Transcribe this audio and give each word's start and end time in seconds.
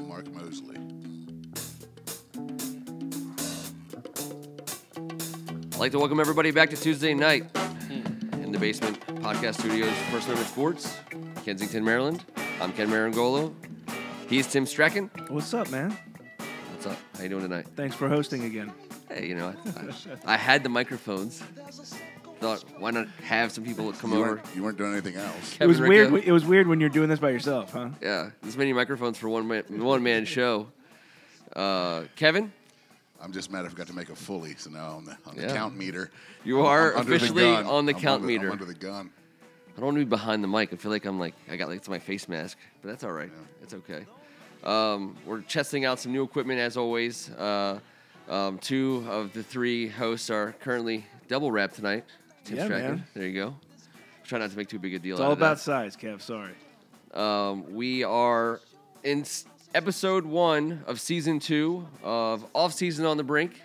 to 0.00 0.06
Mark 0.06 0.26
Moseley. 0.32 0.76
I'd 5.72 5.78
like 5.78 5.92
to 5.92 5.98
welcome 5.98 6.20
everybody 6.20 6.50
back 6.50 6.70
to 6.70 6.76
Tuesday 6.76 7.14
night 7.14 7.44
in 8.32 8.52
the 8.52 8.58
basement 8.58 9.00
podcast 9.22 9.60
studios, 9.60 9.92
First 10.10 10.26
Amendment 10.26 10.48
Sports, 10.48 10.96
Kensington, 11.44 11.84
Maryland. 11.84 12.24
I'm 12.60 12.72
Ken 12.72 12.88
Marangolo. 12.88 13.54
He's 14.28 14.46
Tim 14.46 14.66
Strachan. 14.66 15.10
What's 15.28 15.52
up, 15.54 15.70
man? 15.70 15.96
What's 16.72 16.86
up? 16.86 16.98
How 17.16 17.22
you 17.22 17.28
doing 17.28 17.42
tonight? 17.42 17.66
Thanks 17.76 17.94
for 17.96 18.08
hosting 18.08 18.44
again. 18.44 18.72
Hey, 19.08 19.26
you 19.26 19.34
know, 19.34 19.54
I, 20.26 20.34
I 20.34 20.36
had 20.36 20.62
the 20.62 20.68
microphones. 20.68 21.42
Thought, 22.40 22.64
why 22.78 22.90
not 22.90 23.06
have 23.24 23.52
some 23.52 23.64
people 23.64 23.92
come 23.92 24.12
You 24.12 24.18
over? 24.20 24.30
weren't, 24.36 24.46
you 24.56 24.62
weren't 24.62 24.78
doing 24.78 24.92
anything 24.92 25.16
else. 25.16 25.52
it 25.54 25.58
Kevin 25.58 25.68
was 25.68 25.80
weird. 25.80 26.14
It 26.24 26.32
was 26.32 26.44
weird 26.46 26.66
when 26.66 26.80
you're 26.80 26.88
doing 26.88 27.10
this 27.10 27.18
by 27.18 27.30
yourself, 27.30 27.72
huh? 27.72 27.90
Yeah, 28.00 28.30
this 28.42 28.56
many 28.56 28.72
microphones 28.72 29.18
for 29.18 29.28
one 29.28 29.46
man, 29.46 29.64
one 29.68 30.02
man 30.02 30.24
show. 30.24 30.68
Uh, 31.54 32.04
Kevin, 32.16 32.50
I'm 33.20 33.32
just 33.32 33.50
mad 33.52 33.66
I 33.66 33.68
forgot 33.68 33.88
to 33.88 33.92
make 33.92 34.08
a 34.08 34.16
fully, 34.16 34.54
so 34.56 34.70
now 34.70 34.92
on 34.96 35.04
the, 35.04 35.16
on 35.26 35.36
the 35.36 35.42
Yeah. 35.42 35.54
count 35.54 35.76
meter. 35.76 36.10
You 36.42 36.58
I'm- 36.60 36.66
are 36.66 36.92
I'm 36.92 36.98
under 37.00 37.10
the 37.10 37.16
officially 37.16 37.44
on 37.46 37.84
the 37.84 37.92
I'm 37.94 38.00
count 38.00 38.14
under- 38.22 38.26
meter. 38.26 38.46
I'm 38.46 38.52
under 38.52 38.64
the 38.64 38.74
gun. 38.74 39.10
I 39.76 39.76
don't 39.76 39.84
want 39.84 39.96
to 39.98 40.04
be 40.06 40.08
behind 40.08 40.42
the 40.42 40.48
mic. 40.48 40.72
I 40.72 40.76
feel 40.76 40.90
like 40.90 41.04
I'm 41.04 41.18
like 41.18 41.34
I 41.50 41.56
got 41.56 41.68
like 41.68 41.76
it's 41.76 41.88
my 41.90 41.98
face 41.98 42.26
mask, 42.28 42.56
but 42.80 42.88
that's 42.88 43.04
all 43.04 43.12
right. 43.12 43.30
It's 43.62 43.74
okay. 43.74 44.06
Um, 44.64 45.16
we're 45.26 45.40
testing 45.42 45.84
out 45.84 45.98
some 46.00 46.12
new 46.12 46.22
equipment 46.22 46.58
as 46.60 46.76
always. 46.78 47.30
Uh, 47.30 47.80
um, 48.30 48.58
two 48.58 49.04
of 49.10 49.32
the 49.34 49.42
three 49.42 49.88
hosts 49.88 50.30
are 50.30 50.54
currently 50.60 51.04
double 51.28 51.50
wrapped 51.52 51.74
tonight. 51.76 52.04
Tim 52.44 52.56
Yeah, 52.56 52.64
Strachan, 52.64 52.90
man. 52.90 53.04
There 53.14 53.26
you 53.26 53.34
go. 53.34 53.54
Try 54.24 54.38
not 54.38 54.50
to 54.50 54.56
make 54.56 54.68
too 54.68 54.78
big 54.78 54.94
a 54.94 54.98
deal 54.98 55.16
It's 55.16 55.20
out 55.20 55.26
all 55.26 55.32
of 55.32 55.38
about 55.38 55.56
that. 55.56 55.62
size, 55.62 55.96
Kev. 55.96 56.20
Sorry. 56.20 56.52
Um, 57.14 57.74
we 57.74 58.04
are 58.04 58.60
in 59.02 59.20
s- 59.22 59.44
episode 59.74 60.24
one 60.24 60.84
of 60.86 61.00
season 61.00 61.40
two 61.40 61.86
of 62.02 62.44
Off 62.54 62.72
Season 62.72 63.04
on 63.06 63.16
the 63.16 63.24
Brink, 63.24 63.60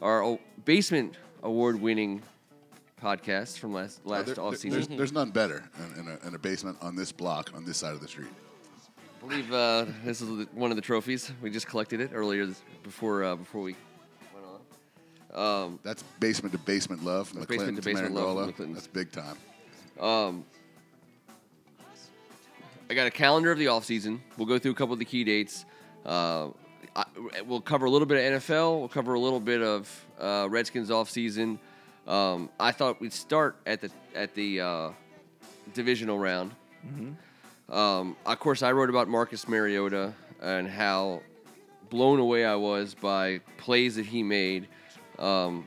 our 0.00 0.22
o- 0.24 0.40
basement 0.64 1.14
award 1.42 1.80
winning 1.80 2.22
podcast 3.02 3.58
from 3.58 3.72
last 3.74 4.04
last 4.06 4.26
There- 4.26 4.40
off 4.40 4.56
season. 4.56 4.70
there's, 4.70 4.88
there's 4.88 5.12
none 5.12 5.30
better 5.30 5.62
in, 5.96 6.00
in, 6.00 6.08
a, 6.22 6.26
in 6.28 6.34
a 6.34 6.38
basement 6.38 6.78
on 6.80 6.96
this 6.96 7.12
block 7.12 7.50
on 7.54 7.64
this 7.64 7.76
side 7.76 7.92
of 7.92 8.00
the 8.00 8.08
street. 8.08 8.28
I 9.22 9.26
believe 9.26 9.52
uh, 9.52 9.84
this 10.04 10.20
is 10.20 10.46
one 10.52 10.70
of 10.70 10.76
the 10.76 10.82
trophies. 10.82 11.30
We 11.42 11.50
just 11.50 11.66
collected 11.66 12.00
it 12.00 12.10
earlier 12.14 12.46
this, 12.46 12.62
before 12.82 13.24
uh, 13.24 13.36
before 13.36 13.62
we 13.62 13.72
went 13.72 13.76
on. 13.78 13.87
Um, 15.34 15.78
That's 15.82 16.02
basement 16.20 16.52
to 16.52 16.58
basement 16.58 17.04
love 17.04 17.28
from 17.28 17.40
the 17.40 17.46
Basement 17.46 17.76
Clinton 17.76 17.82
to 17.82 17.82
basement 17.82 18.14
love 18.14 18.24
from 18.24 18.36
Marangola. 18.36 18.46
the 18.46 18.52
Clintons. 18.52 18.76
That's 18.76 18.86
big 18.86 19.12
time. 19.12 19.36
um, 20.00 20.44
I 22.90 22.94
got 22.94 23.06
a 23.06 23.10
calendar 23.10 23.52
of 23.52 23.58
the 23.58 23.68
off 23.68 23.84
season. 23.84 24.22
We'll 24.38 24.46
go 24.46 24.58
through 24.58 24.70
a 24.70 24.74
couple 24.74 24.94
of 24.94 24.98
the 24.98 25.04
key 25.04 25.22
dates. 25.22 25.66
Uh, 26.06 26.48
I, 26.96 27.04
we'll 27.46 27.60
cover 27.60 27.84
a 27.84 27.90
little 27.90 28.06
bit 28.06 28.32
of 28.32 28.42
NFL. 28.42 28.78
We'll 28.78 28.88
cover 28.88 29.12
a 29.14 29.20
little 29.20 29.40
bit 29.40 29.60
of 29.60 30.06
uh, 30.18 30.46
Redskins 30.50 30.90
off 30.90 31.10
season. 31.10 31.58
Um, 32.06 32.48
I 32.58 32.72
thought 32.72 32.98
we'd 33.00 33.12
start 33.12 33.56
at 33.66 33.82
the 33.82 33.90
at 34.14 34.34
the 34.34 34.60
uh, 34.62 34.90
divisional 35.74 36.18
round. 36.18 36.52
Um, 37.68 38.16
of 38.24 38.38
course, 38.40 38.62
I 38.62 38.72
wrote 38.72 38.88
about 38.88 39.08
Marcus 39.08 39.46
Mariota 39.46 40.14
and 40.40 40.66
how 40.66 41.20
blown 41.90 42.18
away 42.18 42.46
I 42.46 42.54
was 42.54 42.94
by 42.94 43.40
plays 43.58 43.96
that 43.96 44.06
he 44.06 44.22
made, 44.22 44.68
um, 45.18 45.66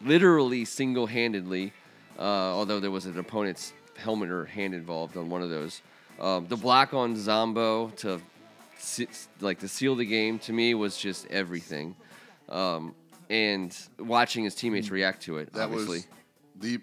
literally 0.00 0.64
single 0.64 1.06
handedly, 1.06 1.72
uh, 2.18 2.22
although 2.22 2.80
there 2.80 2.90
was 2.90 3.06
an 3.06 3.18
opponent's 3.18 3.72
helmet 3.96 4.30
or 4.30 4.44
hand 4.44 4.74
involved 4.74 5.16
on 5.16 5.28
one 5.30 5.42
of 5.42 5.50
those. 5.50 5.82
Um, 6.20 6.46
the 6.48 6.56
block 6.56 6.94
on 6.94 7.16
Zombo 7.16 7.88
to 7.96 8.20
like 9.40 9.60
to 9.60 9.68
seal 9.68 9.94
the 9.96 10.04
game 10.04 10.38
to 10.40 10.52
me 10.52 10.74
was 10.74 10.96
just 10.96 11.26
everything. 11.28 11.96
Um, 12.48 12.94
and 13.30 13.76
watching 13.98 14.44
his 14.44 14.54
teammates 14.54 14.90
react 14.90 15.22
to 15.22 15.38
it, 15.38 15.52
That 15.54 15.64
obviously. 15.64 15.98
was 15.98 16.06
the 16.64 16.80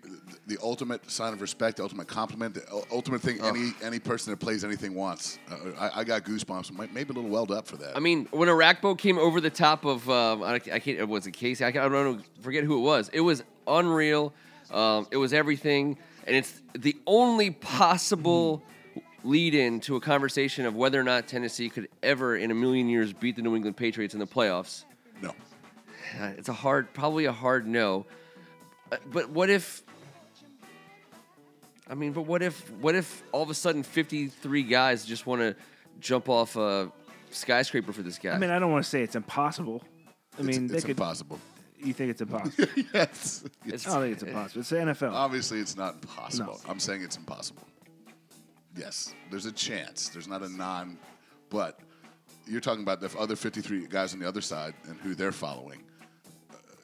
the 0.47 0.57
ultimate 0.61 1.09
sign 1.09 1.33
of 1.33 1.41
respect, 1.41 1.77
the 1.77 1.83
ultimate 1.83 2.07
compliment, 2.07 2.53
the 2.53 2.83
ultimate 2.91 3.21
thing 3.21 3.41
any 3.41 3.71
any 3.83 3.99
person 3.99 4.31
that 4.31 4.37
plays 4.37 4.63
anything 4.63 4.93
wants. 4.93 5.39
Uh, 5.49 5.71
I, 5.79 6.01
I 6.01 6.03
got 6.03 6.23
goosebumps, 6.23 6.71
maybe 6.93 7.11
a 7.11 7.13
little 7.13 7.29
welled 7.29 7.51
up 7.51 7.67
for 7.67 7.77
that. 7.77 7.97
I 7.97 7.99
mean, 7.99 8.27
when 8.31 8.47
Arakpo 8.47 8.97
came 8.97 9.17
over 9.17 9.41
the 9.41 9.49
top 9.49 9.85
of, 9.85 10.07
um, 10.09 10.43
I, 10.43 10.55
I 10.55 10.59
can't, 10.59 10.99
it 10.99 11.07
was 11.09 11.25
it 11.27 11.31
Casey? 11.31 11.65
I, 11.65 11.71
can't, 11.71 11.83
I 11.85 11.89
don't 11.89 12.17
know, 12.17 12.23
forget 12.41 12.63
who 12.63 12.77
it 12.77 12.81
was. 12.81 13.09
It 13.11 13.21
was 13.21 13.43
unreal. 13.67 14.33
Um, 14.71 15.07
it 15.11 15.17
was 15.17 15.33
everything, 15.33 15.97
and 16.27 16.35
it's 16.35 16.61
the 16.77 16.95
only 17.05 17.51
possible 17.51 18.63
lead-in 19.23 19.79
to 19.81 19.95
a 19.97 19.99
conversation 20.01 20.65
of 20.65 20.75
whether 20.75 20.99
or 20.99 21.03
not 21.03 21.27
Tennessee 21.27 21.69
could 21.69 21.87
ever, 22.01 22.37
in 22.37 22.51
a 22.51 22.55
million 22.55 22.87
years, 22.87 23.13
beat 23.13 23.35
the 23.35 23.41
New 23.41 23.55
England 23.55 23.75
Patriots 23.77 24.13
in 24.13 24.19
the 24.19 24.27
playoffs. 24.27 24.85
no, 25.21 25.29
Uh, 26.19 26.31
It's 26.37 26.49
a 26.49 26.53
hard, 26.53 26.93
probably 26.93 27.25
a 27.25 27.31
hard 27.31 27.67
no. 27.67 28.05
Uh, 28.91 28.97
But 29.11 29.29
what 29.29 29.49
if? 29.49 29.83
I 31.89 31.95
mean, 31.95 32.13
but 32.13 32.21
what 32.23 32.41
if? 32.41 32.69
What 32.73 32.95
if 32.95 33.23
all 33.31 33.43
of 33.43 33.49
a 33.49 33.53
sudden 33.53 33.83
fifty-three 33.83 34.63
guys 34.63 35.05
just 35.05 35.25
want 35.25 35.41
to 35.41 35.55
jump 35.99 36.29
off 36.29 36.55
a 36.55 36.91
skyscraper 37.31 37.91
for 37.91 38.01
this 38.01 38.17
guy? 38.17 38.31
I 38.31 38.37
mean, 38.37 38.49
I 38.49 38.59
don't 38.59 38.71
want 38.71 38.83
to 38.83 38.89
say 38.89 39.01
it's 39.03 39.15
impossible. 39.15 39.83
I 40.39 40.43
mean, 40.43 40.63
it's, 40.65 40.71
they 40.71 40.77
it's 40.77 40.85
could. 40.85 40.91
impossible. 40.91 41.39
You 41.83 41.93
think 41.93 42.11
it's 42.11 42.21
impossible? 42.21 42.67
yes, 42.93 43.43
It's- 43.65 43.87
I 43.87 43.93
don't 43.93 44.01
think 44.03 44.13
it's 44.13 44.23
impossible. 44.23 44.61
It's 44.61 44.69
the 44.69 44.75
NFL. 44.77 45.13
Obviously, 45.13 45.59
it's 45.59 45.75
not 45.75 45.95
impossible. 45.95 46.59
No. 46.63 46.71
I'm 46.71 46.79
saying 46.79 47.01
it's 47.01 47.17
impossible. 47.17 47.63
Yes, 48.77 49.13
there's 49.31 49.47
a 49.47 49.51
chance. 49.51 50.07
There's 50.09 50.27
not 50.27 50.43
a 50.43 50.49
non, 50.49 50.97
but 51.49 51.79
you're 52.47 52.61
talking 52.61 52.83
about 52.83 53.01
the 53.01 53.11
other 53.19 53.35
53 53.35 53.87
guys 53.87 54.13
on 54.13 54.19
the 54.19 54.27
other 54.27 54.41
side 54.41 54.75
and 54.87 54.97
who 54.99 55.15
they're 55.15 55.31
following. 55.33 55.83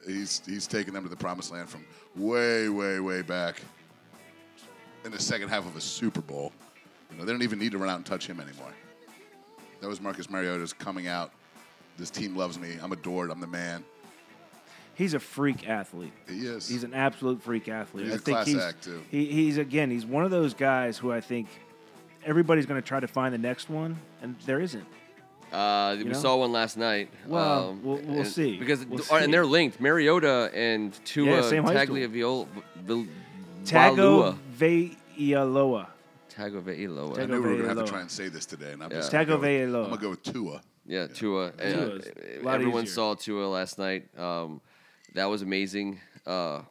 He's 0.08 0.42
he's 0.46 0.66
taking 0.66 0.94
them 0.94 1.02
to 1.02 1.08
the 1.08 1.16
promised 1.16 1.52
land 1.52 1.68
from 1.68 1.84
way, 2.16 2.68
way, 2.68 2.98
way 2.98 3.22
back 3.22 3.60
in 5.04 5.12
the 5.12 5.18
second 5.18 5.50
half 5.50 5.66
of 5.66 5.76
a 5.76 5.80
Super 5.80 6.22
Bowl. 6.22 6.52
You 7.10 7.18
know, 7.18 7.24
they 7.24 7.32
don't 7.32 7.42
even 7.42 7.58
need 7.58 7.72
to 7.72 7.78
run 7.78 7.90
out 7.90 7.96
and 7.96 8.06
touch 8.06 8.26
him 8.26 8.40
anymore. 8.40 8.72
That 9.80 9.88
was 9.88 10.00
Marcus 10.00 10.30
Mariota's 10.30 10.72
coming 10.72 11.06
out. 11.06 11.32
This 11.98 12.10
team 12.10 12.36
loves 12.36 12.58
me. 12.58 12.76
I'm 12.82 12.92
adored. 12.92 13.30
I'm 13.30 13.40
the 13.40 13.46
man. 13.46 13.84
He's 14.94 15.14
a 15.14 15.20
freak 15.20 15.68
athlete. 15.68 16.12
He 16.28 16.40
is. 16.40 16.66
He's 16.66 16.84
an 16.84 16.94
absolute 16.94 17.42
freak 17.42 17.68
athlete. 17.68 18.06
He's 18.06 18.14
I 18.14 18.16
a 18.16 18.18
think 18.18 18.36
class 18.36 18.46
he's, 18.46 18.56
act, 18.58 18.84
too. 18.84 19.02
He, 19.10 19.26
he's 19.26 19.58
again. 19.58 19.90
He's 19.90 20.06
one 20.06 20.24
of 20.24 20.30
those 20.30 20.54
guys 20.54 20.98
who 20.98 21.12
I 21.12 21.20
think 21.20 21.48
everybody's 22.24 22.66
going 22.66 22.80
to 22.80 22.86
try 22.86 22.98
to 22.98 23.06
find 23.06 23.32
the 23.32 23.38
next 23.38 23.70
one, 23.70 23.96
and 24.22 24.34
there 24.46 24.60
isn't. 24.60 24.86
Uh, 25.52 25.94
we 25.98 26.04
know? 26.04 26.12
saw 26.12 26.36
one 26.36 26.52
last 26.52 26.76
night. 26.76 27.08
Well, 27.26 27.68
um, 27.70 27.82
we'll- 27.82 27.96
we'll 28.04 28.18
and- 28.20 28.26
see. 28.26 28.58
because 28.58 28.84
We'll 28.84 29.00
uh, 29.10 29.16
and 29.16 29.24
see. 29.26 29.30
they're 29.32 29.46
linked. 29.46 29.80
Mariota 29.80 30.50
and 30.54 30.92
Tua 31.04 31.26
Yeah, 31.36 31.40
same 31.42 31.64
high 31.64 31.84
school. 31.84 31.96
Tagliaviola, 31.96 32.46
Vil- 32.84 33.06
Tago 33.64 34.36
Valua. 34.58 34.88
Vailoa. 35.18 35.86
Tagovailoa. 36.34 37.18
I 37.18 37.26
knew 37.26 37.34
we 37.34 37.40
were 37.40 37.56
going 37.56 37.62
to 37.62 37.68
have 37.68 37.78
to 37.78 37.84
try 37.90 38.00
and 38.00 38.10
say 38.10 38.28
this 38.28 38.46
today, 38.46 38.72
and 38.72 38.82
I'm 38.82 38.90
Yeah. 38.90 38.98
just 38.98 39.10
gonna 39.10 39.24
go 39.24 39.38
with- 39.38 39.48
Tagovailoa. 39.48 39.84
I'm 39.84 39.90
gonna 39.90 40.00
go 40.02 40.10
with 40.10 40.22
Tua. 40.22 40.60
Yeah, 40.86 41.06
Tua. 41.08 41.46
Uh, 41.48 41.50
a 41.60 42.42
lot 42.42 42.54
everyone 42.54 42.84
easier. 42.84 42.94
saw 42.94 43.14
Tua 43.14 43.46
last 43.46 43.78
night. 43.78 44.08
Um, 44.18 44.60
that 45.14 45.26
was 45.26 45.42
amazing. 45.42 46.00
Uh, 46.26 46.62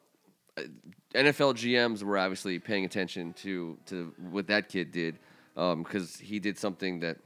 NFL 1.13 1.53
GMs 1.53 2.03
were 2.03 2.17
obviously 2.17 2.59
paying 2.59 2.85
attention 2.85 3.33
to 3.33 3.77
to 3.87 4.13
what 4.31 4.47
that 4.47 4.69
kid 4.69 4.91
did 4.91 5.17
because 5.55 6.17
he 6.17 6.39
did 6.39 6.57
something 6.57 6.99
that 7.01 7.17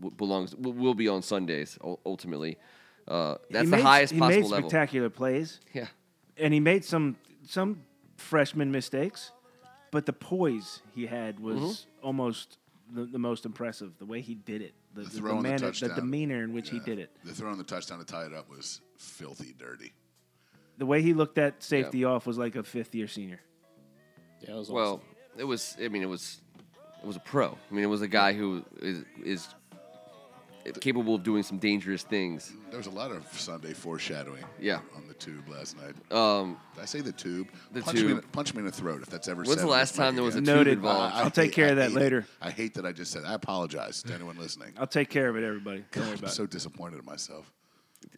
w- 0.00 0.14
belongs 0.16 0.54
will 0.56 0.72
will 0.72 0.94
be 0.94 1.08
on 1.08 1.22
Sundays 1.22 1.78
ul- 1.82 2.00
ultimately. 2.06 2.56
Uh, 3.06 3.36
that's 3.50 3.64
He 3.64 3.70
the 3.70 3.76
made- 3.76 3.82
highest 3.82 4.12
he 4.12 4.18
possible 4.18 4.42
made 4.42 4.50
level. 4.50 4.68
spectacular 4.70 5.10
plays, 5.10 5.60
Yeah. 5.74 5.88
and 6.36 6.52
he 6.54 6.60
made 6.60 6.84
some 6.84 7.16
some 7.46 7.82
freshman 8.16 8.70
mistakes, 8.70 9.32
but 9.90 10.04
the 10.06 10.12
poise 10.12 10.82
he 10.94 11.06
had 11.06 11.40
was 11.40 11.58
Mm-hmm. 11.60 12.06
almost 12.06 12.58
the, 12.92 13.04
the 13.04 13.18
most 13.18 13.46
impressive. 13.46 13.92
The 13.98 14.04
way 14.06 14.20
he 14.20 14.34
did 14.34 14.60
it, 14.62 14.74
the, 14.94 15.02
the, 15.02 15.10
throw 15.10 15.36
the 15.36 15.42
manner, 15.42 15.58
the 15.58 15.66
touchdown. 15.66 15.94
demeanor 15.96 16.42
in 16.42 16.52
which 16.52 16.68
he 16.70 16.80
did 16.80 16.98
it, 16.98 17.10
The 17.24 17.32
throw 17.32 17.50
on 17.50 17.58
the 17.58 17.64
touchdown 17.64 17.98
to 17.98 18.04
tie 18.04 18.24
it 18.26 18.34
up 18.34 18.48
was 18.50 18.80
filthy 18.98 19.54
dirty. 19.58 19.92
the 20.78 20.86
way 20.86 21.00
he 21.02 21.12
looked 21.14 21.36
that 21.36 21.62
safety 21.62 22.04
off 22.04 22.26
was 22.26 22.36
like 22.38 22.56
a 22.56 22.62
fifth 22.62 22.94
year 22.94 23.06
senior. 23.08 23.40
Yeah, 24.42 24.52
it 24.52 24.58
was 24.58 24.70
Well, 24.70 25.02
it 25.36 25.44
was. 25.44 25.76
I 25.82 25.88
mean, 25.88 26.02
it 26.02 26.08
was. 26.08 26.40
It 27.02 27.06
was 27.06 27.16
a 27.16 27.20
pro. 27.20 27.56
I 27.70 27.74
mean, 27.74 27.84
it 27.84 27.88
was 27.88 28.02
a 28.02 28.08
guy 28.08 28.32
who 28.34 28.64
is 28.82 29.04
is 29.24 29.48
capable 30.80 31.14
of 31.14 31.22
doing 31.22 31.42
some 31.42 31.58
dangerous 31.58 32.02
things. 32.02 32.52
There 32.70 32.78
was 32.78 32.86
a 32.86 32.90
lot 32.90 33.10
of 33.10 33.26
Sunday 33.32 33.72
foreshadowing. 33.72 34.44
Yeah. 34.60 34.80
On 34.96 35.06
the 35.08 35.14
tube 35.14 35.48
last 35.48 35.76
night. 35.76 35.94
Um, 36.16 36.56
Did 36.74 36.82
I 36.82 36.84
say 36.86 37.00
the 37.00 37.12
tube? 37.12 37.48
The 37.72 37.80
punch 37.82 37.96
Me 37.96 38.02
in, 38.02 38.08
tube. 38.08 38.32
punch 38.32 38.54
me 38.54 38.60
in 38.60 38.66
the 38.66 38.72
throat 38.72 39.02
if 39.02 39.08
that's 39.10 39.28
ever 39.28 39.42
When's 39.42 39.54
said 39.54 39.58
the 39.66 39.66
last 39.70 39.94
time 39.94 40.14
there 40.14 40.24
was 40.24 40.34
a 40.34 40.38
again. 40.38 40.46
tube 40.46 40.56
Noted. 40.56 40.72
involved? 40.78 41.14
I'll 41.16 41.30
take 41.30 41.52
care 41.52 41.70
of 41.70 41.76
that 41.76 41.90
hate- 41.90 41.96
later. 41.96 42.26
I 42.40 42.50
hate 42.50 42.74
that 42.74 42.84
I 42.86 42.92
just 42.92 43.10
said. 43.12 43.24
I 43.24 43.34
apologize 43.34 44.02
to 44.04 44.14
anyone 44.14 44.38
listening. 44.38 44.72
I'll 44.78 44.86
take 44.86 45.10
care 45.10 45.28
of 45.28 45.36
it, 45.36 45.44
everybody. 45.44 45.84
Don't 45.92 46.02
worry 46.04 46.12
I'm 46.12 46.18
about 46.18 46.32
so 46.32 46.44
it. 46.44 46.50
disappointed 46.50 46.98
in 47.00 47.04
myself. 47.04 47.50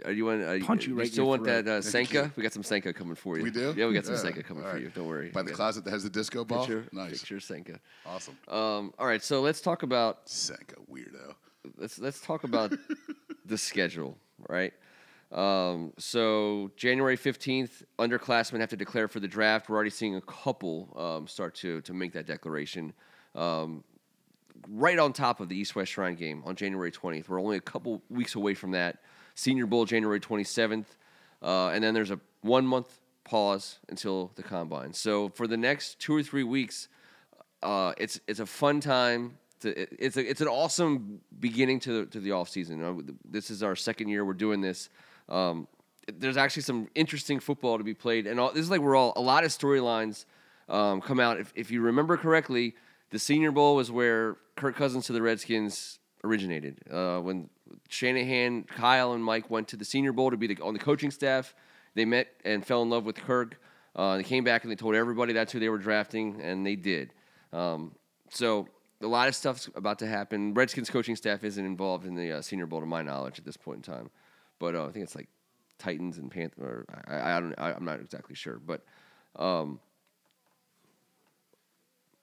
Are 0.05 0.13
you 0.13 0.27
want? 0.27 0.43
Are 0.43 0.59
Punch 0.61 0.87
you 0.87 0.93
you 0.93 0.99
right 0.99 1.07
in 1.07 1.13
still 1.13 1.25
your 1.25 1.31
want 1.31 1.45
that 1.45 1.67
uh, 1.67 1.81
Senka? 1.81 2.31
We 2.37 2.43
got 2.43 2.53
some 2.53 2.63
Senka 2.63 2.95
coming 2.95 3.15
for 3.15 3.39
you. 3.39 3.43
We 3.43 3.51
do? 3.51 3.73
Yeah, 3.77 3.87
we 3.87 3.95
got 3.95 4.05
some 4.05 4.15
Yeah. 4.15 4.21
Senka 4.21 4.45
coming 4.45 4.63
All 4.63 4.71
for 4.71 4.79
you. 4.79 4.91
Don't 4.95 5.07
worry. 5.09 5.31
By 5.31 5.41
the 5.41 5.47
We 5.47 5.51
got 5.53 5.57
closet 5.57 5.85
that 5.85 5.91
has 5.91 6.05
the 6.05 6.11
disco 6.11 6.45
ball. 6.45 6.61
Picture, 6.67 6.85
nice. 6.93 7.13
picture 7.19 7.37
Senka. 7.41 7.79
Awesome. 8.05 8.37
Um, 8.47 8.93
all 8.99 9.07
right, 9.07 9.23
so 9.23 9.41
let's 9.41 9.63
talk 9.63 9.83
about 9.83 10.27
Senka 10.27 10.75
weirdo. 10.93 11.35
Let's 11.77 11.99
let's 11.99 12.21
talk 12.21 12.45
about 12.45 12.73
the 13.45 13.59
schedule, 13.59 14.17
right? 14.49 14.73
Um, 15.33 15.93
so 15.99 16.71
January 16.77 17.17
fifteenth, 17.17 17.83
underclassmen 17.99 18.61
have 18.61 18.71
to 18.71 18.77
declare 18.77 19.09
for 19.09 19.21
the 19.21 19.29
draft. 19.29 19.69
We're 19.69 19.77
already 19.77 19.91
seeing 19.91 20.17
a 20.17 20.21
couple 20.23 20.95
um, 20.97 21.27
start 21.27 21.55
to 21.57 21.81
to 21.83 21.95
make 21.95 22.13
that 22.13 22.27
declaration. 22.27 22.93
Um, 23.35 23.85
right 24.69 24.99
on 24.99 25.13
top 25.13 25.41
of 25.41 25.49
the 25.49 25.57
East 25.57 25.75
West 25.75 25.93
Shrine 25.93 26.15
game 26.15 26.43
on 26.45 26.57
January 26.57 26.93
20th. 26.93 27.29
We're 27.29 27.41
only 27.41 27.57
a 27.57 27.63
couple 27.63 28.03
weeks 28.11 28.35
away 28.35 28.55
from 28.55 28.73
that. 28.73 28.99
Senior 29.35 29.67
Bowl 29.67 29.85
January 29.85 30.21
27th, 30.21 30.85
uh, 31.43 31.69
and 31.69 31.83
then 31.83 31.95
there's 31.95 32.11
a 32.11 32.21
one 32.43 32.67
month 32.67 33.01
pause 33.25 33.79
until 33.89 34.33
the 34.35 34.43
combine. 34.43 34.93
So 34.93 35.29
for 35.31 35.47
the 35.47 35.57
next 35.57 35.99
two 35.99 36.15
or 36.15 36.23
three 36.23 36.43
weeks, 36.43 36.89
uh, 37.63 37.93
it's 37.97 38.21
it's 38.27 38.41
a 38.41 38.47
fun 38.47 38.81
time. 38.81 39.39
It's 39.65 40.17
a, 40.17 40.29
it's 40.29 40.41
an 40.41 40.49
awesome 40.49 41.21
beginning 41.39 41.81
to 41.81 42.01
the, 42.01 42.07
to 42.07 42.21
the 42.21 42.33
off 42.33 42.49
season. 42.49 43.19
This 43.29 43.51
is 43.51 43.63
our 43.63 43.77
second 43.77 44.09
year 44.09 44.25
we're 44.25 44.35
doing 44.35 44.61
this. 44.61 44.89
Um, 45.29 45.69
there's 46.19 46.37
actually 46.37 46.63
some 46.63 46.89
interesting 46.95 47.41
football 47.41 47.79
to 47.79 47.85
be 47.85 47.95
played, 47.95 48.27
and 48.27 48.41
all, 48.41 48.53
this 48.53 48.63
is 48.63 48.71
like 48.71 48.81
we're 48.81 48.97
all 48.97 49.13
a 49.17 49.21
lot 49.21 49.45
of 49.45 49.51
storylines 49.51 50.25
um, 50.69 51.01
come 51.01 51.21
out. 51.21 51.39
If, 51.39 51.53
if 51.55 51.71
you 51.71 51.83
remember 51.83 52.17
correctly, 52.17 52.75
the 53.11 53.19
Senior 53.19 53.53
Bowl 53.53 53.77
was 53.77 53.91
where 53.91 54.37
Kirk 54.57 54.77
Cousins 54.77 55.07
to 55.07 55.13
the 55.13 55.23
Redskins 55.23 55.99
originated. 56.25 56.79
Uh, 56.91 57.19
when 57.19 57.49
Shanahan, 57.89 58.65
Kyle, 58.65 59.13
and 59.13 59.23
Mike 59.23 59.51
went 59.51 59.69
to 59.69 59.77
the 59.77 59.85
Senior 59.85 60.13
Bowl 60.13 60.31
to 60.31 60.37
be 60.37 60.47
the, 60.49 60.63
on 60.63 60.75
the 60.75 60.81
coaching 60.81 61.11
staff, 61.11 61.55
they 61.95 62.05
met 62.05 62.29
and 62.45 62.65
fell 62.65 62.83
in 62.83 62.91
love 62.91 63.05
with 63.05 63.17
Kirk. 63.17 63.61
Uh, 63.95 64.17
they 64.17 64.23
came 64.23 64.45
back 64.45 64.63
and 64.63 64.71
they 64.71 64.77
told 64.77 64.95
everybody 64.95 65.33
that's 65.33 65.53
who 65.53 65.61
they 65.61 65.69
were 65.69 65.79
drafting, 65.79 66.41
and 66.41 66.65
they 66.65 66.77
did. 66.77 67.13
Um, 67.53 67.95
so 68.31 68.69
a 69.03 69.07
lot 69.07 69.29
of 69.29 69.35
stuff's 69.35 69.69
about 69.75 69.99
to 70.01 70.07
happen. 70.07 70.55
Redskins 70.55 70.91
coaching 70.91 71.17
staff 71.17 71.45
isn't 71.45 71.65
involved 71.65 72.05
in 72.05 72.15
the 72.15 72.33
uh, 72.33 72.43
Senior 72.43 72.67
Bowl, 72.67 72.81
to 72.81 72.87
my 72.87 73.03
knowledge, 73.03 73.39
at 73.39 73.45
this 73.45 73.57
point 73.57 73.87
in 73.87 73.95
time. 73.95 74.11
But 74.59 74.75
uh, 74.75 74.87
I 74.87 74.91
think 74.91 75.05
it's 75.05 75.15
like 75.15 75.29
Titans 75.79 76.19
and 76.19 76.31
Panther. 76.31 76.63
Or 76.63 76.87
I, 77.07 77.37
I 77.37 77.41
don't. 77.41 77.55
I, 77.59 77.73
I'm 77.73 77.85
not 77.85 78.01
exactly 78.01 78.35
sure, 78.35 78.61
but 78.65 78.85
um, 79.37 79.81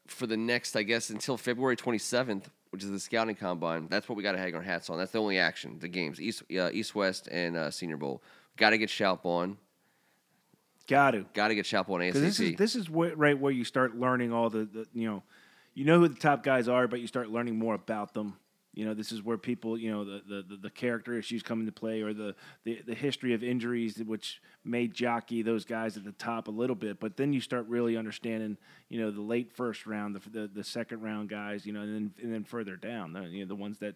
for 0.05 0.27
the 0.27 0.37
next, 0.37 0.75
I 0.75 0.83
guess, 0.83 1.09
until 1.09 1.37
February 1.37 1.75
27th, 1.75 2.43
which 2.69 2.83
is 2.83 2.91
the 2.91 2.99
scouting 2.99 3.35
combine. 3.35 3.87
That's 3.89 4.07
what 4.07 4.15
we 4.15 4.23
got 4.23 4.33
to 4.33 4.37
hang 4.37 4.55
our 4.55 4.61
hats 4.61 4.89
on. 4.89 4.97
That's 4.97 5.11
the 5.11 5.19
only 5.19 5.39
action. 5.39 5.77
The 5.79 5.87
games, 5.87 6.21
East, 6.21 6.43
uh, 6.57 6.69
East 6.71 6.95
West, 6.95 7.27
and 7.29 7.57
uh, 7.57 7.71
Senior 7.71 7.97
Bowl. 7.97 8.21
Got 8.55 8.71
to 8.71 8.77
get 8.77 8.89
Shalp 8.89 9.25
on. 9.25 9.57
Got 10.87 11.11
to. 11.11 11.25
Got 11.33 11.49
to 11.49 11.55
get 11.55 11.65
Shalp 11.65 11.89
on 11.89 11.99
ASAP. 11.99 12.13
This 12.13 12.39
is 12.39 12.55
this 12.55 12.75
is 12.75 12.89
right 12.89 13.37
where 13.37 13.51
you 13.51 13.63
start 13.63 13.97
learning 13.97 14.31
all 14.31 14.49
the, 14.49 14.65
the 14.65 14.87
you 14.93 15.07
know, 15.09 15.23
you 15.77 15.85
know 15.85 15.99
who 15.99 16.07
the 16.07 16.15
top 16.15 16.41
guys 16.41 16.67
are, 16.67 16.87
but 16.87 17.01
you 17.01 17.05
start 17.05 17.29
learning 17.29 17.59
more 17.59 17.75
about 17.75 18.15
them. 18.15 18.33
You 18.73 18.85
know, 18.85 18.95
this 18.95 19.11
is 19.11 19.21
where 19.21 19.37
people, 19.37 19.77
you 19.77 19.91
know, 19.91 20.03
the, 20.03 20.21
the, 20.27 20.57
the, 20.57 20.69
character 20.71 21.13
issues 21.13 21.43
come 21.43 21.59
into 21.59 21.71
play, 21.71 22.01
or 22.01 22.13
the, 22.13 22.35
the 22.63 22.81
the 22.85 22.95
history 22.95 23.35
of 23.35 23.43
injuries, 23.43 24.01
which 24.03 24.41
made 24.65 24.91
jockey 24.91 25.43
those 25.43 25.65
guys 25.65 25.95
at 25.95 26.03
the 26.03 26.13
top 26.13 26.47
a 26.47 26.51
little 26.51 26.75
bit. 26.75 26.99
But 26.99 27.15
then 27.15 27.31
you 27.31 27.41
start 27.41 27.67
really 27.67 27.95
understanding, 27.95 28.57
you 28.89 28.99
know, 28.99 29.11
the 29.11 29.21
late 29.21 29.51
first 29.51 29.85
round, 29.85 30.15
the 30.15 30.29
the, 30.31 30.47
the 30.47 30.63
second 30.63 31.01
round 31.01 31.29
guys, 31.29 31.63
you 31.63 31.73
know, 31.73 31.81
and 31.81 31.93
then 31.93 32.11
and 32.23 32.33
then 32.33 32.43
further 32.43 32.75
down, 32.75 33.13
the, 33.13 33.21
you 33.21 33.41
know, 33.41 33.47
the 33.47 33.55
ones 33.55 33.77
that 33.77 33.93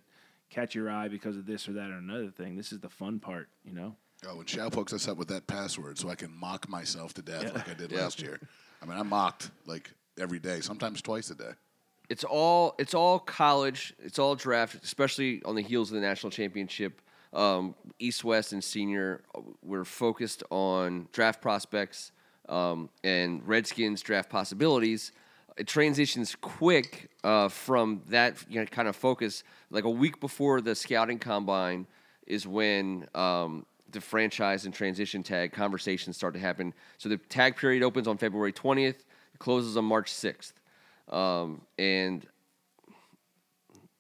catch 0.52 0.76
your 0.76 0.90
eye 0.90 1.08
because 1.08 1.36
of 1.36 1.48
this 1.48 1.68
or 1.68 1.74
that 1.74 1.90
or 1.90 1.98
another 1.98 2.30
thing. 2.30 2.56
This 2.56 2.72
is 2.72 2.80
the 2.80 2.90
fun 2.90 3.20
part, 3.20 3.50
you 3.64 3.74
know. 3.74 3.96
Oh, 4.28 4.38
when 4.38 4.46
Shao 4.46 4.70
hooks 4.70 4.94
us 4.94 5.08
up 5.08 5.18
with 5.18 5.30
that 5.30 5.48
password 5.48 5.98
so 5.98 6.10
I 6.10 6.16
can 6.16 6.32
mock 6.32 6.70
myself 6.70 7.16
to 7.16 7.24
death 7.24 7.56
like 7.56 7.70
I 7.70 7.74
did 7.74 7.92
Yeah. 7.92 8.02
last 8.02 8.22
year. 8.22 8.40
I 8.84 8.86
mean, 8.86 9.00
I 9.00 9.04
mocked 9.04 9.50
like 9.66 9.92
every 10.20 10.40
day, 10.40 10.62
sometimes 10.62 11.02
twice 11.02 11.32
a 11.32 11.36
day. 11.36 11.52
It's 12.12 12.26
all 12.26 12.76
it's 12.78 12.94
all 12.94 13.20
college. 13.20 13.94
It's 14.04 14.20
all 14.20 14.36
draft, 14.36 14.84
especially 14.84 15.42
on 15.46 15.56
the 15.56 15.62
heels 15.62 15.92
of 15.92 15.96
the 15.96 16.02
national 16.02 16.32
championship. 16.32 17.02
Um, 17.32 17.74
East 18.00 18.26
West 18.26 18.52
and 18.52 18.62
senior, 18.62 19.22
we're 19.64 19.86
focused 19.86 20.44
on 20.50 21.08
draft 21.14 21.42
prospects 21.42 22.12
um, 22.50 22.90
and 23.06 23.48
Redskins 23.48 24.02
draft 24.02 24.30
possibilities. 24.30 25.14
It 25.56 25.68
transitions 25.68 26.36
quick 26.36 27.10
uh, 27.24 27.48
from 27.48 28.02
that 28.10 28.36
you 28.50 28.60
know, 28.60 28.66
kind 28.66 28.90
of 28.90 28.98
focus. 28.98 29.46
Like 29.70 29.86
a 29.86 29.90
week 29.90 30.20
before 30.20 30.60
the 30.60 30.76
scouting 30.76 31.18
combine 31.18 31.88
is 32.28 32.46
when 32.46 33.08
um, 33.16 33.66
the 33.90 34.02
franchise 34.02 34.66
and 34.66 34.74
transition 34.74 35.24
tag 35.24 35.54
conversations 35.54 36.18
start 36.18 36.34
to 36.34 36.42
happen. 36.42 36.74
So 36.98 37.08
the 37.08 37.16
tag 37.16 37.56
period 37.56 37.84
opens 37.84 38.10
on 38.10 38.18
February 38.18 38.52
20th, 38.52 38.90
it 38.90 39.40
closes 39.40 39.78
on 39.78 39.86
March 39.86 40.12
6th. 40.12 40.52
Um, 41.12 41.62
and 41.78 42.26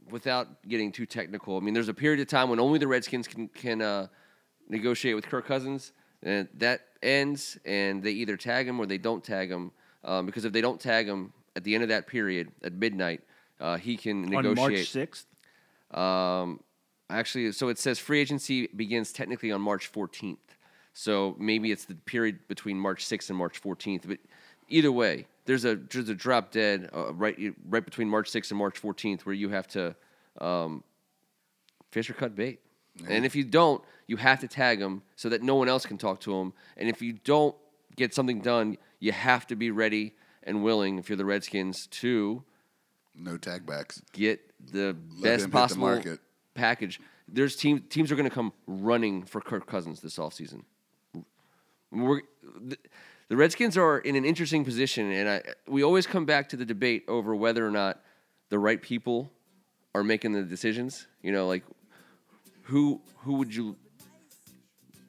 without 0.09 0.67
getting 0.67 0.91
too 0.91 1.05
technical, 1.05 1.57
I 1.57 1.59
mean, 1.59 1.73
there's 1.73 1.89
a 1.89 1.93
period 1.93 2.19
of 2.21 2.27
time 2.27 2.49
when 2.49 2.59
only 2.59 2.79
the 2.79 2.87
Redskins 2.87 3.27
can 3.27 3.47
can 3.49 3.81
uh, 3.81 4.07
negotiate 4.69 5.15
with 5.15 5.27
Kirk 5.27 5.45
Cousins, 5.45 5.91
and 6.23 6.47
that 6.57 6.81
ends, 7.03 7.57
and 7.65 8.01
they 8.01 8.11
either 8.11 8.37
tag 8.37 8.67
him 8.67 8.79
or 8.79 8.85
they 8.85 8.97
don't 8.97 9.23
tag 9.23 9.49
him. 9.51 9.71
Um, 10.03 10.25
because 10.25 10.45
if 10.45 10.53
they 10.53 10.61
don't 10.61 10.79
tag 10.79 11.07
him 11.07 11.31
at 11.55 11.63
the 11.63 11.75
end 11.75 11.83
of 11.83 11.89
that 11.89 12.07
period 12.07 12.51
at 12.63 12.73
midnight, 12.73 13.21
uh, 13.59 13.77
he 13.77 13.97
can 13.97 14.23
negotiate. 14.23 14.57
On 14.57 14.71
March 14.71 14.89
sixth. 14.89 15.27
Um, 15.91 16.61
actually, 17.09 17.51
so 17.51 17.67
it 17.69 17.77
says 17.77 17.99
free 17.99 18.19
agency 18.19 18.67
begins 18.67 19.11
technically 19.11 19.51
on 19.51 19.61
March 19.61 19.91
14th. 19.91 20.37
So 20.93 21.35
maybe 21.39 21.71
it's 21.71 21.85
the 21.85 21.95
period 21.95 22.39
between 22.47 22.77
March 22.77 23.05
6th 23.05 23.29
and 23.29 23.37
March 23.37 23.61
14th. 23.61 24.07
But 24.07 24.19
either 24.67 24.91
way, 24.91 25.27
there's 25.51 25.65
a 25.65 25.75
there's 25.75 26.07
a 26.07 26.15
drop 26.15 26.49
dead 26.51 26.89
uh, 26.95 27.13
right 27.13 27.37
right 27.67 27.83
between 27.83 28.07
March 28.07 28.31
6th 28.31 28.51
and 28.51 28.57
March 28.57 28.81
14th 28.81 29.21
where 29.21 29.35
you 29.35 29.49
have 29.49 29.67
to 29.67 29.93
um, 30.39 30.81
fish 31.91 32.09
or 32.09 32.13
cut 32.13 32.35
bait. 32.35 32.61
And 33.09 33.25
if 33.25 33.35
you 33.35 33.43
don't, 33.43 33.83
you 34.07 34.15
have 34.17 34.39
to 34.41 34.47
tag 34.47 34.79
them 34.79 35.01
so 35.17 35.27
that 35.29 35.41
no 35.41 35.55
one 35.55 35.67
else 35.67 35.85
can 35.85 35.97
talk 35.97 36.21
to 36.21 36.31
them. 36.37 36.53
And 36.77 36.87
if 36.89 37.01
you 37.01 37.13
don't 37.13 37.55
get 37.97 38.13
something 38.13 38.39
done, 38.39 38.77
you 38.99 39.11
have 39.11 39.45
to 39.47 39.55
be 39.57 39.71
ready 39.71 40.13
and 40.43 40.63
willing, 40.63 40.99
if 40.99 41.09
you're 41.09 41.17
the 41.17 41.25
Redskins, 41.25 41.87
to 41.87 42.43
No 43.15 43.37
tag 43.37 43.65
backs. 43.65 44.01
get 44.13 44.39
the 44.71 44.95
Let 45.15 45.21
best 45.23 45.43
the 45.45 45.49
possible 45.51 45.87
market. 45.87 46.19
package. 46.53 46.99
There's 47.27 47.55
team 47.57 47.83
teams 47.89 48.09
are 48.11 48.15
going 48.15 48.29
to 48.29 48.33
come 48.35 48.53
running 48.67 49.23
for 49.23 49.41
Kirk 49.41 49.67
Cousins 49.67 49.99
this 50.01 50.17
offseason. 50.17 50.63
We're, 51.91 52.21
the, 53.31 53.37
Redskins 53.37 53.77
are 53.77 53.99
in 53.99 54.17
an 54.17 54.25
interesting 54.25 54.65
position, 54.65 55.09
and 55.09 55.29
I, 55.29 55.41
we 55.65 55.83
always 55.83 56.05
come 56.05 56.25
back 56.25 56.49
to 56.49 56.57
the 56.57 56.65
debate 56.65 57.05
over 57.07 57.33
whether 57.33 57.65
or 57.65 57.71
not 57.71 58.01
the 58.49 58.59
right 58.59 58.81
people 58.81 59.31
are 59.95 60.03
making 60.03 60.33
the 60.33 60.43
decisions. 60.43 61.07
You 61.21 61.31
know, 61.31 61.47
like 61.47 61.63
who 62.63 63.01
who 63.19 63.35
would 63.35 63.55
you 63.55 63.77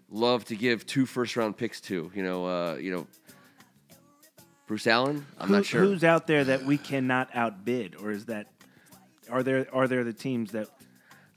love 0.09 0.45
to 0.45 0.55
give 0.55 0.87
two 0.87 1.05
first 1.05 1.37
round 1.37 1.57
picks 1.57 1.81
to? 1.81 2.13
You 2.15 2.23
know, 2.23 2.47
uh, 2.47 2.75
you 2.77 2.93
know, 2.93 3.07
Bruce 4.69 4.87
Allen. 4.87 5.27
I'm 5.37 5.49
Who- 5.49 5.55
not 5.57 5.67
sure. 5.67 5.83
Who's 5.83 6.05
out 6.05 6.29
there 6.29 6.45
that 6.45 6.65
we 6.65 6.79
cannot 6.79 7.29
outbid, 7.35 7.97
or 7.97 8.13
is 8.13 8.27
that 8.27 8.53
are 9.31 9.43
there 9.43 9.67
are 9.73 9.89
there 9.89 10.05
the 10.05 10.13
teams 10.13 10.53
that 10.53 10.69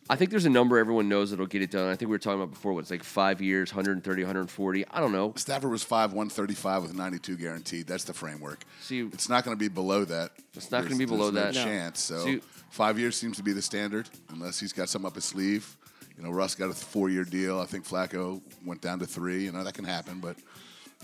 I 0.07 0.15
think 0.15 0.29
there's 0.29 0.45
a 0.45 0.49
number 0.51 0.77
everyone 0.77 1.09
knows 1.09 1.31
that'll 1.31 1.47
get 1.47 1.63
it 1.63 1.71
done. 1.71 1.87
I 1.89 1.95
think 1.95 2.09
we 2.09 2.13
were 2.15 2.19
talking 2.19 2.39
about 2.39 2.51
before. 2.53 2.73
What's 2.73 2.91
like 2.91 3.03
five 3.03 3.41
years, 3.41 3.73
130, 3.73 4.21
140. 4.23 4.85
I 4.91 4.99
don't 4.99 5.11
know. 5.11 5.33
Stafford 5.35 5.71
was 5.71 5.81
5 5.83 6.13
135 6.13 6.83
with 6.83 6.93
92 6.93 7.37
guaranteed. 7.37 7.87
That's 7.87 8.03
the 8.03 8.13
framework. 8.13 8.63
See, 8.81 8.99
It's 8.99 9.29
not 9.29 9.43
going 9.43 9.57
to 9.57 9.59
be 9.59 9.67
below 9.67 10.05
that. 10.05 10.31
It's 10.53 10.69
not 10.69 10.83
gonna 10.83 10.95
be 10.95 11.05
below 11.05 11.31
that. 11.31 11.55
No 11.55 11.59
No. 11.61 11.65
chance. 11.65 11.99
So 12.01 12.23
See- 12.23 12.41
five 12.69 12.99
years 12.99 13.15
seems 13.17 13.37
to 13.37 13.43
be 13.43 13.51
the 13.51 13.61
standard, 13.63 14.07
unless 14.29 14.59
he's 14.59 14.73
got 14.73 14.89
something 14.89 15.07
up 15.07 15.15
his 15.15 15.25
sleeve. 15.25 15.75
You 16.17 16.23
know, 16.23 16.29
Russ 16.31 16.55
got 16.55 16.69
a 16.69 16.73
four-year 16.73 17.25
deal. 17.25 17.59
I 17.59 17.65
think 17.65 17.85
Flacco 17.85 18.41
went 18.63 18.81
down 18.81 18.99
to 18.99 19.05
three. 19.05 19.43
You 19.45 19.51
know 19.51 19.63
that 19.65 19.73
can 19.73 19.83
happen, 19.85 20.19
but 20.21 20.37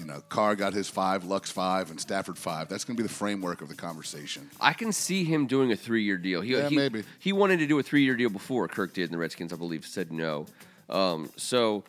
you 0.01 0.07
know, 0.07 0.21
Carr 0.29 0.55
got 0.55 0.73
his 0.73 0.89
five, 0.89 1.25
Luck's 1.25 1.51
five, 1.51 1.91
and 1.91 2.01
Stafford 2.01 2.35
five. 2.35 2.67
That's 2.67 2.83
going 2.83 2.97
to 2.97 3.03
be 3.03 3.07
the 3.07 3.13
framework 3.13 3.61
of 3.61 3.69
the 3.69 3.75
conversation. 3.75 4.49
I 4.59 4.73
can 4.73 4.91
see 4.91 5.23
him 5.23 5.45
doing 5.45 5.71
a 5.71 5.75
three-year 5.75 6.17
deal. 6.17 6.41
He, 6.41 6.53
Yeah, 6.53 6.69
he, 6.69 6.75
maybe. 6.75 7.03
he 7.19 7.31
wanted 7.31 7.59
to 7.59 7.67
do 7.67 7.77
a 7.77 7.83
three-year 7.83 8.15
deal 8.15 8.31
before 8.31 8.67
Kirk 8.67 8.93
did, 8.93 9.03
and 9.03 9.13
the 9.13 9.19
Redskins, 9.19 9.53
I 9.53 9.57
believe, 9.57 9.85
said 9.85 10.11
no. 10.11 10.47
Um, 10.89 11.29
so 11.35 11.83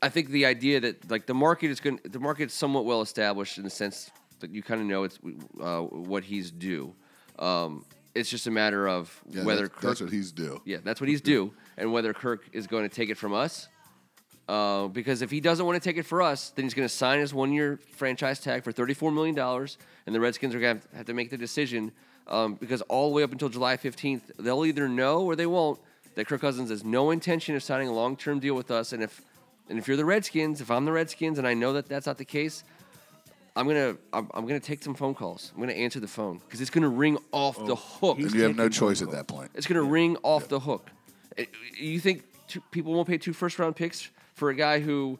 I 0.00 0.08
think 0.08 0.30
the 0.30 0.46
idea 0.46 0.80
that 0.80 1.10
like 1.10 1.26
the 1.26 1.34
market 1.34 1.70
is 1.70 1.80
going, 1.80 2.00
the 2.02 2.18
market's 2.18 2.54
somewhat 2.54 2.86
well 2.86 3.02
established 3.02 3.58
in 3.58 3.64
the 3.64 3.70
sense 3.70 4.10
that 4.40 4.50
you 4.50 4.62
kind 4.62 4.80
of 4.80 4.86
know 4.86 5.02
it's 5.04 5.18
uh, 5.60 5.80
what 5.82 6.24
he's 6.24 6.50
due. 6.50 6.94
Um, 7.38 7.84
it's 8.14 8.30
just 8.30 8.46
a 8.46 8.50
matter 8.50 8.88
of 8.88 9.22
Yeah, 9.28 9.44
whether 9.44 9.62
that's, 9.62 9.74
Kirk, 9.74 9.82
that's 9.82 10.00
what 10.00 10.10
he's 10.10 10.32
due. 10.32 10.62
yeah, 10.64 10.78
that's 10.82 11.00
what 11.00 11.10
he's 11.10 11.20
due, 11.20 11.52
and 11.76 11.92
whether 11.92 12.14
Kirk 12.14 12.48
is 12.52 12.66
going 12.66 12.88
to 12.88 12.94
take 12.94 13.10
it 13.10 13.18
from 13.18 13.34
us. 13.34 13.68
Uh, 14.48 14.88
because 14.88 15.20
if 15.20 15.30
he 15.30 15.40
doesn't 15.40 15.66
want 15.66 15.80
to 15.80 15.86
take 15.86 15.98
it 15.98 16.06
for 16.06 16.22
us, 16.22 16.48
then 16.50 16.64
he's 16.64 16.72
going 16.72 16.88
to 16.88 16.94
sign 16.94 17.20
his 17.20 17.34
one-year 17.34 17.78
franchise 17.92 18.40
tag 18.40 18.64
for 18.64 18.72
thirty-four 18.72 19.12
million 19.12 19.34
dollars, 19.34 19.76
and 20.06 20.14
the 20.14 20.20
Redskins 20.20 20.54
are 20.54 20.60
going 20.60 20.80
to 20.80 20.96
have 20.96 21.06
to 21.06 21.12
make 21.14 21.28
the 21.30 21.36
decision. 21.36 21.92
Um, 22.26 22.54
because 22.54 22.80
all 22.82 23.08
the 23.10 23.14
way 23.14 23.22
up 23.22 23.32
until 23.32 23.48
July 23.50 23.76
fifteenth, 23.76 24.30
they'll 24.38 24.64
either 24.64 24.88
know 24.88 25.22
or 25.22 25.36
they 25.36 25.46
won't 25.46 25.78
that 26.14 26.26
Kirk 26.26 26.40
Cousins 26.40 26.70
has 26.70 26.82
no 26.84 27.10
intention 27.10 27.54
of 27.56 27.62
signing 27.62 27.88
a 27.88 27.92
long-term 27.92 28.40
deal 28.40 28.54
with 28.54 28.70
us. 28.70 28.92
And 28.92 29.02
if 29.02 29.20
and 29.68 29.78
if 29.78 29.86
you're 29.86 29.96
the 29.98 30.04
Redskins, 30.04 30.60
if 30.62 30.70
I'm 30.70 30.84
the 30.86 30.92
Redskins, 30.92 31.38
and 31.38 31.46
I 31.46 31.52
know 31.54 31.74
that 31.74 31.86
that's 31.88 32.06
not 32.06 32.16
the 32.18 32.24
case, 32.24 32.64
I'm 33.54 33.66
gonna 33.66 33.96
I'm, 34.12 34.30
I'm 34.34 34.46
gonna 34.46 34.60
take 34.60 34.82
some 34.82 34.94
phone 34.94 35.14
calls. 35.14 35.52
I'm 35.54 35.60
gonna 35.60 35.72
answer 35.74 36.00
the 36.00 36.08
phone 36.08 36.38
because 36.38 36.60
it's 36.60 36.70
gonna 36.70 36.88
ring 36.88 37.18
off 37.32 37.64
the 37.66 37.76
hook. 37.76 38.18
you 38.18 38.42
have 38.44 38.56
no 38.56 38.68
choice 38.70 39.02
at 39.02 39.10
that 39.10 39.26
point. 39.26 39.50
It's 39.54 39.66
gonna 39.66 39.82
ring 39.82 40.16
off 40.22 40.48
the 40.48 40.60
hook. 40.60 40.88
Uh, 41.38 41.44
You 41.78 42.00
think 42.00 42.24
two, 42.46 42.62
people 42.70 42.92
won't 42.94 43.08
pay 43.08 43.18
two 43.18 43.32
first 43.32 43.58
round 43.58 43.76
picks 43.76 44.08
for 44.38 44.50
a 44.50 44.54
guy 44.54 44.80
who 44.80 45.18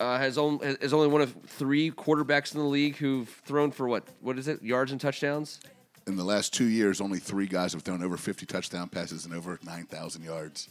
uh, 0.00 0.18
has, 0.18 0.38
only, 0.38 0.76
has 0.80 0.92
only 0.92 1.08
one 1.08 1.20
of 1.20 1.34
three 1.46 1.90
quarterbacks 1.90 2.54
in 2.54 2.60
the 2.60 2.66
league 2.66 2.96
who've 2.96 3.28
thrown 3.28 3.70
for 3.70 3.88
what? 3.88 4.04
What 4.20 4.38
is 4.38 4.48
it? 4.48 4.62
Yards 4.62 4.92
and 4.92 5.00
touchdowns? 5.00 5.60
In 6.06 6.16
the 6.16 6.24
last 6.24 6.54
two 6.54 6.64
years, 6.64 7.00
only 7.00 7.18
three 7.18 7.46
guys 7.46 7.72
have 7.74 7.82
thrown 7.82 8.02
over 8.02 8.16
50 8.16 8.46
touchdown 8.46 8.88
passes 8.88 9.24
and 9.24 9.34
over 9.34 9.58
9,000 9.64 10.22
yards. 10.22 10.68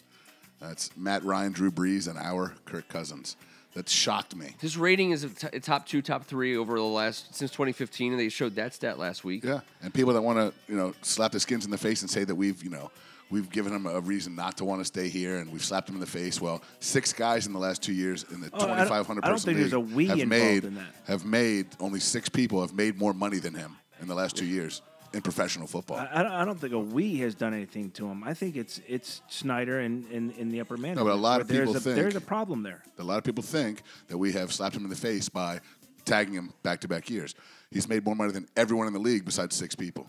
That's 0.60 0.96
Matt 0.98 1.24
Ryan, 1.24 1.52
Drew 1.52 1.72
Brees, 1.72 2.08
and 2.08 2.18
our 2.18 2.54
Kirk 2.66 2.88
Cousins. 2.88 3.36
That 3.74 3.88
shocked 3.88 4.36
me. 4.36 4.54
His 4.60 4.76
rating 4.76 5.12
is 5.12 5.24
a 5.24 5.30
t- 5.30 5.60
top 5.62 5.86
two, 5.86 6.02
top 6.02 6.26
three 6.26 6.58
over 6.58 6.76
the 6.76 6.84
last 6.84 7.34
since 7.34 7.52
2015, 7.52 8.12
and 8.12 8.20
they 8.20 8.28
showed 8.28 8.56
that 8.56 8.74
stat 8.74 9.00
last 9.00 9.24
week. 9.24 9.46
Yeah, 9.46 9.62
and 9.82 9.94
people 9.94 10.12
that 10.14 10.22
want 10.22 10.38
to, 10.40 10.54
you 10.70 10.78
know, 10.78 10.94
slap 11.02 11.32
the 11.32 11.40
skins 11.40 11.64
in 11.64 11.72
the 11.72 11.78
face 11.78 12.02
and 12.02 12.12
say 12.12 12.26
that 12.26 12.36
we've, 12.36 12.62
you 12.62 12.70
know, 12.70 12.92
we've 13.32 13.50
given 13.50 13.74
him 13.74 13.86
a 13.88 14.00
reason 14.02 14.36
not 14.36 14.58
to 14.58 14.66
want 14.66 14.82
to 14.82 14.86
stay 14.86 15.10
here, 15.10 15.38
and 15.38 15.52
we've 15.52 15.64
slapped 15.64 15.90
him 15.90 15.96
in 15.96 16.02
the 16.02 16.08
face. 16.08 16.40
Well, 16.40 16.62
six 16.80 17.12
guys 17.14 17.48
in 17.48 17.54
the 17.54 17.60
last 17.60 17.82
two 17.82 17.94
years 17.94 18.26
in 18.32 18.42
the 18.42 18.50
Oh, 18.54 18.60
2,500 18.60 19.26
I 19.26 19.30
person 19.32 19.56
league 19.96 20.10
have 20.10 20.28
made 20.28 20.66
in 20.66 20.76
that. 20.76 20.94
have 21.08 21.26
made 21.26 21.68
only 21.80 22.00
six 22.00 22.30
people 22.30 22.62
have 22.62 22.74
made 22.74 22.98
more 23.00 23.14
money 23.14 23.40
than 23.40 23.54
him 23.56 23.78
in 24.02 24.08
the 24.08 24.16
last 24.16 24.36
two 24.36 24.46
years 24.46 24.82
in 25.14 25.22
professional 25.22 25.68
football. 25.68 25.98
I, 25.98 26.24
I 26.42 26.46
don't- 26.46 26.58
think 26.60 26.74
a 26.74 26.80
we 26.80 27.18
has 27.18 27.36
done 27.36 27.54
anything 27.54 27.92
to 27.92 28.08
him. 28.08 28.24
I 28.24 28.34
think 28.34 28.56
it's 28.56 28.80
it's 28.88 29.22
Snyder 29.28 29.80
and 29.80 30.10
in, 30.12 30.32
in 30.32 30.50
the 30.52 30.62
upper 30.62 30.78
management. 30.78 31.08
but 31.08 31.14
a 31.14 31.16
lot 31.16 31.42
of 31.42 31.48
there's 31.48 31.68
people 31.70 31.78
a, 31.78 31.80
think- 31.80 31.96
there's 31.96 32.16
a 32.16 32.22
problem 32.22 32.64
there. 32.64 32.82
a 33.00 33.04
lot 33.04 33.18
of 33.18 33.24
people 33.24 33.44
think 33.44 33.82
that 34.08 34.18
we 34.18 34.32
have 34.34 34.54
slapped 34.54 34.76
him 34.76 34.84
in 34.84 34.90
the 34.90 34.96
face 34.96 35.28
by 35.30 35.60
tagging 36.06 36.34
him 36.34 36.54
back 36.64 36.80
to 36.82 36.88
back 36.88 37.10
years. 37.10 37.36
He's 37.72 37.88
made 37.88 38.06
more 38.06 38.16
money 38.16 38.32
than 38.32 38.48
everyone 38.58 38.88
in 38.88 38.94
the 38.94 39.00
league 39.00 39.24
besides 39.26 39.56
six 39.56 39.76
people, 39.76 40.08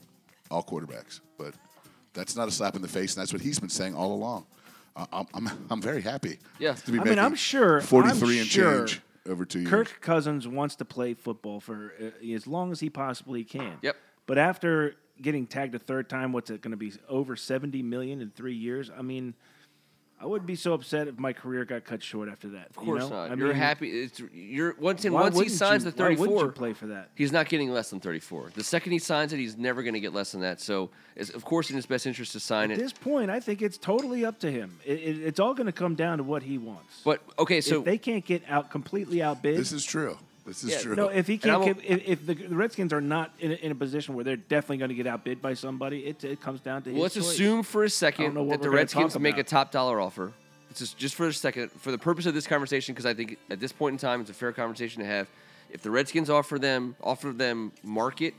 all 0.51 0.63
quarterbacks. 0.63 1.21
But 1.37 1.55
that's 2.15 2.37
not 2.37 2.49
a 2.49 2.51
slap 2.51 2.77
in 2.77 2.83
the 2.83 2.89
face, 2.89 3.15
and 3.15 3.21
that's 3.21 3.33
what 3.33 3.43
he's 3.43 3.59
been 3.59 3.69
saying 3.69 3.95
all 3.95 4.13
along. 4.13 4.47
Uh, 4.95 5.07
I'm, 5.13 5.27
I'm, 5.35 5.49
I'm 5.71 5.83
very 5.83 6.03
happy. 6.03 6.39
Yeah. 6.59 6.75
to 6.75 6.93
be 6.93 6.99
I 7.01 7.05
mean, 7.05 7.19
I'm 7.19 7.35
sure- 7.35 7.81
43 7.81 8.35
I'm 8.37 8.41
and 8.43 8.51
sure 8.51 8.79
change 8.87 9.01
over 9.29 9.45
two 9.45 9.61
years. 9.61 9.71
Kirk 9.71 10.01
Cousins 10.01 10.47
wants 10.47 10.77
to 10.77 10.85
play 10.85 11.15
football 11.15 11.61
for 11.61 11.95
uh, 12.01 12.27
as 12.35 12.47
long 12.47 12.73
as 12.73 12.81
he 12.81 12.91
possibly 12.91 13.45
can. 13.45 13.79
Yep. 13.83 13.97
But 14.27 14.39
after 14.39 14.97
getting 15.21 15.47
tagged 15.47 15.75
a 15.75 15.79
third 15.79 16.09
time, 16.11 16.33
what's 16.33 16.51
it 16.51 16.61
going 16.61 16.73
to 16.73 16.77
be? 16.77 16.93
Over 17.09 17.37
seventy 17.37 17.83
million 17.83 18.21
in 18.21 18.31
three 18.31 18.55
years. 18.55 18.91
I 18.97 19.03
mean, 19.03 19.35
I 20.23 20.27
wouldn't 20.27 20.47
be 20.47 20.55
so 20.55 20.73
upset 20.73 21.09
if 21.09 21.19
my 21.19 21.33
career 21.33 21.65
got 21.65 21.85
cut 21.85 22.01
short 22.01 22.29
after 22.29 22.51
that. 22.51 22.71
Of 22.71 22.77
course 22.77 23.03
you 23.03 23.11
know? 23.11 23.17
not. 23.17 23.33
I 23.33 23.35
you're 23.35 23.49
mean, 23.49 23.57
happy. 23.57 23.89
It's, 24.03 24.23
you're 24.33 24.77
once 24.79 25.05
and 25.05 25.13
why 25.13 25.23
once 25.23 25.41
he 25.41 25.49
signs 25.49 25.85
you- 25.85 25.91
the 25.91 26.01
why 26.01 26.11
wouldn't 26.11 26.29
34. 26.29 26.45
you 26.45 26.53
play 26.53 26.73
for 26.75 26.87
that? 26.87 27.11
He's 27.17 27.33
not 27.33 27.49
getting 27.49 27.73
less 27.73 27.91
than 27.91 27.99
34. 27.99 28.53
The 28.55 28.63
second 28.63 28.93
he 28.93 29.01
signs 29.01 29.33
it, 29.33 29.39
he's 29.39 29.57
never 29.57 29.83
going 29.83 29.95
to 29.95 30.01
get 30.01 30.15
less 30.15 30.31
than 30.31 30.43
that. 30.43 30.61
So, 30.61 30.91
it's 31.17 31.31
of 31.31 31.45
course 31.45 31.71
in 31.71 31.77
his 31.77 31.87
best 31.87 32.07
interest 32.07 32.33
to 32.33 32.41
sign 32.41 32.71
At 32.71 32.71
it. 32.71 32.75
At 32.75 32.79
this 32.85 32.93
point, 32.93 33.31
I 33.31 33.41
think 33.41 33.63
it's 33.63 33.79
totally 33.79 34.25
up 34.25 34.39
to 34.41 34.51
him. 34.51 34.79
It, 34.85 35.01
it, 35.01 35.23
it's 35.23 35.41
all 35.41 35.55
going 35.55 35.67
to 35.67 35.73
come 35.73 35.97
down 35.97 36.19
to 36.19 36.25
what 36.25 36.45
he 36.45 36.57
wants. 36.57 37.01
But 37.05 37.21
okay, 37.39 37.61
so 37.61 37.81
if 37.81 37.85
they 37.85 37.99
can't 37.99 38.25
get 38.25 38.45
out 38.49 38.71
completely 38.71 39.23
outbid, 39.23 39.59
This 39.59 39.73
is 39.73 39.85
true. 39.85 40.19
This 40.45 40.65
is 40.65 40.71
Yeah, 40.71 40.79
true. 40.81 40.97
no. 40.97 41.09
If 41.09 41.27
he 41.27 41.39
can't, 41.39 41.63
I 41.63 41.71
if, 41.85 42.09
if 42.09 42.27
the, 42.27 42.35
the 42.35 42.57
Redskins 42.57 42.93
are 42.93 43.01
not 43.01 43.33
in 43.39 43.53
a, 43.53 43.55
in 43.55 43.73
a 43.73 43.75
position 43.75 44.15
where 44.15 44.25
they're 44.25 44.37
definitely 44.37 44.79
going 44.79 44.89
to 44.89 44.95
get 44.95 45.07
outbid 45.07 45.41
by 45.41 45.55
somebody, 45.55 46.01
it, 46.01 46.25
it 46.25 46.41
comes 46.41 46.61
down 46.61 46.83
to 46.83 46.91
his 46.91 46.95
well, 46.95 47.03
let's 47.05 47.15
choice. 47.15 47.31
assume 47.31 47.63
for 47.63 47.85
a 47.85 47.91
second 47.91 48.35
that 48.49 48.61
the 48.61 48.71
Redskins 48.71 49.19
make 49.19 49.39
a 49.39 49.45
top 49.45 49.71
dollar 49.71 50.01
offer. 50.01 50.33
It's 50.71 50.81
just, 50.81 50.97
just 50.99 51.15
for 51.15 51.27
a 51.29 51.33
second, 51.33 51.71
for 51.71 51.91
the 51.91 51.99
purpose 51.99 52.27
of 52.27 52.35
this 52.35 52.47
conversation, 52.47 52.95
because 52.95 53.07
I 53.07 53.15
think 53.15 53.37
at 53.51 53.61
this 53.61 53.73
point 53.73 53.93
in 53.93 53.99
time, 53.99 54.23
it's 54.23 54.31
a 54.31 54.35
fair 54.35 54.53
conversation 54.53 55.03
to 55.03 55.07
have. 55.07 55.29
If 55.71 55.83
the 55.83 55.91
Redskins 55.91 56.29
offer 56.29 56.59
them 56.59 56.97
offer 57.03 57.31
them 57.31 57.73
market 57.83 58.35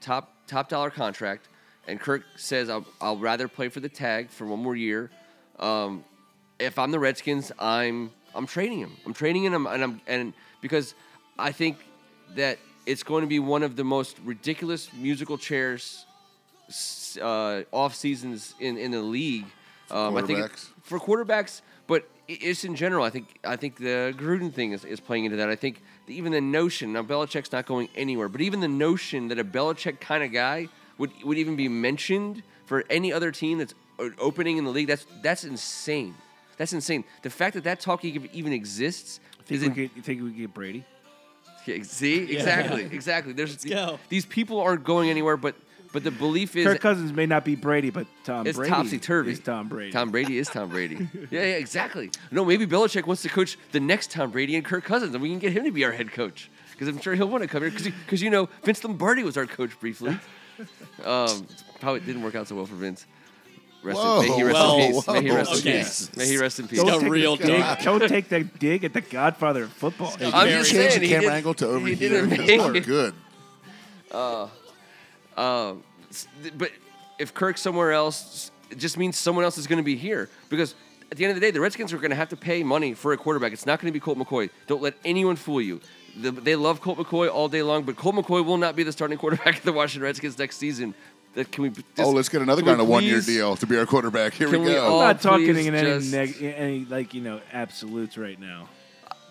top 0.00 0.32
top 0.46 0.68
dollar 0.68 0.90
contract, 0.90 1.48
and 1.86 2.00
Kirk 2.00 2.22
says 2.36 2.70
I'll, 2.70 2.86
I'll 3.00 3.18
rather 3.18 3.48
play 3.48 3.68
for 3.68 3.80
the 3.80 3.88
tag 3.88 4.30
for 4.30 4.46
one 4.46 4.60
more 4.60 4.76
year. 4.76 5.10
Um, 5.58 6.04
if 6.58 6.78
I'm 6.78 6.90
the 6.90 6.98
Redskins, 6.98 7.52
I'm 7.58 8.10
I'm 8.34 8.46
trading 8.46 8.78
him. 8.78 8.96
I'm 9.06 9.14
trading 9.14 9.44
him, 9.44 9.66
and 9.66 9.82
I'm 9.82 10.00
and 10.06 10.32
because 10.64 10.94
I 11.38 11.52
think 11.52 11.76
that 12.36 12.58
it's 12.86 13.02
going 13.02 13.20
to 13.20 13.26
be 13.28 13.38
one 13.38 13.62
of 13.62 13.76
the 13.76 13.84
most 13.84 14.16
ridiculous 14.24 14.90
musical 14.94 15.36
chairs 15.36 16.06
uh, 17.20 17.62
off 17.70 17.94
seasons 17.94 18.54
in, 18.60 18.78
in 18.78 18.90
the 18.90 19.02
league. 19.02 19.44
Um, 19.90 20.16
I 20.16 20.22
think 20.22 20.38
it- 20.38 20.50
for 20.82 20.98
quarterbacks, 20.98 21.60
but 21.86 22.08
it's 22.28 22.64
in 22.64 22.74
general. 22.76 23.04
I 23.04 23.10
think 23.10 23.26
I 23.44 23.56
think 23.56 23.76
the 23.76 24.14
Gruden 24.16 24.50
thing 24.54 24.72
is, 24.72 24.86
is 24.86 25.00
playing 25.00 25.26
into 25.26 25.36
that. 25.36 25.50
I 25.50 25.56
think 25.56 25.82
even 26.08 26.32
the 26.32 26.40
notion 26.40 26.94
now 26.94 27.02
Belichick's 27.02 27.52
not 27.52 27.66
going 27.66 27.88
anywhere, 27.94 28.30
but 28.30 28.40
even 28.40 28.60
the 28.60 28.74
notion 28.88 29.28
that 29.28 29.38
a 29.38 29.44
Belichick 29.44 30.00
kind 30.00 30.24
of 30.24 30.32
guy 30.32 30.68
would 30.96 31.10
would 31.24 31.36
even 31.36 31.56
be 31.56 31.68
mentioned 31.68 32.42
for 32.64 32.84
any 32.88 33.12
other 33.12 33.30
team 33.30 33.58
that's 33.58 33.74
opening 34.18 34.56
in 34.56 34.64
the 34.64 34.70
league. 34.70 34.88
That's 34.88 35.06
that's 35.22 35.44
insane. 35.44 36.14
That's 36.56 36.72
insane. 36.72 37.04
The 37.22 37.30
fact 37.30 37.54
that 37.54 37.64
that 37.64 37.80
talk 37.80 38.04
even 38.04 38.52
exists 38.52 39.20
Think 39.46 39.56
is 39.56 39.60
we 39.60 39.66
in, 39.66 39.74
could, 39.74 39.96
you 39.96 40.02
think 40.02 40.22
we 40.22 40.30
could 40.30 40.38
get 40.38 40.54
Brady? 40.54 40.84
yeah, 41.66 41.82
see 41.82 42.32
exactly 42.32 42.82
exactly. 42.92 43.32
There's 43.32 43.56
go. 43.64 43.98
these 44.08 44.26
people 44.26 44.60
aren't 44.60 44.84
going 44.84 45.10
anywhere, 45.10 45.36
but 45.36 45.54
but 45.92 46.02
the 46.02 46.10
belief 46.10 46.56
is 46.56 46.66
Kirk 46.66 46.80
Cousins 46.80 47.12
may 47.12 47.26
not 47.26 47.44
be 47.44 47.54
Brady, 47.54 47.90
but 47.90 48.06
Tom 48.24 48.46
it's 48.46 48.56
Brady 48.56 48.70
topsy 48.70 48.98
turvy. 48.98 49.32
is 49.32 49.40
Tom 49.40 49.68
Brady. 49.68 49.92
Tom 49.92 50.10
Brady 50.10 50.38
is 50.38 50.48
Tom 50.48 50.68
Brady. 50.68 50.96
yeah, 51.30 51.42
yeah, 51.42 51.56
exactly. 51.56 52.10
No, 52.30 52.44
maybe 52.44 52.66
Belichick 52.66 53.06
wants 53.06 53.22
to 53.22 53.28
coach 53.28 53.56
the 53.72 53.80
next 53.80 54.10
Tom 54.10 54.30
Brady 54.30 54.56
and 54.56 54.64
Kirk 54.64 54.84
Cousins, 54.84 55.14
and 55.14 55.22
we 55.22 55.30
can 55.30 55.38
get 55.38 55.52
him 55.52 55.64
to 55.64 55.70
be 55.70 55.84
our 55.84 55.92
head 55.92 56.10
coach 56.10 56.50
because 56.72 56.88
I'm 56.88 57.00
sure 57.00 57.14
he'll 57.14 57.28
want 57.28 57.42
to 57.42 57.48
come 57.48 57.62
here 57.62 57.70
because 57.70 58.22
you 58.22 58.30
know 58.30 58.48
Vince 58.64 58.82
Lombardi 58.82 59.22
was 59.22 59.36
our 59.36 59.46
coach 59.46 59.78
briefly. 59.78 60.18
Um, 61.04 61.46
probably 61.80 62.00
didn't 62.00 62.22
work 62.22 62.34
out 62.34 62.48
so 62.48 62.56
well 62.56 62.66
for 62.66 62.76
Vince. 62.76 63.06
Rest 63.84 64.00
in, 64.00 64.18
may 64.30 64.36
he 64.36 64.42
rest 64.42 64.56
whoa, 64.58 64.78
in 64.78 64.92
peace. 64.92 65.06
May 65.08 65.22
he 65.22 65.28
whoa, 65.30 65.36
rest 65.36 65.54
in 65.66 65.72
peace. 65.72 66.16
May 66.16 66.26
he 66.26 66.36
rest 66.38 66.58
in 66.60 66.68
peace. 66.68 66.78
Don't 66.78 66.86
Don't 66.88 66.96
a 66.96 67.00
take 67.04 67.10
real 67.12 67.36
the 67.36 67.44
dig, 67.46 67.60
guy. 67.60 67.82
don't 67.84 68.08
take 68.08 68.28
that 68.30 68.58
dig 68.58 68.84
at 68.84 68.92
the 68.94 69.00
Godfather 69.02 69.64
of 69.64 69.72
football. 69.72 70.12
I'm 70.20 70.48
just 70.48 70.70
change 70.70 70.92
saying, 70.92 71.00
the 71.00 71.06
he 71.06 71.12
camera 71.12 71.30
did- 71.30 71.36
angle 71.36 71.54
to 71.54 71.66
over 71.66 71.86
he 71.86 71.94
did 71.94 72.12
here? 72.12 72.24
amazing. 72.24 72.46
That's 72.46 72.74
not 72.74 72.84
good. 72.84 73.14
Um, 75.36 75.82
s- 76.10 76.28
but 76.56 76.70
if 77.18 77.34
Kirk's 77.34 77.60
somewhere 77.60 77.92
else, 77.92 78.50
it 78.70 78.78
just 78.78 78.96
means 78.98 79.16
someone 79.16 79.44
else 79.44 79.58
is 79.58 79.66
going 79.66 79.78
to 79.78 79.84
be 79.84 79.96
here 79.96 80.28
because 80.48 80.74
at 81.10 81.18
the 81.18 81.24
end 81.24 81.30
of 81.32 81.34
the 81.36 81.40
day, 81.40 81.50
the 81.50 81.60
Redskins 81.60 81.92
are 81.92 81.98
going 81.98 82.10
to 82.10 82.16
have 82.16 82.28
to 82.30 82.36
pay 82.36 82.62
money 82.62 82.94
for 82.94 83.12
a 83.12 83.16
quarterback. 83.16 83.52
It's 83.52 83.66
not 83.66 83.80
going 83.80 83.92
to 83.92 83.92
be 83.92 84.00
Colt 84.00 84.18
McCoy. 84.18 84.50
Don't 84.66 84.82
let 84.82 84.94
anyone 85.04 85.36
fool 85.36 85.60
you. 85.60 85.80
The, 86.16 86.30
they 86.30 86.54
love 86.56 86.80
Colt 86.80 86.98
McCoy 86.98 87.28
all 87.30 87.48
day 87.48 87.62
long, 87.62 87.82
but 87.82 87.96
Colt 87.96 88.14
McCoy 88.14 88.44
will 88.44 88.56
not 88.56 88.76
be 88.76 88.84
the 88.84 88.92
starting 88.92 89.18
quarterback 89.18 89.58
of 89.58 89.64
the 89.64 89.72
Washington 89.72 90.04
Redskins 90.04 90.38
next 90.38 90.56
season. 90.58 90.94
That 91.34 91.50
can 91.50 91.62
we? 91.62 91.70
Just, 91.70 91.84
oh, 91.98 92.10
let's 92.10 92.28
get 92.28 92.42
another 92.42 92.62
can 92.62 92.66
guy 92.72 92.76
we 92.76 92.80
on 92.82 92.86
a 92.86 92.90
one-year 92.90 93.20
deal 93.20 93.56
to 93.56 93.66
be 93.66 93.76
our 93.76 93.86
quarterback. 93.86 94.34
Here 94.34 94.46
we 94.48 94.52
Can 94.52 94.64
we 94.64 94.72
go. 94.72 95.00
I'm 95.00 95.08
not 95.08 95.20
talking 95.20 95.48
in 95.48 95.74
any, 95.74 95.88
just- 95.88 96.12
neg- 96.12 96.40
any 96.40 96.84
like 96.84 97.12
you 97.14 97.20
know 97.20 97.40
absolutes 97.52 98.16
right 98.16 98.38
now. 98.38 98.68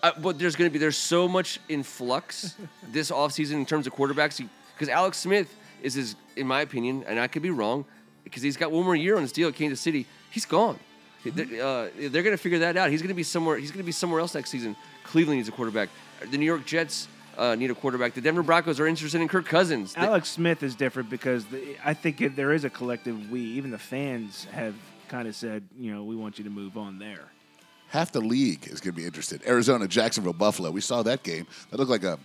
Uh, 0.02 0.12
but 0.20 0.38
there's 0.38 0.54
going 0.54 0.68
to 0.68 0.72
be 0.72 0.78
there's 0.78 0.98
so 0.98 1.26
much 1.26 1.58
in 1.70 1.82
flux 1.82 2.56
this 2.92 3.10
offseason 3.10 3.52
in 3.52 3.64
terms 3.64 3.86
of 3.86 3.94
quarterbacks 3.94 4.46
because 4.74 4.90
Alex 4.90 5.16
Smith 5.18 5.54
is 5.82 5.94
his, 5.94 6.16
in 6.36 6.46
my 6.46 6.60
opinion, 6.60 7.04
and 7.06 7.18
I 7.18 7.26
could 7.26 7.42
be 7.42 7.50
wrong, 7.50 7.86
because 8.22 8.42
he's 8.42 8.56
got 8.56 8.70
one 8.70 8.84
more 8.84 8.96
year 8.96 9.16
on 9.16 9.22
his 9.22 9.32
deal 9.32 9.48
at 9.48 9.54
Kansas 9.54 9.80
City. 9.80 10.06
He's 10.30 10.44
gone. 10.44 10.78
They're, 11.24 11.64
uh, 11.64 11.88
they're 11.96 12.22
going 12.22 12.36
to 12.36 12.42
figure 12.42 12.58
that 12.58 12.76
out. 12.76 12.90
He's 12.90 13.00
going 13.00 13.08
to 13.08 13.14
be 13.14 13.22
somewhere. 13.22 13.56
He's 13.56 13.70
going 13.70 13.78
to 13.82 13.86
be 13.86 13.92
somewhere 13.92 14.20
else 14.20 14.34
next 14.34 14.50
season. 14.50 14.76
Cleveland 15.04 15.38
needs 15.38 15.48
a 15.48 15.52
quarterback. 15.52 15.88
The 16.30 16.36
New 16.36 16.44
York 16.44 16.66
Jets 16.66 17.08
uh, 17.36 17.54
need 17.54 17.70
a 17.70 17.74
quarterback. 17.74 18.14
The 18.14 18.20
Denver 18.20 18.42
Broncos 18.42 18.80
are 18.80 18.86
interested 18.86 19.20
in 19.20 19.28
Kirk 19.28 19.46
Cousins. 19.46 19.94
The- 19.94 20.00
Alex 20.00 20.28
Smith 20.28 20.62
is 20.62 20.74
different 20.74 21.10
because 21.10 21.44
the, 21.46 21.76
I 21.84 21.94
think 21.94 22.20
it, 22.20 22.36
there 22.36 22.52
is 22.52 22.64
a 22.64 22.70
collective 22.70 23.30
we. 23.30 23.40
Even 23.40 23.70
the 23.70 23.78
fans 23.78 24.44
have 24.52 24.74
kind 25.08 25.28
of 25.28 25.34
said, 25.34 25.64
you 25.78 25.92
know, 25.92 26.04
we 26.04 26.16
want 26.16 26.38
you 26.38 26.44
to 26.44 26.50
move 26.50 26.76
on 26.76 26.98
there. 26.98 27.30
Half 27.88 28.12
the 28.12 28.20
league 28.20 28.66
is 28.66 28.80
going 28.80 28.94
to 28.94 29.00
be 29.00 29.06
interested. 29.06 29.42
Arizona, 29.46 29.86
Jacksonville, 29.86 30.32
Buffalo. 30.32 30.70
We 30.70 30.80
saw 30.80 31.02
that 31.02 31.22
game. 31.22 31.46
That 31.70 31.78
looked 31.78 31.90
like 31.90 32.02
a 32.02 32.18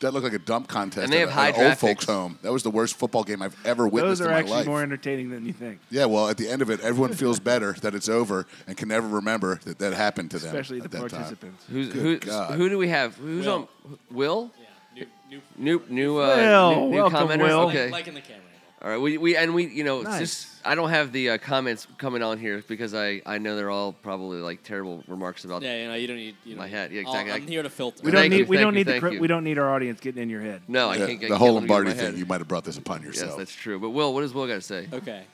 that 0.00 0.12
looked 0.12 0.24
like 0.24 0.32
a 0.32 0.38
dump 0.38 0.68
contest. 0.68 1.04
And 1.04 1.12
they 1.12 1.22
at 1.22 1.28
have 1.28 1.30
a- 1.30 1.32
high 1.32 1.48
at 1.48 1.54
an 1.54 1.60
old 1.60 1.66
draft 1.68 1.80
folks' 1.80 2.04
home. 2.04 2.38
That 2.42 2.52
was 2.52 2.62
the 2.62 2.70
worst 2.70 2.96
football 2.96 3.24
game 3.24 3.42
I've 3.42 3.56
ever 3.66 3.84
Those 3.84 3.92
witnessed 3.92 4.22
are 4.22 4.24
in 4.26 4.30
my 4.30 4.38
actually 4.38 4.56
life. 4.58 4.66
more 4.66 4.82
entertaining 4.82 5.30
than 5.30 5.44
you 5.46 5.52
think, 5.52 5.80
yeah, 5.90 6.04
well, 6.04 6.28
at 6.28 6.36
the 6.36 6.48
end 6.48 6.62
of 6.62 6.70
it, 6.70 6.80
everyone 6.80 7.12
feels 7.14 7.40
better 7.40 7.72
that 7.82 7.94
it's 7.94 8.08
over 8.08 8.46
and 8.66 8.76
can 8.76 8.88
never 8.88 9.08
remember 9.08 9.60
that 9.64 9.78
that 9.80 9.94
happened 9.94 10.30
to 10.32 10.38
them. 10.38 10.48
especially 10.48 10.78
the 10.78 10.84
at 10.84 10.90
that 10.92 10.98
time. 11.00 11.08
participants. 11.10 11.64
who's, 11.70 11.88
Good 11.88 12.02
who, 12.02 12.18
God. 12.18 12.54
who 12.56 12.68
do 12.68 12.78
we 12.78 12.88
have? 12.88 13.16
Who's 13.16 13.46
Will. 13.46 13.54
on? 13.54 13.98
Will? 14.10 14.52
Yeah, 14.94 15.04
new, 15.30 15.40
new, 15.56 15.80
New, 15.80 15.82
new, 15.88 16.18
uh, 16.20 16.36
Will, 16.36 16.74
new, 16.74 16.90
new 16.90 16.96
welcome, 16.96 17.28
commenter? 17.28 17.38
Will. 17.42 17.60
Okay. 17.68 17.90
like 17.90 18.06
in 18.08 18.14
the 18.14 18.20
camera 18.20 18.36
angle. 18.36 18.47
All 18.80 18.88
right, 18.88 19.00
we, 19.00 19.18
we 19.18 19.36
and 19.36 19.54
we 19.54 19.66
you 19.66 19.82
know 19.82 19.98
it's 20.02 20.08
Nice. 20.08 20.20
just 20.20 20.48
I 20.64 20.76
don't 20.76 20.90
have 20.90 21.10
the 21.10 21.30
uh, 21.30 21.38
comments 21.38 21.88
coming 21.98 22.22
on 22.22 22.38
here 22.38 22.62
because 22.68 22.94
I 22.94 23.20
I 23.26 23.38
know 23.38 23.56
they're 23.56 23.70
all 23.70 23.92
probably 23.92 24.38
like 24.38 24.62
terrible 24.62 25.02
remarks 25.08 25.44
about. 25.44 25.62
Yeah, 25.62 25.82
you 25.82 25.88
know, 25.88 25.94
you 25.94 26.06
don't 26.06 26.16
need. 26.16 26.36
You 26.44 26.54
know, 26.54 26.60
My 26.62 26.68
hat, 26.68 26.92
yeah, 26.92 27.02
I'll- 27.04 27.10
exactly. 27.12 27.32
I'm 27.32 27.48
here 27.48 27.62
to 27.64 27.70
filter. 27.70 28.02
We 28.04 28.12
don't 28.12 28.20
Thank 28.20 28.30
need. 28.32 28.38
you, 28.40 28.46
we 28.46 28.56
don't 28.56 28.74
you, 28.74 28.78
need 28.78 28.86
the. 28.86 29.00
thank 29.00 29.14
you. 29.14 29.20
We 29.20 29.26
don't 29.26 29.42
need 29.42 29.58
our 29.58 29.68
audience 29.74 29.98
getting 30.00 30.22
in 30.22 30.30
your 30.30 30.42
head. 30.42 30.62
No, 30.68 30.90
I 30.90 30.96
Yeah, 30.96 31.06
can't. 31.06 31.24
I 31.24 31.28
the 31.28 31.38
whole 31.38 31.54
let 31.54 31.64
it 31.64 31.66
get 31.66 31.70
in 31.70 31.74
Lombardi 31.74 31.90
thing, 31.98 32.06
head. 32.12 32.18
you 32.18 32.26
might 32.26 32.40
have 32.40 32.46
brought 32.46 32.64
this 32.64 32.78
upon 32.78 33.02
yourself 33.02 33.14
Yes, 33.14 33.20
yourself. 33.22 33.38
that's 33.38 33.52
true. 33.54 33.80
But 33.80 33.90
Will, 33.90 34.14
what 34.14 34.20
does 34.20 34.32
Will 34.32 34.46
got 34.46 34.54
to 34.54 34.60
say? 34.60 34.86
Okay. 34.92 35.24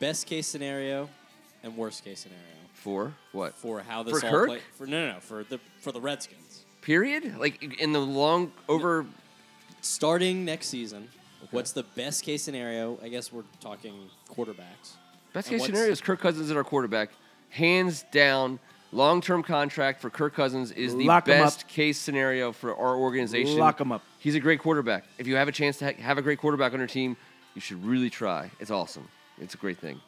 Best 0.00 0.26
case 0.26 0.48
scenario 0.48 1.08
and 1.62 1.76
worst 1.76 2.04
case 2.04 2.18
scenario 2.20 2.42
For 2.74 3.12
what? 3.30 3.54
for 3.54 3.80
how 3.80 4.02
this 4.02 4.18
For 4.18 4.26
all 4.26 4.32
Kirk? 4.32 4.48
play. 4.48 4.60
For 4.76 4.86
no, 4.88 5.06
no, 5.06 5.12
no, 5.14 5.20
for 5.20 5.44
the 5.44 5.60
for 5.80 5.92
the 5.92 6.00
Redskins. 6.00 6.64
Period. 6.82 7.38
Like 7.38 7.62
in 7.80 7.92
the 7.92 8.00
long 8.00 8.50
over. 8.68 9.06
Starting 9.82 10.44
next 10.44 10.66
season, 10.66 11.08
what's 11.50 11.72
the 11.72 11.82
best 11.82 12.22
case 12.24 12.42
scenario? 12.42 12.98
I 13.02 13.08
guess 13.08 13.32
we're 13.32 13.44
talking 13.60 13.94
quarterbacks. 14.30 14.96
Best 15.32 15.46
And 15.48 15.54
case 15.54 15.60
what's- 15.60 15.66
scenario 15.66 15.92
is 15.92 16.00
Kirk 16.00 16.20
Cousins 16.20 16.50
at 16.50 16.56
our 16.56 16.64
quarterback. 16.64 17.10
Hands 17.50 18.04
down, 18.12 18.58
long 18.92 19.20
term 19.20 19.42
contract 19.42 20.00
for 20.00 20.10
Kirk 20.10 20.34
Cousins 20.34 20.70
is 20.72 20.94
the 20.96 21.04
Lock 21.04 21.28
'em 21.28 21.40
up. 21.40 21.46
best 21.46 21.68
case 21.68 21.98
scenario 21.98 22.52
for 22.52 22.76
our 22.76 22.96
organization. 22.96 23.58
Lock 23.58 23.80
'em 23.80 23.92
up. 23.92 24.02
He's 24.18 24.34
a 24.34 24.40
great 24.40 24.60
quarterback. 24.60 25.04
If 25.18 25.26
you 25.26 25.36
have 25.36 25.48
a 25.48 25.52
chance 25.52 25.78
to 25.78 25.86
ha- 25.86 26.00
have 26.02 26.18
a 26.18 26.22
great 26.22 26.38
quarterback 26.38 26.72
on 26.72 26.78
your 26.78 26.86
team, 26.88 27.16
you 27.54 27.60
should 27.60 27.84
really 27.84 28.10
try. 28.10 28.50
It's 28.60 28.70
awesome. 28.70 29.08
It's 29.40 29.54
a 29.54 29.56
great 29.56 29.78
thing. 29.78 30.00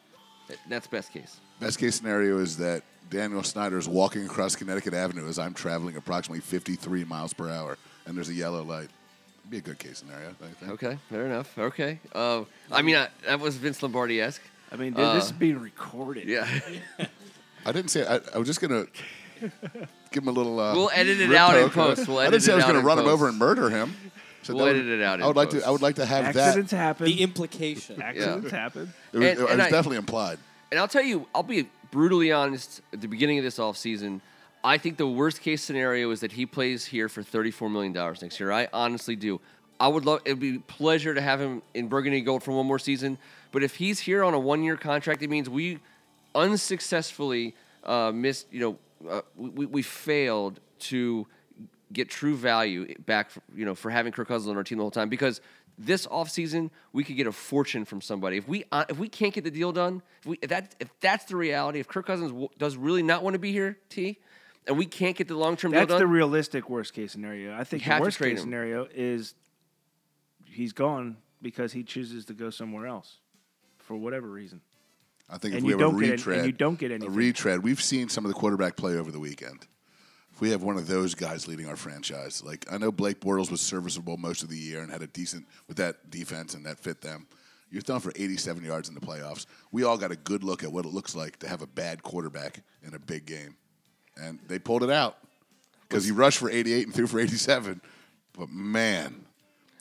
That- 0.48 0.58
That's 0.68 0.86
best 0.86 1.12
case. 1.12 1.40
Best 1.60 1.78
case 1.78 1.94
scenario 1.96 2.38
is 2.38 2.56
that 2.58 2.82
Daniel 3.10 3.42
Snyder 3.42 3.78
is 3.78 3.88
walking 3.88 4.24
across 4.26 4.56
Connecticut 4.56 4.94
Avenue 4.94 5.26
as 5.28 5.38
I'm 5.38 5.54
traveling 5.54 5.96
approximately 5.96 6.40
53 6.40 7.04
miles 7.04 7.32
per 7.32 7.48
hour, 7.48 7.78
and 8.06 8.16
there's 8.16 8.28
a 8.28 8.34
yellow 8.34 8.62
light. 8.62 8.90
Be 9.50 9.58
a 9.58 9.60
good 9.60 9.78
case 9.78 9.98
scenario. 9.98 10.30
I 10.30 10.32
think. 10.32 10.72
Okay, 10.72 10.98
fair 11.10 11.26
enough. 11.26 11.56
Okay. 11.58 11.98
Uh, 12.14 12.44
I 12.70 12.82
mean, 12.82 12.96
I, 12.96 13.08
that 13.26 13.40
was 13.40 13.56
Vince 13.56 13.82
Lombardi 13.82 14.20
esque. 14.20 14.40
I 14.70 14.76
mean, 14.76 14.92
dude, 14.94 15.04
this 15.16 15.24
Uh, 15.24 15.26
is 15.26 15.32
being 15.32 15.58
recorded. 15.60 16.26
Yeah. 16.28 16.48
I 17.66 17.72
didn't 17.72 17.90
say. 17.90 18.06
I, 18.06 18.20
I 18.34 18.38
was 18.38 18.46
just 18.48 18.60
gonna 18.60 18.86
give 19.40 20.22
him 20.22 20.28
a 20.28 20.32
little. 20.32 20.58
Uh, 20.58 20.74
We'll 20.74 20.90
edit 20.94 21.20
it 21.20 21.28
rip 21.28 21.38
out 21.38 21.56
in 21.58 21.68
post. 21.70 22.08
We'll 22.08 22.18
I 22.18 22.30
didn't 22.30 22.42
say 22.42 22.52
it 22.52 22.54
I 22.54 22.56
was 22.56 22.64
gonna 22.64 22.78
in 22.78 22.84
run 22.84 22.98
him 22.98 23.06
over 23.06 23.28
and 23.28 23.36
murder 23.38 23.68
him. 23.70 23.94
So 24.42 24.54
We'll 24.54 24.64
that 24.66 24.76
edit 24.76 24.86
it 24.86 25.02
out 25.02 25.20
I 25.22 25.26
would 25.26 25.32
in 25.32 25.36
like 25.36 25.50
to. 25.50 25.56
post. 25.56 25.66
I 25.66 25.70
would 25.70 25.82
like 25.82 25.94
to 25.96 26.06
have 26.06 26.24
Accidents 26.36 26.70
that. 26.70 26.76
happen. 26.76 27.06
The 27.06 27.22
implication. 27.22 28.00
Accidents 28.02 28.50
happen. 28.50 28.92
It 29.12 29.18
was, 29.18 29.28
And- 29.28 29.38
it 29.38 29.42
was 29.42 29.52
and 29.52 29.62
I- 29.62 29.70
definitely 29.70 29.98
implied. 29.98 30.38
And 30.70 30.80
I'll 30.80 30.88
tell 30.88 31.02
you, 31.04 31.26
I'll 31.34 31.42
be 31.42 31.68
brutally 31.90 32.32
honest. 32.32 32.80
At 32.92 33.02
the 33.02 33.06
beginning 33.08 33.38
of 33.38 33.44
this 33.44 33.58
offseason, 33.58 34.20
I 34.64 34.78
think 34.78 34.96
the 34.96 35.06
worst 35.06 35.40
case 35.40 35.62
scenario 35.62 36.10
is 36.10 36.20
that 36.20 36.32
he 36.32 36.46
plays 36.46 36.84
here 36.84 37.08
for 37.08 37.22
$34 37.22 37.70
million 37.70 37.92
next 37.92 38.38
year. 38.38 38.52
I 38.52 38.68
honestly 38.72 39.16
do. 39.16 39.40
I 39.80 39.88
would 39.88 40.04
love, 40.04 40.20
it 40.24 40.30
would 40.30 40.40
be 40.40 40.58
pleasure 40.58 41.14
to 41.14 41.20
have 41.20 41.40
him 41.40 41.62
in 41.74 41.88
Burgundy 41.88 42.20
Gold 42.20 42.44
for 42.44 42.52
one 42.52 42.66
more 42.66 42.78
season. 42.78 43.18
But 43.50 43.64
if 43.64 43.74
he's 43.74 43.98
here 43.98 44.22
on 44.22 44.34
a 44.34 44.38
one 44.38 44.62
year 44.62 44.76
contract, 44.76 45.22
it 45.22 45.30
means 45.30 45.50
we 45.50 45.80
unsuccessfully 46.34 47.54
uh, 47.82 48.12
missed, 48.14 48.46
you 48.52 48.60
know, 48.60 48.78
uh, 49.10 49.22
we, 49.36 49.66
we 49.66 49.82
failed 49.82 50.60
to 50.78 51.26
get 51.92 52.08
true 52.08 52.36
value 52.36 52.94
back, 53.00 53.30
for, 53.30 53.42
you 53.54 53.64
know, 53.64 53.74
for 53.74 53.90
having 53.90 54.12
Kirk 54.12 54.28
Cousins 54.28 54.48
on 54.48 54.56
our 54.56 54.62
team 54.62 54.78
the 54.78 54.84
whole 54.84 54.92
time 54.92 55.08
because 55.08 55.40
this 55.76 56.06
offseason 56.06 56.70
we 56.92 57.02
could 57.02 57.16
get 57.16 57.26
a 57.26 57.32
fortune 57.32 57.84
from 57.84 58.00
somebody. 58.00 58.36
If 58.36 58.46
we 58.46 58.64
uh, 58.70 58.84
if 58.88 58.98
we 58.98 59.08
can't 59.08 59.34
get 59.34 59.42
the 59.42 59.50
deal 59.50 59.72
done, 59.72 60.02
if 60.20 60.26
we 60.26 60.38
if 60.42 60.50
that 60.50 60.74
if 60.78 60.88
that's 61.00 61.24
the 61.24 61.36
reality, 61.36 61.80
if 61.80 61.88
Kirk 61.88 62.06
Cousins 62.06 62.30
w- 62.30 62.48
does 62.58 62.76
really 62.76 63.02
not 63.02 63.22
want 63.24 63.34
to 63.34 63.38
be 63.38 63.52
here, 63.52 63.78
T, 63.88 64.18
and 64.66 64.78
we 64.78 64.86
can't 64.86 65.16
get 65.16 65.28
the 65.28 65.36
long 65.36 65.56
term 65.56 65.70
deal 65.72 65.80
That's 65.80 65.90
done, 65.90 65.98
the 66.00 66.06
realistic 66.06 66.68
worst 66.70 66.92
case 66.94 67.12
scenario. 67.12 67.54
I 67.54 67.64
think 67.64 67.82
You 67.82 67.88
the 67.88 67.92
have 67.92 68.00
to 68.00 68.04
worst 68.04 68.18
trade 68.18 68.30
case 68.30 68.38
him. 68.40 68.44
scenario 68.46 68.88
is 68.94 69.34
he's 70.44 70.72
gone 70.72 71.16
because 71.40 71.72
he 71.72 71.82
chooses 71.82 72.24
to 72.26 72.34
go 72.34 72.50
somewhere 72.50 72.86
else 72.86 73.18
for 73.78 73.96
whatever 73.96 74.28
reason. 74.28 74.60
I 75.28 75.38
think 75.38 75.54
And 75.54 75.60
if 75.60 75.64
we 75.64 75.72
you 75.72 75.78
have 75.78 75.88
a 75.88 75.90
don't 75.92 76.00
get 76.00 76.04
any- 76.04 76.12
retread, 76.12 76.38
and 76.38 76.46
you 76.46 76.52
don't 76.52 76.78
get 76.78 76.90
anything. 76.90 77.08
a 77.08 77.12
retread. 77.16 77.62
We've 77.62 77.80
seen 77.82 78.08
some 78.08 78.24
of 78.24 78.28
the 78.28 78.34
quarterback 78.38 78.76
play 78.76 78.96
over 78.96 79.10
the 79.10 79.18
weekend. 79.20 79.66
If 80.32 80.40
we 80.40 80.50
have 80.50 80.62
one 80.62 80.76
of 80.76 80.86
those 80.86 81.14
guys 81.14 81.46
leading 81.48 81.66
our 81.68 81.76
franchise, 81.76 82.42
like 82.44 82.66
I 82.70 82.78
know 82.78 82.92
Blake 82.92 83.20
Bortles 83.20 83.50
was 83.50 83.60
serviceable 83.60 84.16
most 84.16 84.42
of 84.42 84.48
the 84.48 84.56
year 84.58 84.82
and 84.82 84.90
had 84.90 85.02
a 85.02 85.06
decent 85.06 85.46
with 85.68 85.76
that 85.78 86.10
defense 86.10 86.54
and 86.54 86.64
that 86.66 86.78
fit 86.78 87.00
them. 87.00 87.26
You're 87.70 87.80
throwing 87.82 88.00
for 88.02 88.12
87 88.16 88.62
yards 88.64 88.88
in 88.88 88.94
the 88.94 89.00
playoffs. 89.00 89.46
We 89.70 89.82
all 89.84 89.96
got 89.96 90.10
a 90.10 90.16
good 90.16 90.44
look 90.44 90.62
at 90.62 90.70
what 90.72 90.84
it 90.84 90.92
looks 90.92 91.14
like 91.16 91.38
to 91.38 91.48
have 91.48 91.62
a 91.62 91.66
bad 91.66 92.02
quarterback 92.02 92.62
in 92.82 92.92
a 92.94 92.98
big 92.98 93.24
game, 93.24 93.56
and 94.20 94.38
they 94.48 94.58
pulled 94.58 94.82
it 94.82 94.90
out 94.90 95.18
because 95.88 96.04
he 96.04 96.10
rushed 96.10 96.38
for 96.38 96.50
88 96.50 96.86
and 96.86 96.94
threw 96.94 97.06
for 97.06 97.20
87. 97.20 97.80
But 98.38 98.50
man, 98.50 99.24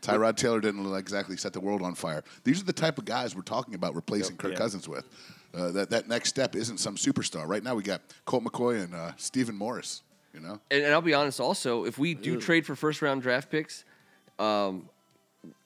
Tyrod 0.02 0.36
Taylor 0.36 0.60
didn't 0.60 0.84
look 0.84 1.00
exactly 1.00 1.38
set 1.38 1.54
the 1.54 1.60
world 1.60 1.82
on 1.82 1.96
fire. 1.96 2.24
These 2.44 2.62
are 2.62 2.66
the 2.66 2.74
type 2.74 2.98
of 2.98 3.06
guys 3.06 3.36
we're 3.36 3.42
talking 3.44 3.76
about 3.76 3.96
replacing 3.96 4.38
Kirk 4.38 4.52
Yeah. 4.52 4.58
Cousins 4.58 4.88
with. 4.88 5.06
Uh, 5.54 5.70
that 5.72 5.90
that 5.90 6.08
next 6.08 6.30
step 6.30 6.56
isn't 6.56 6.78
some 6.78 6.96
superstar. 6.96 7.46
Right 7.48 7.64
now, 7.64 7.76
we 7.76 7.84
got 7.84 8.02
Colt 8.26 8.44
McCoy 8.44 8.84
and 8.84 8.96
uh, 8.96 9.12
Stephen 9.18 9.56
Morris. 9.56 10.02
You 10.34 10.40
know, 10.40 10.62
and, 10.72 10.84
and 10.84 10.94
I'll 10.94 11.02
be 11.02 11.14
honest. 11.14 11.42
Also, 11.42 11.84
if 11.84 11.98
we 11.98 12.14
do 12.14 12.40
trade 12.40 12.66
for 12.66 12.74
first 12.74 13.02
round 13.02 13.22
draft 13.22 13.50
picks, 13.52 13.84
um, 14.40 14.88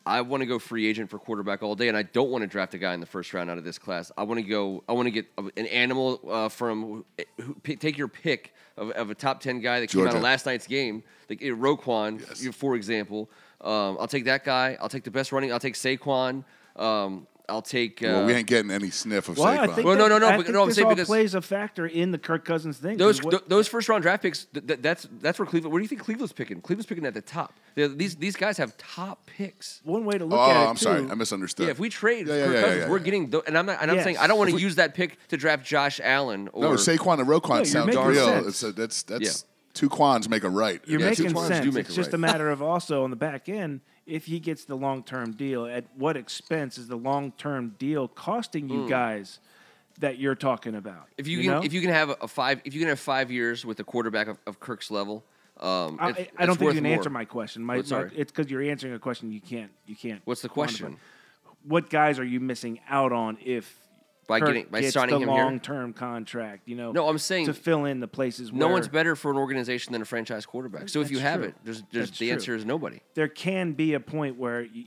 I 0.06 0.22
want 0.22 0.42
to 0.42 0.46
go 0.46 0.60
free 0.60 0.86
agent 0.88 1.10
for 1.10 1.18
quarterback 1.20 1.64
all 1.64 1.76
day, 1.76 1.88
and 1.88 1.98
I 1.98 2.04
don't 2.04 2.30
want 2.30 2.44
to 2.44 2.48
draft 2.48 2.74
a 2.76 2.78
guy 2.78 2.94
in 2.94 3.00
the 3.00 3.06
first 3.08 3.34
round 3.34 3.50
out 3.50 3.58
of 3.58 3.64
this 3.64 3.78
class. 3.80 4.12
I 4.18 4.24
want 4.24 4.40
to 4.40 4.46
go. 4.46 4.84
I 4.88 4.94
want 4.94 5.08
to 5.08 5.12
get 5.12 5.26
an 5.58 5.66
animal 5.68 6.22
uh, 6.30 6.48
from. 6.50 7.04
Who, 7.42 7.56
pick- 7.64 7.80
take 7.80 7.98
your 7.98 8.08
pick 8.08 8.54
of, 8.78 8.92
of 8.92 9.10
a 9.10 9.16
top 9.16 9.40
ten 9.42 9.60
guy 9.62 9.80
that 9.80 9.88
came 9.90 10.08
out 10.08 10.16
of 10.16 10.22
last 10.22 10.46
night's 10.46 10.68
game, 10.68 11.04
like 11.30 11.42
uh, 11.42 11.46
Roquan, 11.48 12.20
Yes. 12.44 12.56
for 12.56 12.76
example. 12.76 13.30
Um, 13.62 13.98
I'll 14.00 14.08
take 14.08 14.26
that 14.26 14.44
guy. 14.44 14.78
I'll 14.80 14.90
take 14.90 15.04
the 15.06 15.12
best 15.12 15.32
running. 15.32 15.52
I'll 15.52 15.60
take 15.60 15.74
Saquon. 15.74 16.44
Um, 16.76 17.26
I'll 17.50 17.62
take. 17.62 18.02
Uh, 18.02 18.08
well, 18.08 18.26
we 18.26 18.34
ain't 18.34 18.48
getting 18.48 18.72
any 18.72 18.90
sniff 18.90 19.30
of 19.30 19.38
Well, 19.38 19.48
I 19.48 19.68
Saquon. 19.68 19.76
think 19.76 19.88
Well, 19.88 19.96
no, 19.96 20.04
that- 20.04 20.10
no, 20.10 20.18
no, 20.20 20.28
I 20.28 20.38
but- 20.38 20.44
think 20.46 20.54
no, 20.54 20.62
I'm 20.64 20.68
this 20.68 20.76
saying 20.78 20.88
all 20.88 20.94
because- 20.96 21.08
plays 21.08 21.36
a 21.36 21.42
factor 21.42 21.86
in 21.86 22.12
the 22.12 22.18
Kirk 22.18 22.46
Cousins 22.46 22.78
thing. 22.78 22.98
Those 22.98 23.20
'cause 23.20 23.26
what- 23.26 23.32
th- 23.32 23.44
those 23.48 23.68
first 23.68 23.88
round 23.90 24.02
draft 24.04 24.24
picks, 24.24 24.46
th- 24.46 24.66
th- 24.68 24.80
that's 24.82 25.08
that's 25.22 25.38
where 25.40 25.46
Cleveland. 25.46 25.72
What 25.74 25.80
do 25.80 25.84
you 25.84 25.88
think 25.88 26.02
Cleveland's 26.02 26.34
picking? 26.34 26.62
Cleveland's 26.62 26.86
picking 26.88 27.06
at 27.06 27.14
the 27.14 27.22
top. 27.22 27.54
They're- 27.76 27.88
these 27.88 28.16
these 28.16 28.36
guys 28.36 28.58
have 28.58 28.78
top 28.78 29.26
picks. 29.26 29.82
one 29.84 30.06
way 30.06 30.18
to 30.18 30.26
look 30.26 30.40
oh, 30.40 30.44
at 30.44 30.50
it 30.52 30.66
Oh, 30.66 30.70
I'm 30.70 30.76
too, 30.76 30.84
sorry, 30.84 31.08
I 31.10 31.16
misunderstood. 31.16 31.66
Yeah, 31.66 31.72
if 31.72 31.80
we 31.80 31.90
trade 31.90 32.28
Yeah, 32.28 32.36
yeah, 32.36 32.46
Kirk 32.46 32.54
yeah, 32.56 32.62
Cousins, 32.62 32.82
yeah, 32.82 32.90
we're 32.90 33.00
getting. 33.00 33.32
Th- 33.32 33.44
and 33.48 33.58
I'm 33.58 33.66
not, 33.66 33.78
and 33.82 33.92
I'm 33.92 33.98
Yes. 33.98 34.04
saying 34.06 34.18
I 34.18 34.28
don't 34.28 34.38
want 34.38 34.52
to 34.52 34.58
use 34.58 34.76
that 34.76 34.94
pick 34.96 35.18
to 35.30 35.38
draft 35.38 35.66
Josh 35.66 36.00
Allen 36.04 36.50
or 36.54 36.64
no, 36.64 36.72
Saquon 36.72 37.20
and 37.20 37.28
Roquan 37.28 37.58
you're 37.58 37.66
sound 37.66 37.90
real. 37.94 38.48
It's 38.48 38.64
a, 38.64 38.72
that's 38.72 39.04
that's 39.04 39.22
Yeah. 39.46 39.50
two 39.74 39.90
quans 39.90 40.30
make 40.30 40.44
a 40.44 40.50
right. 40.50 40.82
You're 40.86 41.00
Yeah, 41.02 41.10
making 41.10 41.32
Twins 41.32 41.48
sense. 41.48 41.66
do 41.66 41.72
make 41.72 41.82
it's 41.86 41.94
it 41.94 41.96
just 41.96 42.14
a 42.14 42.18
matter 42.18 42.50
of 42.52 42.62
also 42.62 43.04
on 43.04 43.10
the 43.10 43.16
back 43.16 43.50
end, 43.50 43.82
if 44.06 44.26
he 44.26 44.40
gets 44.40 44.66
the 44.66 44.76
long 44.76 45.04
term 45.04 45.32
deal, 45.34 45.66
at 45.66 45.86
what 45.96 46.16
expense 46.18 46.78
is 46.78 46.88
the 46.88 46.96
long 46.96 47.32
term 47.34 47.76
deal 47.80 48.08
costing 48.08 48.70
you 48.70 48.88
guys 48.88 49.40
that 50.00 50.18
you're 50.20 50.36
talking 50.36 50.76
about? 50.76 51.08
If 51.18 51.28
you, 51.28 51.38
you 51.38 51.44
can, 51.44 51.52
know? 51.60 51.64
if 51.64 51.74
you 51.74 51.82
can 51.82 51.90
have 51.92 52.16
a 52.22 52.28
five, 52.28 52.62
if 52.66 52.74
you 52.74 52.80
can 52.80 52.90
have 52.90 53.00
five 53.00 53.32
years 53.32 53.66
with 53.66 53.80
a 53.80 53.84
quarterback 53.84 54.28
of, 54.28 54.38
of 54.46 54.60
Kirk's 54.60 54.92
level, 54.92 55.24
um, 55.60 55.98
I, 56.02 56.10
it's- 56.10 56.28
I 56.38 56.46
don't 56.46 56.58
think 56.58 56.70
you 56.74 56.82
can 56.82 56.84
more. 56.84 56.94
answer 56.98 57.10
my 57.10 57.26
question. 57.26 57.64
My, 57.64 57.78
Oh, 57.78 57.84
my- 57.90 58.10
it's 58.16 58.32
because 58.32 58.52
you're 58.52 58.62
answering 58.64 58.94
a 58.94 59.00
question 59.00 59.32
you 59.32 59.42
can't. 59.42 59.72
You 59.86 59.96
can't. 59.96 60.22
What's 60.26 60.42
the 60.42 60.50
quantify. 60.50 60.54
question? 60.54 60.98
What 61.68 61.90
guys 61.90 62.20
are 62.20 62.26
you 62.26 62.40
missing 62.40 62.80
out 62.90 63.12
on 63.12 63.38
if 63.44 63.80
By 64.28 64.40
Kirk 64.40 64.48
getting- 64.50 64.66
by 64.72 64.82
gets 64.82 64.94
signing 64.94 65.16
the 65.16 65.22
him 65.22 65.30
here? 65.30 65.44
long 65.44 65.60
term 65.60 65.94
contract? 65.94 66.68
You 66.68 66.76
know. 66.76 66.92
No, 66.92 67.08
I'm 67.08 67.18
saying 67.18 67.46
to 67.46 67.54
fill 67.54 67.86
in 67.86 68.00
the 68.00 68.08
places. 68.08 68.52
No 68.52 68.66
where 68.68 68.74
one's 68.74 68.88
better 68.88 69.16
for 69.16 69.32
an 69.32 69.38
organization 69.38 69.94
than 69.94 70.02
a 70.02 70.06
franchise 70.06 70.46
quarterback. 70.46 70.90
So 70.90 71.02
if 71.02 71.12
you 71.12 71.20
have 71.20 71.42
true. 71.42 71.50
it, 71.50 71.56
there's, 71.64 71.84
there's 71.92 72.12
the 72.12 72.26
true. 72.28 72.34
answer 72.34 72.56
is 72.56 72.66
nobody. 72.66 73.02
There 73.14 73.28
can 73.28 73.74
be 73.74 73.94
a 73.94 74.00
point 74.00 74.38
where 74.38 74.64
you, 74.64 74.86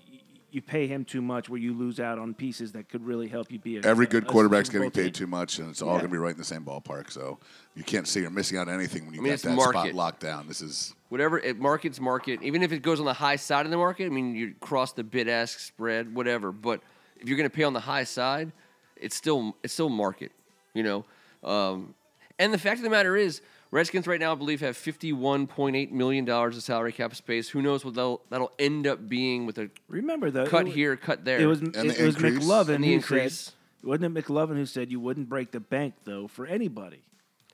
you 0.51 0.63
pay 0.63 0.87
him 0.87 1.05
too 1.05 1.21
much, 1.23 1.49
where 1.49 1.61
you 1.61 1.73
lose 1.75 2.01
out 2.01 2.19
on 2.19 2.35
pieces 2.35 2.73
that 2.73 2.89
could 2.89 3.05
really 3.07 3.29
help 3.29 3.53
you 3.53 3.59
be 3.59 3.77
a 3.77 3.83
Every 3.83 4.07
good 4.07 4.25
a 4.25 4.27
quarterback's 4.27 4.69
Super 4.71 4.79
getting 4.85 4.91
paid 5.05 5.15
too 5.15 5.27
much, 5.27 5.59
and 5.59 5.71
it's 5.71 5.83
all 5.83 5.89
Yeah. 5.91 5.99
going 6.01 6.07
to 6.07 6.13
be 6.13 6.19
right 6.19 6.33
in 6.33 6.39
the 6.39 6.45
same 6.45 6.65
ballpark. 6.65 7.11
So 7.11 7.39
you 7.77 7.85
can't 7.85 8.09
say 8.09 8.21
you're 8.23 8.31
missing 8.31 8.59
out 8.59 8.69
on 8.69 8.75
anything 8.75 9.05
when 9.05 9.15
you 9.15 9.21
I 9.21 9.23
mean, 9.23 9.31
got 9.31 9.35
it's 9.35 9.43
that 9.45 9.61
spot 9.61 9.93
locked 9.95 10.21
down. 10.21 10.49
This 10.49 10.61
is 10.61 10.95
Whatever 11.11 11.39
it 11.39 11.59
markets 11.59 12.01
market, 12.01 12.43
even 12.43 12.63
if 12.63 12.73
it 12.73 12.83
goes 12.83 12.99
on 12.99 13.07
the 13.07 13.13
high 13.15 13.37
side 13.37 13.67
of 13.67 13.71
the 13.71 13.77
market, 13.79 14.07
I 14.07 14.09
mean 14.09 14.35
you 14.35 14.55
cross 14.61 14.93
the 14.93 15.05
bid 15.05 15.29
ask 15.29 15.59
spread, 15.61 16.15
whatever. 16.15 16.51
But 16.51 16.81
if 17.21 17.29
you're 17.29 17.39
going 17.39 17.49
to 17.49 17.55
pay 17.55 17.63
on 17.65 17.73
the 17.73 17.81
high 17.81 18.05
side, 18.05 18.53
it's 19.01 19.17
still 19.17 19.57
it's 19.63 19.73
still 19.73 19.89
market, 19.89 20.33
you 20.75 20.83
know. 20.83 21.05
Um, 21.45 21.95
and 22.39 22.53
the 22.53 22.59
fact 22.59 22.79
of 22.79 22.85
the 22.85 22.91
matter 22.91 23.17
is, 23.17 23.41
Redskins 23.71 24.07
right 24.07 24.21
now 24.21 24.33
I 24.33 24.35
believe 24.35 24.61
have 24.61 24.77
51.8 24.77 25.91
million 25.91 26.25
dollars 26.25 26.57
of 26.57 26.63
salary 26.63 26.93
cap 26.93 27.15
space. 27.15 27.49
Who 27.49 27.63
knows 27.63 27.85
what 27.85 27.95
that'll, 27.95 28.23
that'll 28.31 28.53
end 28.59 28.87
up 28.87 29.09
being 29.09 29.45
with 29.47 29.59
a 29.59 29.71
Remember 29.89 30.31
though, 30.31 30.47
cut 30.47 30.67
it, 30.69 30.73
here, 30.73 30.97
cut 30.97 31.25
there. 31.25 31.39
It 31.41 31.47
was 31.47 31.61
And 31.61 31.75
it 31.75 31.97
the 31.99 32.05
was 32.05 32.15
increase. 32.17 32.45
McLovin 32.45 32.75
And 32.77 32.85
the 32.85 32.89
who 32.89 32.95
increase. 32.95 33.39
said, 33.39 33.55
wasn't 33.83 34.17
it 34.17 34.25
McLovin 34.25 34.57
who 34.57 34.67
said 34.67 34.91
you 34.91 35.01
wouldn't 35.01 35.29
break 35.29 35.51
the 35.53 35.61
bank 35.61 35.95
though 36.05 36.27
for 36.29 36.47
anybody 36.47 37.03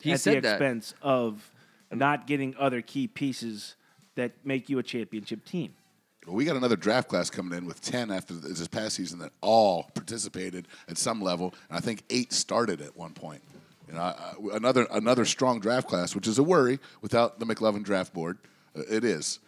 He 0.00 0.12
at 0.12 0.20
said 0.20 0.36
the 0.38 0.40
that. 0.42 0.52
expense 0.54 0.94
of 1.02 1.50
not 1.92 2.26
getting 2.26 2.54
other 2.58 2.80
key 2.82 3.06
pieces 3.06 3.76
that 4.16 4.32
make 4.44 4.68
you 4.68 4.78
a 4.78 4.82
championship 4.82 5.44
team. 5.44 5.74
Well, 6.26 6.36
we 6.36 6.44
got 6.46 6.56
another 6.56 6.76
draft 6.76 7.08
class 7.08 7.28
coming 7.28 7.56
in 7.56 7.66
with 7.66 7.82
10 7.82 8.10
after 8.10 8.32
this 8.34 8.66
past 8.66 8.96
season 8.96 9.18
that 9.18 9.32
all 9.42 9.90
participated 9.94 10.68
at 10.88 10.96
some 10.96 11.20
level, 11.20 11.54
and 11.68 11.76
I 11.76 11.80
think 11.80 12.02
eight 12.08 12.32
started 12.32 12.80
at 12.80 12.96
one 12.96 13.12
point. 13.12 13.42
You 13.88 13.94
know, 13.94 14.14
another 14.54 14.86
another 14.90 15.26
strong 15.26 15.60
draft 15.60 15.86
class, 15.88 16.14
which 16.14 16.26
is 16.26 16.38
a 16.38 16.42
worry 16.42 16.78
without 17.02 17.38
the 17.38 17.44
McLovin 17.44 17.82
draft 17.84 18.14
board. 18.14 18.38
Uh, 18.74 18.82
It 18.90 19.04
is, 19.04 19.40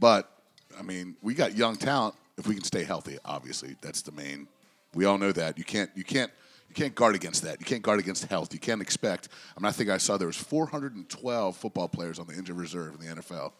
but 0.00 0.28
I 0.76 0.82
mean, 0.82 1.16
we 1.22 1.34
got 1.34 1.56
young 1.56 1.76
talent 1.76 2.16
if 2.36 2.48
we 2.48 2.54
can 2.54 2.64
stay 2.64 2.82
healthy. 2.82 3.16
Obviously, 3.24 3.76
that's 3.80 4.02
the 4.02 4.10
main. 4.10 4.48
We 4.94 5.04
all 5.04 5.18
know 5.18 5.30
that 5.30 5.56
you 5.56 5.62
can't 5.62 5.90
you 5.94 6.02
can't 6.02 6.32
you 6.68 6.74
can't 6.74 6.96
guard 6.96 7.14
against 7.14 7.42
that. 7.44 7.60
You 7.60 7.66
can't 7.66 7.82
guard 7.82 8.00
against 8.00 8.24
health. 8.24 8.52
You 8.52 8.58
can't 8.58 8.82
expect. 8.82 9.28
I 9.56 9.60
mean, 9.60 9.68
I 9.68 9.72
think 9.72 9.88
I 9.88 9.98
saw 9.98 10.16
there 10.16 10.26
was 10.26 10.36
412 10.36 11.56
football 11.56 11.88
players 11.88 12.18
on 12.18 12.26
the 12.26 12.34
injured 12.34 12.56
reserve 12.56 12.94
in 12.94 13.06
the 13.06 13.22
NFL 13.22 13.52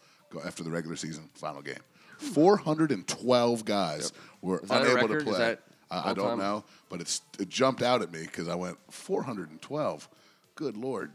after 0.45 0.63
the 0.63 0.69
regular 0.69 0.97
season 0.97 1.29
final 1.35 1.61
game. 1.61 1.79
412 2.19 3.65
guys 3.65 4.11
were 4.41 4.59
Is 4.59 4.69
that 4.69 4.81
a 4.81 4.91
unable 4.91 5.07
record? 5.07 5.25
to 5.25 5.29
Is 5.31 5.35
play. 5.35 5.39
that 5.39 5.61
I, 5.91 6.11
I 6.11 6.13
don't 6.13 6.27
time? 6.29 6.39
know, 6.39 6.63
but 6.89 7.01
it's 7.01 7.21
it 7.39 7.49
jumped 7.49 7.81
out 7.81 8.01
at 8.01 8.11
me 8.11 8.21
because 8.21 8.47
I 8.47 8.55
went 8.55 8.77
412. 8.91 10.09
Good 10.55 10.77
lord. 10.77 11.11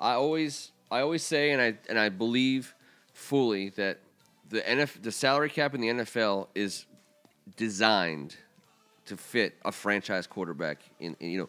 I 0.00 0.14
always 0.14 0.72
I 0.90 1.00
always 1.00 1.22
say 1.22 1.50
and 1.52 1.60
I 1.62 1.76
and 1.88 1.98
I 1.98 2.08
believe 2.08 2.74
fully 3.12 3.68
that 3.70 3.98
the 4.48 4.60
NF 4.62 5.02
the 5.02 5.12
salary 5.12 5.50
cap 5.50 5.74
in 5.74 5.80
the 5.80 5.88
NFL 5.88 6.48
is 6.54 6.86
designed 7.56 8.36
to 9.06 9.16
fit 9.16 9.54
a 9.64 9.72
franchise 9.72 10.26
quarterback 10.26 10.78
in, 10.98 11.16
in 11.20 11.30
you 11.30 11.38
know. 11.38 11.48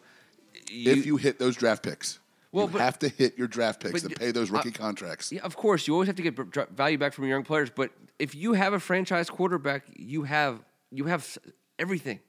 if 0.68 1.06
you 1.06 1.16
hit 1.16 1.38
those 1.38 1.56
draft 1.56 1.82
picks, 1.82 2.18
Well, 2.52 2.66
you 2.66 2.72
but- 2.72 2.80
have 2.82 2.98
to 3.00 3.08
hit 3.08 3.36
your 3.38 3.48
draft 3.48 3.80
picks 3.82 4.02
but 4.02 4.12
to 4.12 4.18
pay 4.18 4.30
those 4.30 4.50
rookie 4.50 4.68
I- 4.68 4.72
contracts. 4.72 5.32
Yeah, 5.32 5.40
of 5.42 5.56
course, 5.56 5.86
you 5.86 5.94
always 5.94 6.06
have 6.06 6.16
to 6.16 6.22
get 6.22 6.36
value 6.70 6.98
back 6.98 7.14
from 7.14 7.24
your 7.24 7.36
young 7.36 7.44
players. 7.44 7.70
But 7.70 7.90
if 8.18 8.34
you 8.34 8.52
have 8.52 8.72
a 8.74 8.80
franchise 8.80 9.30
quarterback, 9.30 9.84
you 9.96 10.24
have 10.24 10.62
you 10.90 11.04
have 11.06 11.38
everything. 11.78 12.20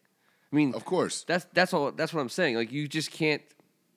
I 0.52 0.56
mean, 0.56 0.74
Of 0.74 0.86
course. 0.86 1.24
that's 1.28 1.46
that's 1.54 1.74
all. 1.74 1.92
That's 1.92 2.14
what 2.14 2.22
I'm 2.22 2.30
saying. 2.30 2.56
Like 2.56 2.72
you 2.72 2.88
just 2.88 3.12
can't 3.12 3.42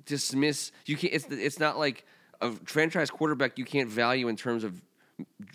dismiss. 0.05 0.73
You 0.87 0.97
can't. 0.97 1.13
It's 1.15 1.27
it's 1.31 1.59
not 1.61 1.79
like 1.79 2.05
a 2.41 2.51
franchise 2.65 3.11
quarterback. 3.11 3.59
You 3.59 3.65
can't 3.65 3.89
value 3.89 4.27
in 4.29 4.37
terms 4.37 4.65
of 4.65 4.83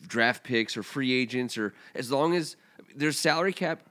draft 0.07 0.43
picks 0.43 0.75
or 0.77 0.83
free 0.83 1.11
agents 1.13 1.57
or 1.57 1.73
as 1.95 2.11
long 2.11 2.33
as 2.33 2.55
there's 2.95 3.17
salary 3.17 3.53
cap 3.53 3.81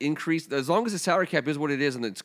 increase. 0.00 0.50
As 0.50 0.68
long 0.68 0.86
as 0.86 0.92
the 0.92 0.98
salary 0.98 1.26
cap 1.26 1.46
is 1.48 1.58
what 1.58 1.70
it 1.70 1.80
is 1.80 1.96
and 1.96 2.04
it's 2.04 2.22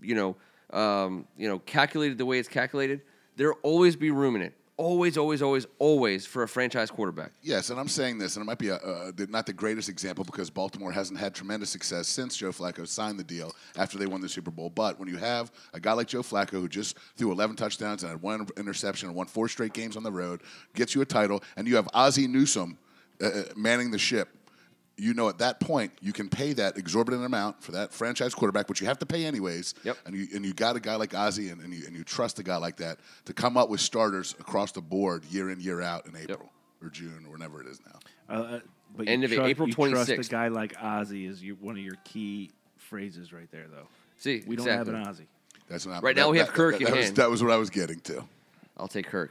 you 0.00 0.14
know 0.14 0.36
um, 0.76 1.26
you 1.36 1.48
know 1.48 1.58
calculated 1.60 2.18
the 2.18 2.26
way 2.26 2.38
it's 2.38 2.48
calculated, 2.48 3.02
there'll 3.36 3.58
always 3.62 3.96
be 3.96 4.10
room 4.10 4.36
in 4.36 4.42
it. 4.42 4.54
Always, 4.78 5.18
always, 5.18 5.42
always, 5.42 5.66
always 5.78 6.26
for 6.26 6.42
a 6.42 6.48
franchise 6.48 6.90
quarterback. 6.90 7.32
Yes, 7.42 7.70
and 7.70 7.78
I'm 7.78 7.88
saying 7.88 8.18
this, 8.18 8.36
and 8.36 8.42
it 8.42 8.46
might 8.46 8.58
be 8.58 8.68
a, 8.68 8.76
uh, 8.76 9.12
not 9.28 9.44
the 9.44 9.52
greatest 9.52 9.88
example 9.88 10.24
because 10.24 10.48
Baltimore 10.48 10.90
hasn't 10.90 11.20
had 11.20 11.34
tremendous 11.34 11.68
success 11.70 12.08
since 12.08 12.36
Joe 12.36 12.50
Flacco 12.50 12.88
signed 12.88 13.18
the 13.18 13.24
deal 13.24 13.52
after 13.76 13.98
they 13.98 14.06
won 14.06 14.22
the 14.22 14.28
Super 14.28 14.50
Bowl. 14.50 14.70
But 14.70 14.98
when 14.98 15.08
you 15.08 15.18
have 15.18 15.52
a 15.74 15.78
guy 15.78 15.92
like 15.92 16.08
Joe 16.08 16.22
Flacco 16.22 16.52
who 16.52 16.68
just 16.68 16.96
threw 17.16 17.30
11 17.30 17.54
touchdowns 17.56 18.02
and 18.02 18.10
had 18.10 18.22
one 18.22 18.46
interception 18.56 19.08
and 19.08 19.16
won 19.16 19.26
four 19.26 19.46
straight 19.46 19.74
games 19.74 19.96
on 19.96 20.02
the 20.02 20.10
road, 20.10 20.40
gets 20.74 20.94
you 20.94 21.02
a 21.02 21.06
title, 21.06 21.42
and 21.56 21.68
you 21.68 21.76
have 21.76 21.88
Ozzie 21.92 22.26
Newsome 22.26 22.78
uh, 23.22 23.26
uh, 23.26 23.42
manning 23.54 23.90
the 23.90 23.98
ship, 23.98 24.30
you 24.96 25.14
know 25.14 25.28
at 25.28 25.38
that 25.38 25.60
point 25.60 25.92
you 26.00 26.12
can 26.12 26.28
pay 26.28 26.52
that 26.52 26.76
exorbitant 26.76 27.24
amount 27.24 27.62
for 27.62 27.72
that 27.72 27.92
franchise 27.92 28.34
quarterback, 28.34 28.68
which 28.68 28.80
you 28.80 28.86
have 28.86 28.98
to 28.98 29.06
pay 29.06 29.24
anyways. 29.24 29.74
Yep. 29.84 29.98
And 30.06 30.14
you 30.14 30.26
and 30.34 30.44
you 30.44 30.52
got 30.52 30.76
a 30.76 30.80
guy 30.80 30.96
like 30.96 31.14
Ozzie, 31.14 31.50
and, 31.50 31.60
and 31.60 31.72
you 31.72 31.86
and 31.86 31.96
you 31.96 32.04
trust 32.04 32.38
a 32.38 32.42
guy 32.42 32.56
like 32.56 32.76
that 32.76 32.98
to 33.24 33.32
come 33.32 33.56
up 33.56 33.68
with 33.68 33.80
starters 33.80 34.34
across 34.38 34.72
the 34.72 34.82
board 34.82 35.24
year 35.26 35.50
in 35.50 35.60
year 35.60 35.80
out 35.80 36.06
in 36.06 36.16
April 36.16 36.50
or 36.82 36.88
June 36.88 37.24
or 37.26 37.32
whenever 37.32 37.60
it 37.60 37.68
is 37.68 37.80
now. 37.86 37.98
Uh, 38.28 38.42
uh, 38.42 38.60
but 38.96 39.08
End 39.08 39.22
you 39.22 39.26
of 39.26 39.32
it, 39.32 39.36
trust, 39.36 39.50
April 39.50 39.68
you 39.68 39.74
trust 39.74 40.10
26th. 40.10 40.26
a 40.26 40.30
guy 40.30 40.48
like 40.48 40.74
Ozzie 40.82 41.26
is 41.26 41.42
your, 41.42 41.56
one 41.56 41.76
of 41.76 41.82
your 41.82 41.96
key 42.04 42.50
phrases 42.76 43.32
right 43.32 43.50
there, 43.50 43.66
though. 43.70 43.88
See, 44.18 44.42
we 44.46 44.56
don't 44.56 44.66
exactly. 44.66 44.92
have 44.92 45.02
an 45.02 45.08
Ozzie. 45.08 45.28
That's 45.68 45.86
what 45.86 45.96
I'm, 45.96 46.04
Right 46.04 46.16
now 46.16 46.30
we 46.30 46.38
have 46.38 46.48
Kirk 46.48 46.78
that, 46.78 46.80
in 46.80 46.92
that 46.92 46.96
was, 46.96 47.12
that 47.14 47.30
was 47.30 47.42
what 47.42 47.52
I 47.52 47.56
was 47.56 47.70
getting 47.70 48.00
to. 48.00 48.24
I'll 48.76 48.88
take 48.88 49.06
Kirk. 49.06 49.30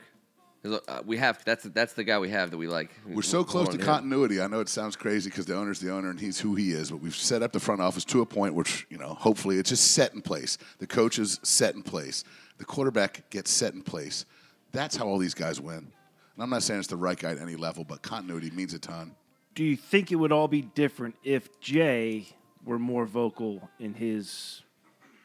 'Cause, 0.63 0.79
uh, 0.87 1.01
we 1.05 1.17
have 1.17 1.43
that's 1.43 1.63
that's 1.63 1.93
the 1.93 2.03
guy 2.03 2.19
we 2.19 2.29
have 2.29 2.51
that 2.51 2.57
we 2.57 2.67
like. 2.67 2.91
We're 3.07 3.23
so 3.23 3.43
close 3.43 3.67
to 3.69 3.77
him. 3.77 3.81
continuity. 3.81 4.39
I 4.41 4.47
know 4.47 4.59
it 4.59 4.69
sounds 4.69 4.95
crazy 4.95 5.29
because 5.29 5.47
the 5.47 5.55
owner's 5.55 5.79
the 5.79 5.91
owner 5.91 6.11
and 6.11 6.19
he's 6.19 6.39
who 6.39 6.53
he 6.53 6.71
is, 6.71 6.91
but 6.91 6.97
we've 6.97 7.15
set 7.15 7.41
up 7.41 7.51
the 7.51 7.59
front 7.59 7.81
office 7.81 8.05
to 8.05 8.21
a 8.21 8.25
point 8.27 8.53
which, 8.53 8.85
you 8.89 8.97
know, 8.99 9.15
hopefully 9.15 9.57
it's 9.57 9.69
just 9.69 9.91
set 9.91 10.13
in 10.13 10.21
place. 10.21 10.59
The 10.77 10.85
coach 10.85 11.17
is 11.17 11.39
set 11.41 11.73
in 11.73 11.81
place. 11.81 12.23
The 12.59 12.65
quarterback 12.65 13.27
gets 13.31 13.49
set 13.49 13.73
in 13.73 13.81
place. 13.81 14.25
That's 14.71 14.95
how 14.95 15.07
all 15.07 15.17
these 15.17 15.33
guys 15.33 15.59
win. 15.59 15.77
And 15.77 16.43
I'm 16.43 16.49
not 16.51 16.61
saying 16.61 16.79
it's 16.79 16.87
the 16.87 16.95
right 16.95 17.17
guy 17.17 17.31
at 17.31 17.39
any 17.39 17.55
level, 17.55 17.83
but 17.83 18.03
continuity 18.03 18.51
means 18.51 18.75
a 18.75 18.79
ton. 18.79 19.15
Do 19.55 19.63
you 19.63 19.75
think 19.75 20.11
it 20.11 20.15
would 20.15 20.31
all 20.31 20.47
be 20.47 20.61
different 20.61 21.15
if 21.23 21.59
Jay 21.59 22.27
were 22.63 22.79
more 22.79 23.05
vocal 23.07 23.67
in 23.79 23.95
his 23.95 24.61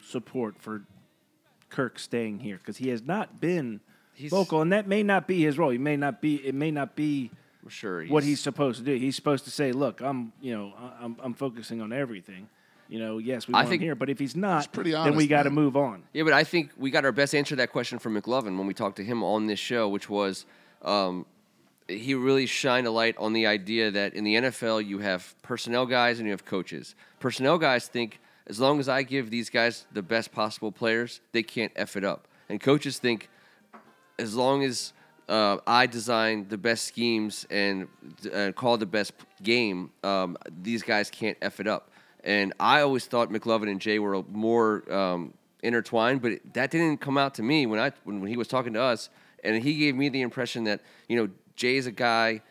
support 0.02 0.56
for 0.58 0.84
Kirk 1.68 1.98
staying 1.98 2.40
here? 2.40 2.56
Because 2.56 2.78
he 2.78 2.88
has 2.88 3.02
not 3.02 3.38
been 3.40 3.80
He's- 4.16 4.30
vocal, 4.30 4.62
and 4.62 4.72
that 4.72 4.86
may 4.88 5.02
not 5.02 5.26
be 5.28 5.42
his 5.42 5.58
role. 5.58 5.70
He 5.70 5.78
may 5.78 5.96
not 5.96 6.20
be. 6.20 6.36
It 6.36 6.54
may 6.54 6.70
not 6.70 6.96
be 6.96 7.30
I'm 7.62 7.68
sure 7.68 8.04
what 8.06 8.24
he's 8.24 8.40
supposed 8.40 8.78
to 8.78 8.84
do. 8.84 8.94
He's 8.94 9.14
supposed 9.16 9.44
to 9.44 9.50
say, 9.50 9.72
"Look, 9.72 10.00
I'm, 10.00 10.32
you 10.40 10.56
know, 10.56 10.72
I- 10.78 11.04
I'm, 11.04 11.16
I'm 11.22 11.34
focusing 11.34 11.80
on 11.80 11.92
everything." 11.92 12.48
You 12.88 12.98
know, 13.00 13.18
yes, 13.18 13.48
we 13.48 13.54
I 13.54 13.58
want 13.58 13.68
think- 13.68 13.82
him 13.82 13.86
here, 13.86 13.94
but 13.96 14.08
if 14.08 14.18
he's 14.18 14.36
not, 14.36 14.72
pretty 14.72 14.92
then 14.92 15.16
we 15.16 15.26
got 15.26 15.42
to 15.42 15.50
move 15.50 15.76
on. 15.76 16.04
Yeah, 16.12 16.22
but 16.22 16.32
I 16.32 16.44
think 16.44 16.70
we 16.78 16.90
got 16.90 17.04
our 17.04 17.12
best 17.12 17.34
answer 17.34 17.50
to 17.50 17.56
that 17.56 17.72
question 17.72 17.98
from 17.98 18.14
McLovin 18.20 18.56
when 18.56 18.66
we 18.66 18.74
talked 18.74 18.96
to 18.96 19.04
him 19.04 19.22
on 19.24 19.46
this 19.48 19.58
show, 19.58 19.88
which 19.88 20.08
was 20.08 20.46
um, 20.82 21.26
he 21.88 22.14
really 22.14 22.46
shined 22.46 22.86
a 22.86 22.90
light 22.90 23.16
on 23.18 23.32
the 23.32 23.46
idea 23.46 23.90
that 23.90 24.14
in 24.14 24.22
the 24.24 24.36
NFL 24.36 24.86
you 24.86 25.00
have 25.00 25.34
personnel 25.42 25.84
guys 25.86 26.18
and 26.20 26.26
you 26.26 26.32
have 26.32 26.44
coaches. 26.44 26.94
Personnel 27.20 27.58
guys 27.58 27.88
think 27.88 28.20
as 28.46 28.60
long 28.60 28.78
as 28.78 28.88
I 28.88 29.02
give 29.02 29.30
these 29.30 29.50
guys 29.50 29.84
the 29.92 30.02
best 30.02 30.30
possible 30.32 30.70
players, 30.70 31.20
they 31.32 31.42
can't 31.42 31.72
f 31.74 31.96
it 31.96 32.04
up, 32.04 32.28
and 32.48 32.60
coaches 32.60 32.98
think 32.98 33.28
as 34.18 34.34
long 34.34 34.62
as 34.62 34.92
uh, 35.28 35.58
I 35.66 35.86
design 35.86 36.46
the 36.48 36.58
best 36.58 36.84
schemes 36.84 37.46
and 37.50 37.88
uh, 38.32 38.52
call 38.52 38.78
the 38.78 38.86
best 38.86 39.12
game, 39.42 39.90
um, 40.04 40.36
these 40.62 40.82
guys 40.82 41.10
can't 41.10 41.36
f 41.42 41.60
it 41.60 41.66
up. 41.66 41.90
And 42.24 42.52
I 42.58 42.80
always 42.80 43.06
thought 43.06 43.30
McLovin 43.30 43.70
and 43.70 43.80
Jay 43.80 43.98
were 43.98 44.22
more 44.24 44.92
um, 44.92 45.34
intertwined, 45.62 46.22
but 46.22 46.40
that 46.54 46.70
didn't 46.70 47.00
come 47.00 47.18
out 47.18 47.34
to 47.34 47.42
me 47.42 47.66
when 47.66 47.78
I 47.78 47.92
when, 48.04 48.20
when 48.20 48.28
he 48.28 48.36
was 48.36 48.48
talking 48.48 48.72
to 48.74 48.82
us, 48.82 49.10
and 49.44 49.62
he 49.62 49.78
gave 49.78 49.94
me 49.94 50.08
the 50.08 50.22
impression 50.22 50.64
that 50.64 50.80
you 51.08 51.16
know 51.16 51.28
Jay's 51.54 51.86
a 51.86 51.92
guy 51.92 52.42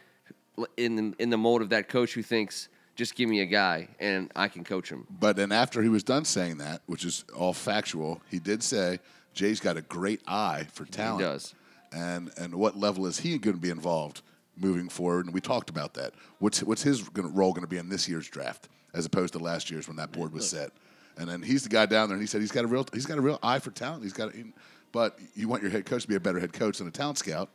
in 0.78 0.96
the, 0.96 1.14
in 1.20 1.30
the 1.30 1.38
mold 1.38 1.62
of 1.62 1.70
that 1.70 1.90
coach 1.90 2.14
who 2.14 2.24
thinks 2.24 2.70
just 2.96 3.16
give 3.16 3.30
me 3.30 3.42
a 3.42 3.46
guy 3.46 3.90
and 4.00 4.32
I 4.36 4.48
can 4.48 4.64
coach 4.64 4.90
him. 4.90 5.06
But 5.10 5.36
then 5.36 5.52
after 5.52 5.82
he 5.82 5.90
was 5.90 6.04
done 6.04 6.24
saying 6.24 6.60
that, 6.60 6.82
which 6.86 7.04
is 7.04 7.26
all 7.38 7.52
factual, 7.52 8.22
he 8.32 8.40
did 8.40 8.64
say 8.64 9.00
Jay's 9.36 9.60
got 9.60 9.78
a 9.78 9.82
great 9.82 10.22
eye 10.28 10.66
for 10.74 10.86
talent. 10.86 11.22
does. 11.22 11.54
And 11.94 12.32
and 12.38 12.56
what 12.56 12.76
level 12.78 13.06
is 13.06 13.20
he 13.20 13.38
going 13.38 13.56
to 13.56 13.62
be 13.62 13.70
involved 13.70 14.22
moving 14.58 14.90
forward? 14.90 15.26
And 15.26 15.34
we 15.34 15.42
talked 15.42 15.70
about 15.70 15.94
that. 15.94 16.14
What's 16.40 16.64
what's 16.64 16.82
his 16.82 17.08
gonna, 17.10 17.28
role 17.28 17.52
going 17.54 17.64
to 17.64 17.70
be 17.70 17.78
in 17.78 17.90
this 17.90 18.10
year's 18.10 18.28
draft 18.28 18.68
as 18.94 19.06
opposed 19.06 19.34
to 19.34 19.40
last 19.40 19.70
year's 19.70 19.88
when 19.88 19.98
that 19.98 20.12
board 20.12 20.34
was 20.34 20.50
set? 20.50 20.72
And 21.18 21.30
then 21.30 21.42
he's 21.42 21.64
the 21.64 21.70
guy 21.70 21.86
down 21.86 22.10
there, 22.10 22.16
and 22.16 22.22
he 22.24 22.28
said 22.28 22.42
he's 22.42 22.52
got 22.52 22.66
a 22.66 22.68
real 22.68 22.86
he's 22.94 23.06
got 23.06 23.18
a 23.18 23.22
real 23.22 23.40
eye 23.44 23.60
for 23.60 23.72
talent. 23.72 24.04
He's 24.04 24.12
got, 24.14 24.36
a, 24.36 24.44
but 24.92 25.18
you 25.36 25.48
want 25.48 25.62
your 25.62 25.72
head 25.72 25.86
coach 25.86 26.02
to 26.02 26.08
be 26.08 26.16
a 26.16 26.20
better 26.20 26.40
head 26.40 26.52
coach 26.52 26.80
than 26.80 26.88
a 26.88 26.92
talent 26.92 27.18
scout. 27.18 27.50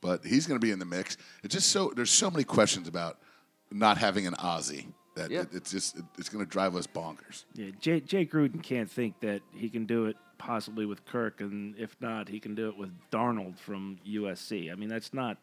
But 0.00 0.24
he's 0.24 0.46
going 0.46 0.58
to 0.60 0.64
be 0.64 0.70
in 0.70 0.78
the 0.78 0.84
mix. 0.84 1.16
It's 1.42 1.54
just 1.54 1.70
so 1.70 1.92
there's 1.94 2.10
so 2.10 2.30
many 2.30 2.44
questions 2.44 2.86
about 2.88 3.18
not 3.72 3.98
having 3.98 4.26
an 4.26 4.34
Ozzie 4.34 4.88
that 5.16 5.30
Yeah. 5.30 5.40
it, 5.42 5.48
it's 5.52 5.70
just 5.72 5.98
it, 5.98 6.04
it's 6.18 6.28
going 6.28 6.44
to 6.44 6.50
drive 6.50 6.76
us 6.76 6.86
bonkers. 6.86 7.44
Yeah, 7.54 7.70
Jay, 7.80 8.00
Jay 8.00 8.24
Gruden 8.24 8.62
can't 8.62 8.90
think 8.90 9.18
that 9.20 9.42
he 9.54 9.68
can 9.68 9.86
do 9.86 10.06
it 10.06 10.16
possibly 10.40 10.86
with 10.86 11.04
Kirk, 11.04 11.40
and 11.40 11.76
if 11.78 11.94
not, 12.00 12.28
he 12.28 12.40
can 12.40 12.54
do 12.54 12.68
it 12.70 12.76
with 12.76 12.90
Darnold 13.12 13.58
from 13.58 13.98
USC. 14.08 14.72
I 14.72 14.74
mean, 14.74 14.88
that's 14.88 15.12
not. 15.12 15.36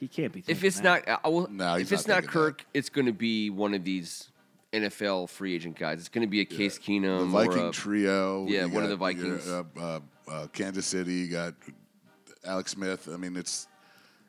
He 0.00 0.08
can't 0.08 0.32
be. 0.32 0.42
If 0.48 0.64
it's 0.64 0.80
that. 0.80 1.06
not, 1.06 1.20
I 1.24 1.28
will, 1.28 1.48
No, 1.48 1.76
if 1.76 1.92
it's 1.92 2.08
not 2.08 2.14
not 2.14 2.20
thinking 2.22 2.32
Kirk, 2.32 2.66
it's 2.72 2.88
going 2.88 3.06
to 3.06 3.12
be 3.12 3.50
one 3.50 3.74
of 3.74 3.84
these 3.84 4.30
NFL 4.72 5.28
free 5.28 5.54
agent 5.54 5.78
guys. 5.78 6.00
It's 6.00 6.08
going 6.08 6.26
to 6.26 6.30
be 6.30 6.40
a 6.40 6.44
Case 6.46 6.78
The 6.78 6.84
Keenum 6.84 7.28
Viking 7.28 7.58
or 7.58 7.68
a, 7.68 7.72
trio. 7.72 8.46
yeah, 8.48 8.64
you 8.64 8.72
one 8.72 8.84
of 8.84 8.88
the 8.90 8.96
Vikings. 8.96 9.46
Uh, 9.46 9.64
uh, 9.78 10.00
uh, 10.26 10.46
Kansas 10.48 10.86
City. 10.86 11.12
You 11.12 11.28
got 11.28 11.54
Alex 12.44 12.72
Smith. 12.72 13.08
I 13.12 13.18
mean, 13.18 13.36
it's 13.36 13.68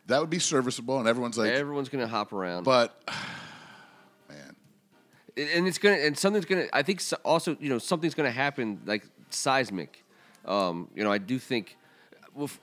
that 0.08 0.20
would 0.20 0.30
be 0.30 0.39
serviceable, 0.39 1.00
and 1.00 1.08
everyone's 1.08 1.38
like, 1.38 1.52
everyone's 1.52 1.89
going 1.89 2.04
to 2.04 2.10
hop 2.10 2.34
around. 2.34 2.66
but 2.66 3.02
man, 4.30 4.56
and 5.38 5.50
and 5.50 5.68
it's 5.68 5.78
gonna 5.78 5.96
and 5.96 6.18
something's 6.18 6.46
gonna 6.46 6.68
i 6.74 6.84
think 6.84 7.02
also 7.24 7.56
you 7.60 7.70
know 7.70 7.80
something's 7.80 8.13
gonna 8.13 8.32
happen 8.32 8.82
like 8.86 9.04
seismic 9.34 10.04
um, 10.46 10.88
you 10.96 11.04
know 11.04 11.12
i 11.12 11.17
do 11.17 11.39
think 11.39 11.78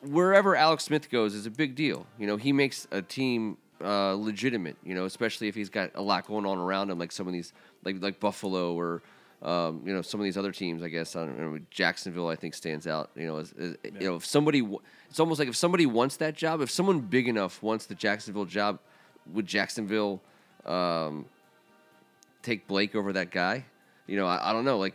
wherever 0.03 0.57
alex 0.57 0.85
smith 0.85 1.11
goes 1.11 1.35
is 1.35 1.47
a 1.47 1.51
big 1.51 1.75
deal 1.75 2.07
you 2.19 2.27
know 2.27 2.37
he 2.37 2.53
makes 2.53 2.87
a 2.91 3.03
team 3.03 3.57
uh, 3.83 4.13
legitimate 4.15 4.77
you 4.85 4.95
know 4.95 5.05
especially 5.05 5.49
if 5.49 5.55
he's 5.55 5.71
got 5.71 5.91
a 5.95 6.03
lot 6.03 6.27
going 6.27 6.45
on 6.45 6.59
around 6.59 6.91
him 6.91 6.99
like 6.99 7.13
some 7.13 7.27
of 7.27 7.33
these 7.33 7.53
like 7.85 8.03
like 8.03 8.21
buffalo 8.21 8.75
or 8.75 9.03
um, 9.43 9.81
you 9.87 9.95
know 9.95 10.03
some 10.03 10.21
of 10.21 10.25
these 10.25 10.37
other 10.37 10.53
teams 10.53 10.83
i 10.83 10.89
guess 10.89 11.17
i 11.17 11.25
don't 11.25 11.39
know 11.39 11.59
jacksonville 11.71 12.29
i 12.29 12.37
think 12.37 12.53
stands 12.53 12.87
out 12.87 13.11
you 13.17 13.27
know 13.27 13.39
as, 13.39 13.55
as, 13.59 13.77
you 13.85 14.07
know 14.07 14.17
if 14.17 14.27
somebody 14.27 14.69
it's 15.09 15.19
almost 15.19 15.39
like 15.39 15.49
if 15.49 15.57
somebody 15.57 15.87
wants 15.87 16.17
that 16.19 16.35
job 16.35 16.61
if 16.61 16.71
someone 16.71 17.01
big 17.01 17.27
enough 17.27 17.63
wants 17.63 17.87
the 17.87 17.95
jacksonville 17.95 18.45
job 18.45 18.79
would 19.33 19.47
jacksonville 19.47 20.21
um, 20.67 21.25
take 22.43 22.67
Blake 22.67 22.95
over 22.95 23.13
that 23.13 23.31
guy? 23.31 23.65
You 24.07 24.17
know, 24.17 24.27
I, 24.27 24.51
I 24.51 24.53
don't 24.53 24.65
know. 24.65 24.79
Like, 24.79 24.95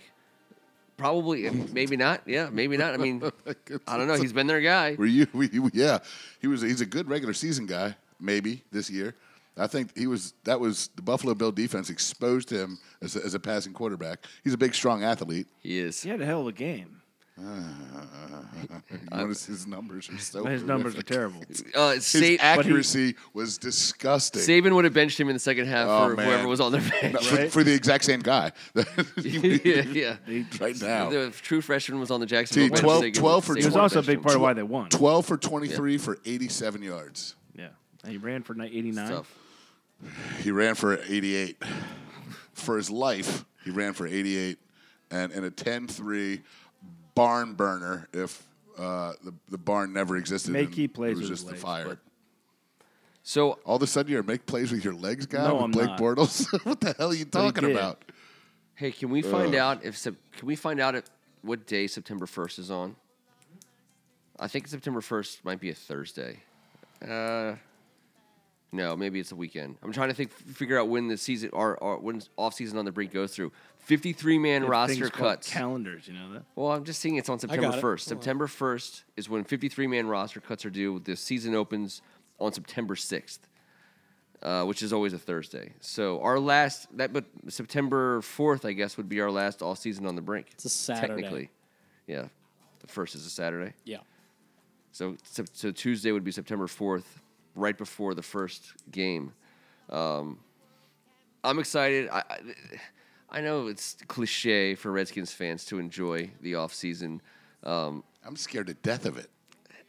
probably, 0.97 1.47
eh, 1.47 1.51
maybe 1.73 1.95
not. 1.97 2.21
Yeah, 2.25 2.49
maybe 2.51 2.77
not. 2.77 2.93
I 2.93 2.97
mean, 2.97 3.21
I 3.87 3.97
don't 3.97 4.07
know. 4.07 4.15
He's 4.15 4.33
been 4.33 4.47
their 4.47 4.61
guy. 4.61 4.95
were 4.97 5.05
you? 5.05 5.27
We, 5.33 5.47
we- 5.59 5.71
yeah, 5.73 5.99
he 6.41 6.47
was. 6.47 6.61
He's 6.61 6.81
a 6.81 6.85
good 6.85 7.07
regular 7.09 7.33
season 7.33 7.65
guy. 7.65 7.95
Maybe 8.19 8.63
this 8.71 8.89
year. 8.89 9.15
I 9.57 9.67
think 9.67 9.97
he 9.97 10.07
was. 10.07 10.33
That 10.43 10.59
was 10.59 10.89
the 10.95 11.01
Buffalo 11.01 11.33
Bill 11.33 11.51
defense 11.51 11.89
exposed 11.89 12.49
him 12.49 12.77
as 13.01 13.15
a, 13.15 13.23
as 13.23 13.33
a 13.33 13.39
passing 13.39 13.73
quarterback. 13.73 14.25
He's 14.43 14.53
a 14.53 14.57
big, 14.57 14.73
strong 14.75 15.03
athlete. 15.03 15.47
He 15.61 15.79
is. 15.79 16.01
he 16.03 16.09
had 16.09 16.21
a 16.21 16.25
hell 16.25 16.41
of 16.41 16.47
a 16.47 16.51
game. 16.51 17.01
You 18.91 18.99
notice 19.11 19.45
his 19.45 19.67
numbers 19.67 20.09
are 20.09 20.17
so. 20.17 20.45
His 20.45 20.63
numbers 20.63 20.93
are 20.93 21.03
horrific. 21.03 21.07
terrible. 21.07 21.41
Uh, 21.75 21.91
His 21.93 22.05
Sa- 22.05 22.35
accuracy 22.39 23.15
was 23.33 23.57
disgusting. 23.57 24.41
Saban 24.41 24.73
would 24.73 24.85
have 24.85 24.93
benched 24.93 25.19
him 25.19 25.27
in 25.27 25.35
the 25.35 25.39
second 25.39 25.67
half 25.67 25.87
Oh, 25.89 26.09
for 26.09 26.15
man. 26.15 26.25
whoever 26.27 26.47
was 26.47 26.61
on 26.61 26.71
their 26.71 26.81
No, 26.81 26.89
bench. 27.01 27.27
for, 27.27 27.35
Right? 27.35 27.51
for 27.51 27.63
the 27.63 27.73
exact 27.73 28.05
same 28.05 28.21
guy. 28.21 28.51
yeah, 28.73 29.81
yeah. 29.83 30.15
right 30.59 30.79
now. 30.81 31.09
The 31.09 31.31
true 31.41 31.61
freshman 31.61 31.99
was 31.99 32.09
on 32.11 32.19
the 32.21 32.25
Jacksonville 32.25 32.69
T, 32.69 32.73
bench. 32.73 32.81
12 32.83 33.03
Saban- 33.03 33.13
12 33.15 33.45
for 33.45 33.53
Saban 33.55 33.59
He 33.59 33.65
was 33.65 33.73
would 33.73 33.81
also 33.81 33.99
a 33.99 34.03
big 34.03 34.17
him. 34.17 34.23
part 34.23 34.35
of 34.35 34.41
why 34.41 34.53
they 34.53 34.63
won. 34.63 34.89
12 34.89 35.25
for 35.25 35.37
23 35.37 35.97
for 35.97 36.17
87 36.25 36.81
yards. 36.83 37.35
Yeah, 37.57 37.67
and 38.03 38.11
he 38.11 38.17
ran 38.17 38.43
for 38.43 38.53
ni- 38.53 38.65
89. 38.67 39.09
Tough. 39.09 39.33
He 40.41 40.51
ran 40.51 40.75
for 40.75 40.99
88. 41.07 41.61
For 42.53 42.77
his 42.77 42.89
life, 42.89 43.43
he 43.63 43.71
ran 43.71 43.93
for 43.93 44.07
88. 44.07 44.57
and 45.11 45.31
in 45.33 45.43
a 45.43 45.51
10-3 45.51 46.41
barn 47.15 47.53
burner 47.53 48.07
if 48.13 48.43
uh, 48.77 49.13
the 49.23 49.33
the 49.49 49.57
barn 49.57 49.93
never 49.93 50.17
existed. 50.17 50.51
Make 50.51 50.73
key 50.73 50.87
plays 50.87 51.17
It 51.17 51.21
was 51.21 51.21
with 51.21 51.29
his 51.29 51.39
just 51.39 51.45
the 51.47 51.51
legs, 51.53 51.63
fire. 51.63 51.85
but- 51.87 51.99
So 53.23 53.53
All 53.65 53.77
of 53.77 53.81
a 53.81 53.87
sudden, 53.87 54.11
you're 54.11 54.21
a 54.21 54.23
make 54.23 54.45
plays 54.45 54.71
with 54.71 54.83
your 54.83 54.93
legs 54.93 55.25
guy 55.25 55.47
No, 55.47 55.55
with 55.55 55.63
I'm 55.63 55.71
Blake 55.71 55.87
not. 55.87 55.99
Bortles. 55.99 56.45
what 56.65 56.81
the 56.81 56.93
hell 56.97 57.09
are 57.09 57.13
you 57.13 57.19
he 57.19 57.25
talking 57.25 57.63
did. 57.69 57.75
about? 57.75 58.03
hey, 58.75 58.91
can 58.91 59.09
we 59.09 59.21
find 59.21 59.55
out 59.55 59.83
if 59.85 59.97
Sep- 59.97 60.15
can 60.37 60.47
we 60.47 60.55
find 60.57 60.79
out 60.81 60.95
if, 60.95 61.05
what 61.41 61.65
day 61.65 61.87
September 61.87 62.25
first 62.25 62.59
is 62.59 62.69
on? 62.69 62.95
I 64.37 64.47
think 64.49 64.67
September 64.67 64.99
first 64.99 65.43
might 65.45 65.61
be 65.61 65.69
a 65.69 65.73
Thursday. 65.73 66.39
Uh, 67.01 67.55
no, 68.73 68.97
maybe 68.97 69.19
it's 69.21 69.31
a 69.31 69.35
weekend. 69.35 69.77
I'm 69.81 69.93
trying 69.93 70.09
to 70.09 70.13
think, 70.13 70.31
figure 70.31 70.77
out 70.77 70.89
when 70.89 71.07
the 71.07 71.15
season 71.17 71.51
or, 71.53 71.77
or 71.77 71.97
when 71.99 72.21
off 72.35 72.53
season 72.55 72.77
on 72.77 72.83
the 72.83 72.91
brink 72.91 73.13
goes 73.13 73.33
through. 73.33 73.53
53 73.85 74.39
man 74.39 74.65
roster 74.65 75.09
cuts. 75.09 75.51
calendars. 75.51 76.07
You 76.07 76.15
know 76.15 76.33
that. 76.33 76.43
Well, 76.55 76.71
I'm 76.71 76.83
just 76.83 76.99
seeing 76.99 77.17
it's 77.17 77.29
on 77.29 77.39
September 77.39 77.69
got 77.69 77.77
it. 77.77 77.81
1st. 77.81 77.81
Hold 77.81 77.91
on. 77.93 77.97
September 77.99 78.47
1st 78.47 79.03
is 79.15 79.29
when 79.29 79.43
53 79.43 79.87
man 79.87 80.07
roster 80.07 80.41
cuts 80.41 80.65
are 80.65 80.71
due. 80.71 80.99
The 80.99 81.15
season 81.15 81.53
opens 81.53 82.01
on 82.39 82.51
September 82.51 82.95
6th, 82.95 83.39
uh, 84.41 84.63
which 84.63 84.81
is 84.81 84.91
always 84.91 85.13
a 85.13 85.19
Thursday. 85.19 85.73
So 85.81 86.19
our 86.21 86.39
last 86.39 86.87
that, 86.97 87.13
but 87.13 87.25
September 87.47 88.21
4th, 88.21 88.65
I 88.65 88.73
guess, 88.73 88.97
would 88.97 89.07
be 89.07 89.21
our 89.21 89.29
last 89.31 89.61
all 89.61 89.75
season 89.75 90.07
on 90.07 90.15
the 90.15 90.21
brink. 90.21 90.47
It's 90.53 90.65
a 90.65 90.69
Saturday. 90.69 91.07
Technically, 91.07 91.49
yeah. 92.07 92.25
The 92.79 92.87
first 92.87 93.13
is 93.13 93.25
a 93.25 93.29
Saturday. 93.29 93.73
Yeah. 93.83 93.99
So, 94.91 95.15
so, 95.23 95.43
so 95.53 95.71
Tuesday 95.71 96.11
would 96.11 96.23
be 96.23 96.31
September 96.31 96.67
4th, 96.67 97.03
right 97.55 97.77
before 97.77 98.13
the 98.13 98.21
first 98.21 98.73
game. 98.91 99.33
Um, 99.89 100.39
I'm 101.43 101.59
excited. 101.59 102.09
I, 102.09 102.23
I, 102.29 102.39
I 103.29 103.41
know 103.41 103.67
it's 103.67 103.97
cliche 104.07 104.75
for 104.75 104.91
Redskins 104.91 105.33
fans 105.33 105.65
to 105.65 105.79
enjoy 105.79 106.31
the 106.41 106.53
offseason. 106.53 107.19
Um, 107.63 108.03
I'm 108.25 108.35
scared 108.35 108.67
to 108.67 108.73
death 108.73 109.05
of 109.05 109.17
it. 109.17 109.29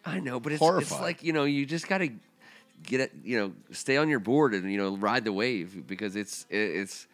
I 0.05 0.21
know, 0.21 0.41
but 0.41 0.53
it's, 0.53 0.61
it's 0.61 0.67
Horrified. 0.69 1.01
like, 1.01 1.23
you 1.23 1.33
know, 1.33 1.45
you 1.45 1.67
just 1.67 1.89
got 1.89 1.99
to 1.99 2.11
get 2.83 3.01
it, 3.01 3.13
you 3.25 3.39
know, 3.39 3.53
stay 3.73 3.97
on 3.97 4.09
your 4.09 4.21
board 4.21 4.55
and, 4.55 4.71
you 4.71 4.79
know, 4.79 4.97
ride 4.97 5.25
the 5.25 5.33
wave 5.33 5.87
because 5.87 6.17
it's, 6.17 6.47
it, 6.49 6.57
it's, 6.57 7.07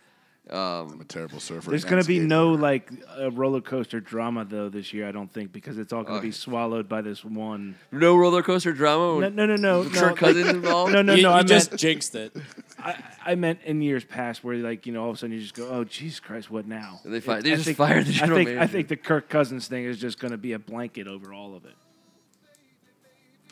I'm 0.50 1.00
a 1.00 1.04
terrible 1.04 1.38
surfer. 1.38 1.70
There's 1.70 1.84
going 1.84 2.02
to 2.02 2.06
be 2.06 2.18
no 2.18 2.50
like 2.50 2.90
uh, 3.18 3.30
roller 3.30 3.60
coaster 3.60 4.00
drama 4.00 4.44
though 4.44 4.68
this 4.68 4.92
year. 4.92 5.06
I 5.06 5.12
don't 5.12 5.32
think 5.32 5.52
because 5.52 5.78
it's 5.78 5.92
all 5.92 6.02
going 6.02 6.16
to 6.20 6.22
be 6.22 6.32
swallowed 6.32 6.88
by 6.88 7.00
this 7.00 7.24
one. 7.24 7.76
no 7.92 8.16
roller 8.16 8.42
coaster 8.42 8.72
drama. 8.72 9.20
No, 9.20 9.28
no, 9.28 9.46
no, 9.46 9.56
no. 9.56 9.78
With 9.80 9.94
no, 9.94 10.00
Kirk 10.00 10.10
like- 10.10 10.16
Cousins 10.34 10.48
involved. 10.48 10.92
No, 10.92 11.00
no, 11.00 11.14
you 11.14 11.22
no. 11.22 11.30
you 11.30 11.34
I 11.36 11.42
just 11.44 11.70
meant 11.70 11.80
jinxed 11.80 12.14
it. 12.16 12.36
I, 12.78 13.02
I 13.24 13.34
meant 13.36 13.60
in 13.64 13.80
years 13.82 14.04
past 14.04 14.42
where 14.42 14.56
like 14.56 14.84
you 14.84 14.92
know 14.92 15.04
all 15.04 15.10
of 15.10 15.14
a 15.14 15.18
sudden 15.18 15.32
you 15.34 15.40
just 15.40 15.54
go, 15.54 15.68
oh 15.70 15.84
Jesus 15.84 16.18
Christ, 16.18 16.50
what 16.50 16.66
now? 16.66 17.00
They 17.04 17.20
fi- 17.20 17.38
It- 17.38 17.44
they 17.44 17.52
I 17.52 17.54
just 17.54 17.64
think- 17.66 17.76
fired 17.78 18.06
the 18.06 18.10
I 18.10 18.14
general 18.14 18.44
think 18.44 18.58
I 18.58 18.66
think 18.66 18.88
the 18.88 18.96
Kirk 18.96 19.28
Cousins 19.28 19.68
thing 19.68 19.84
is 19.84 19.98
just 19.98 20.18
going 20.18 20.32
to 20.32 20.38
be 20.38 20.54
a 20.54 20.58
blanket 20.58 21.06
over 21.06 21.32
all 21.32 21.54
of 21.54 21.64
it. 21.64 21.74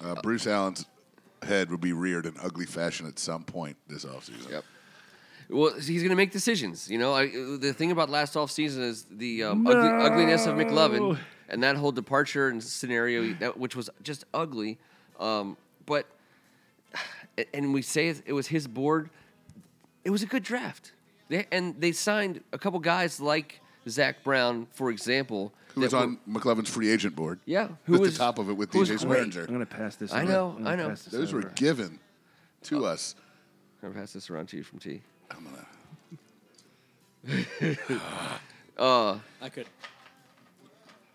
Uh, 0.03 0.20
Bruce 0.22 0.46
Allen's 0.46 0.87
head 1.42 1.70
will 1.70 1.79
be 1.79 1.92
reared 1.92 2.26
in 2.26 2.35
ugly 2.42 2.66
fashion 2.66 3.07
at 3.07 3.18
some 3.18 3.44
point 3.44 3.76
this 3.88 4.05
offseason. 4.05 4.50
Yep. 4.50 4.64
Well, 5.50 5.74
he's 5.74 6.02
going 6.02 6.10
to 6.10 6.16
make 6.16 6.30
decisions. 6.32 6.88
You 6.90 6.98
know, 6.98 7.12
I, 7.12 7.26
the 7.26 7.72
thing 7.76 7.90
about 7.90 8.08
last 8.08 8.36
off 8.36 8.50
season 8.50 8.82
is 8.82 9.04
the 9.10 9.44
um, 9.44 9.66
ugly, 9.66 9.88
ugliness 9.88 10.46
of 10.46 10.54
McLovin 10.56 10.98
No. 11.12 11.16
and 11.48 11.62
that 11.62 11.76
whole 11.76 11.92
departure 11.92 12.48
and 12.48 12.62
scenario, 12.62 13.34
that, 13.40 13.58
which 13.58 13.74
was 13.74 13.90
just 14.02 14.24
ugly. 14.32 14.78
Um, 15.18 15.56
but 15.86 16.06
and 17.54 17.72
we 17.72 17.82
say 17.82 18.08
it 18.24 18.32
was 18.32 18.46
his 18.48 18.66
board. 18.68 19.10
It 20.04 20.10
was 20.10 20.22
a 20.22 20.26
good 20.26 20.42
draft, 20.42 20.92
they, 21.28 21.46
and 21.52 21.78
they 21.80 21.92
signed 21.92 22.42
a 22.52 22.58
couple 22.58 22.78
guys 22.80 23.20
like 23.20 23.60
Zach 23.88 24.22
Brown, 24.24 24.66
for 24.72 24.90
example, 24.90 25.52
Who 25.74 25.82
was 25.82 25.90
that 25.90 25.96
were- 25.98 26.02
on 26.04 26.18
McLovin's 26.28 26.70
free 26.70 26.90
agent 26.90 27.14
board? 27.14 27.38
Yeah, 27.44 27.68
who 27.84 27.92
With 27.92 28.00
was 28.02 28.12
the 28.14 28.18
top 28.18 28.38
of 28.38 28.48
it 28.48 28.54
with 28.54 28.70
DJ 28.70 28.86
great. 28.86 29.00
Swearinger. 29.00 29.40
I'm 29.40 29.46
going 29.54 29.60
to 29.60 29.66
pass 29.66 29.96
this. 29.96 30.12
I 30.12 30.24
know, 30.24 30.54
I'm 30.56 30.64
gonna 30.64 30.70
I 30.70 30.76
know. 30.76 30.88
pass 30.90 31.02
this 31.04 31.12
Those 31.12 31.32
were 31.32 31.42
given 31.42 31.98
to 32.64 32.84
us. 32.86 33.14
I'm 33.82 33.90
gonna 33.90 34.00
pass 34.00 34.12
this 34.12 34.30
around 34.30 34.48
to 34.50 34.56
you 34.56 34.62
from 34.62 34.78
T. 34.78 35.00
I'm 35.31 35.45
gonna. 35.45 35.66
I 39.43 39.49
could. 39.49 39.66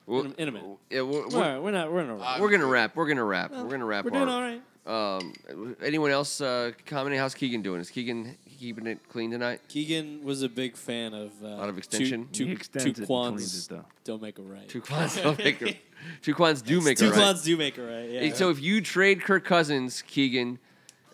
Well, 0.06 0.22
In 0.22 0.32
a- 0.38 0.42
in 0.42 0.48
a 0.50 0.52
minute. 0.52 0.78
Yeah, 0.90 1.02
we're, 1.02 1.28
we're, 1.28 1.40
right, 1.42 1.58
we're 1.60 1.72
not. 1.72 1.92
We're 1.92 2.04
not. 2.04 2.40
we're 2.40 2.52
gonna 2.52 2.66
wrap. 2.68 2.96
We're 2.96 3.08
gonna 3.08 3.24
wrap. 3.24 3.52
we're 3.52 3.64
gonna 3.70 3.86
wrap. 3.86 4.06
We're 4.06 4.12
doing 4.12 4.24
our- 4.24 4.30
all 4.30 4.42
right. 4.42 4.62
Um, 4.88 5.76
anyone 5.82 6.12
else 6.12 6.42
uh, 6.42 6.72
commenting? 6.86 7.20
How's 7.20 7.34
Keegan 7.34 7.64
doing? 7.64 7.82
Is 7.82 7.90
Keegan 7.90 8.38
keeping 8.60 8.86
it 8.86 9.00
clean 9.10 9.32
tonight? 9.32 9.62
Keegan 9.68 10.24
was 10.24 10.44
a 10.44 10.50
big 10.50 10.78
fan 10.78 11.16
of 11.16 11.32
uh, 11.44 11.48
lot 11.56 11.70
of 11.70 11.80
extension? 11.80 12.30
Two, 12.32 12.44
He 12.44 12.50
two, 12.52 12.56
extends 12.56 12.84
two 12.84 12.90
it 12.92 12.98
and 13.00 13.08
cleans 13.08 13.68
quans 13.68 13.72
it, 13.72 13.80
don't 14.04 14.22
make 14.22 14.38
a 14.38 14.44
right. 14.44 14.70
Two 14.70 14.82
quans 14.82 15.16
don't 15.22 15.40
make 15.40 15.60
a, 15.64 15.76
two 16.22 16.36
quans 16.36 16.62
do 16.62 16.82
make 16.82 17.00
two 17.00 17.06
a 17.06 17.10
right. 17.10 17.16
Two 17.16 17.20
quans 17.22 17.42
do 17.42 17.58
make 17.58 17.80
a 17.80 17.82
right. 17.82 18.10
Yeah. 18.12 18.20
Hey, 18.20 18.30
So 18.32 18.52
if 18.52 18.62
you 18.62 18.80
trade 18.80 19.24
Kirk 19.24 19.44
Cousins, 19.44 20.04
Keegan, 20.04 20.60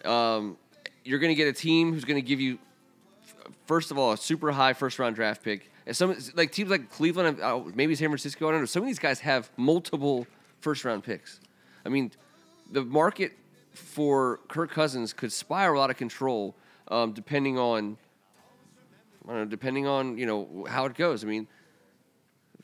um, 0.04 0.58
you're 1.06 1.20
going 1.20 1.32
to 1.32 1.36
get 1.36 1.48
a 1.48 1.54
team 1.54 1.94
who's 1.94 2.04
going 2.04 2.22
to 2.22 2.28
give 2.28 2.42
you, 2.42 2.60
first 3.66 3.92
of 3.92 3.98
all, 3.98 4.12
a 4.14 4.18
super 4.18 4.52
high 4.52 4.74
first 4.74 5.00
round 5.00 5.16
draft 5.16 5.44
pick. 5.44 5.72
And 5.86 5.96
some 5.96 6.16
like 6.36 6.52
teams 6.52 6.70
like 6.70 6.92
Cleveland, 6.92 7.40
uh, 7.42 7.62
maybe 7.74 7.96
San 7.96 8.10
Francisco. 8.10 8.48
I 8.48 8.52
don't 8.52 8.62
know. 8.62 8.66
Some 8.66 8.84
of 8.84 8.88
these 8.88 9.00
guys 9.00 9.20
have 9.22 9.50
multiple 9.58 10.28
first 10.60 10.86
round 10.86 11.04
picks. 11.04 11.40
I 11.86 11.90
mean, 11.90 12.12
the 12.72 12.84
market 12.84 13.32
for 13.74 14.40
Kirk 14.48 14.72
Cousins 14.72 15.12
could 15.14 15.32
spiral 15.32 15.82
out 15.82 15.90
of 15.90 15.98
control, 15.98 16.56
um, 16.90 17.14
depending 17.14 17.58
on, 17.58 17.98
I 19.26 19.32
don't 19.32 19.38
know, 19.38 19.46
depending 19.46 19.88
on 19.88 20.18
you 20.18 20.26
know 20.26 20.66
how 20.70 20.86
it 20.86 20.94
goes. 20.94 21.24
I 21.24 21.28
mean, 21.28 21.48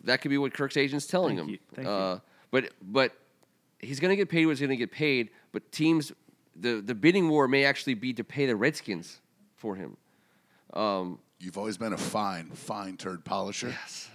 that 0.04 0.22
could 0.22 0.30
be 0.30 0.38
what 0.38 0.54
Kirk's 0.54 0.78
agent's 0.78 1.08
telling 1.08 1.38
Thank 1.38 1.48
him. 1.48 1.54
you. 1.54 1.60
Thank 1.74 1.88
you. 1.88 1.94
uh, 1.94 2.20
But 2.52 2.70
but 2.82 3.14
he's 3.80 4.00
going 4.00 4.10
to 4.12 4.16
get 4.16 4.30
paid 4.30 4.46
what 4.46 4.52
he's 4.52 4.60
going 4.60 4.70
to 4.70 4.76
get 4.78 4.92
paid. 4.92 5.32
But 5.52 5.72
teams, 5.72 6.12
the 6.56 6.82
the 6.82 6.94
bidding 6.96 7.30
war 7.30 7.48
may 7.48 7.66
actually 7.66 7.96
be 7.96 8.14
to 8.14 8.24
pay 8.24 8.46
the 8.46 8.56
Redskins 8.56 9.22
for 9.56 9.76
him. 9.76 9.98
You've 10.76 11.58
always 11.58 11.78
been 11.78 11.94
a 11.94 11.98
fine, 11.98 12.50
fine 12.52 12.98
turd 12.98 13.24
polisher. 13.24 13.70
Yes. 13.70 14.10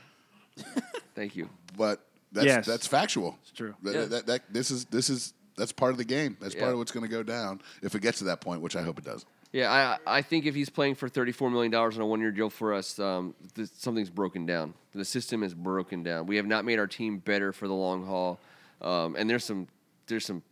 Thank 1.15 1.37
you. 1.37 1.49
But 1.77 2.05
that's 2.33 2.47
Yes. 2.47 2.67
that's 2.67 2.87
factual. 2.87 3.39
It's 3.43 3.53
true. 3.53 3.75
That, 3.83 3.95
Yeah. 3.95 4.05
that, 4.07 4.27
that- 4.27 4.53
this 4.53 4.71
is 4.71 4.85
this 4.87 5.09
is 5.11 5.35
that's 5.57 5.73
part 5.73 5.93
of 5.93 5.99
the 5.99 6.05
game. 6.05 6.37
That's 6.41 6.55
part 6.55 6.73
of 6.73 6.79
what's 6.79 6.93
going 6.93 7.05
to 7.05 7.11
go 7.11 7.23
down 7.23 7.61
if 7.83 7.95
it 7.95 8.01
gets 8.03 8.19
to 8.19 8.25
that 8.25 8.41
point, 8.41 8.61
which 8.63 8.75
I 8.75 8.83
hope 8.83 8.99
it 8.99 9.05
does. 9.05 9.25
Yeah, 9.53 9.71
I 9.71 10.19
I 10.19 10.23
think 10.23 10.47
if 10.47 10.55
he's 10.55 10.71
playing 10.71 10.95
for 10.95 11.09
thirty 11.11 11.31
four 11.31 11.51
million 11.51 11.71
dollars 11.71 11.97
on 11.97 12.03
a 12.03 12.07
one 12.07 12.21
year 12.21 12.31
deal 12.31 12.49
for 12.49 12.73
us, 12.73 12.99
um, 12.99 13.35
th- 13.55 13.69
something's 13.77 14.09
broken 14.09 14.47
down. 14.47 14.73
The 14.95 15.05
system 15.05 15.43
is 15.43 15.53
broken 15.53 16.03
down. 16.03 16.27
We 16.27 16.37
have 16.37 16.47
not 16.47 16.65
made 16.65 16.79
our 16.79 16.87
team 16.87 17.19
better 17.19 17.53
for 17.53 17.69
the 17.69 17.75
long 17.75 18.07
haul, 18.07 18.41
um, 18.81 19.15
and 19.15 19.29
there's 19.29 19.45
some 19.45 19.69
there's 20.07 20.25
some 20.25 20.43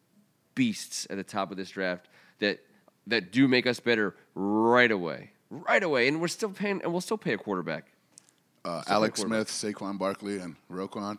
beasts 0.55 1.07
at 1.09 1.17
the 1.17 1.25
top 1.25 1.51
of 1.51 1.57
this 1.57 1.71
draft 1.71 2.09
that 2.41 2.61
that 3.07 3.33
do 3.33 3.49
make 3.49 3.67
us 3.67 3.81
better 3.81 4.15
right 4.35 4.91
away, 4.91 5.31
right 5.51 5.83
away, 5.83 6.09
and 6.09 6.21
we're 6.21 6.29
still 6.29 6.51
paying 6.51 6.81
and 6.83 6.93
we'll 6.93 7.01
still 7.01 7.19
pay 7.19 7.33
a 7.33 7.39
quarterback. 7.39 7.93
Uh, 8.65 8.83
Still 8.83 8.95
Alex 8.95 9.21
play 9.21 9.29
Smith, 9.29 9.49
Saquon 9.49 9.99
Barkley, 9.99 10.39
and 10.39 10.57
Roquan. 10.71 11.19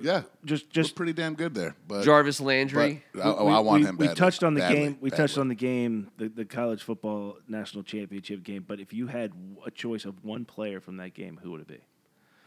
Yeah, 0.00 0.22
Just 0.44 0.66
we're 0.66 0.72
just 0.72 0.94
pretty 0.94 1.12
damn 1.12 1.34
good 1.34 1.52
there. 1.52 1.74
But 1.86 2.04
Jarvis 2.04 2.40
Landry. 2.40 3.04
but- 3.12 3.22
oh, 3.24 3.48
I 3.48 3.58
want 3.58 3.82
we, 3.82 3.88
him. 3.88 3.96
We 3.96 4.08
touched 4.08 4.44
on 4.44 4.54
the 4.54 4.60
badly, 4.60 4.76
game. 4.78 4.98
We 5.00 5.10
touched 5.10 5.36
on 5.36 5.48
the 5.48 5.54
game, 5.54 6.10
the, 6.16 6.28
the 6.28 6.44
college 6.44 6.82
football 6.82 7.38
national 7.48 7.82
championship 7.82 8.44
game. 8.44 8.64
But 8.66 8.78
if 8.78 8.92
you 8.92 9.08
had 9.08 9.32
a 9.66 9.70
choice 9.70 10.04
of 10.04 10.24
one 10.24 10.44
player 10.44 10.80
from 10.80 10.96
that 10.98 11.14
game, 11.14 11.40
who 11.42 11.50
would 11.50 11.62
it 11.62 11.66
be? 11.66 11.80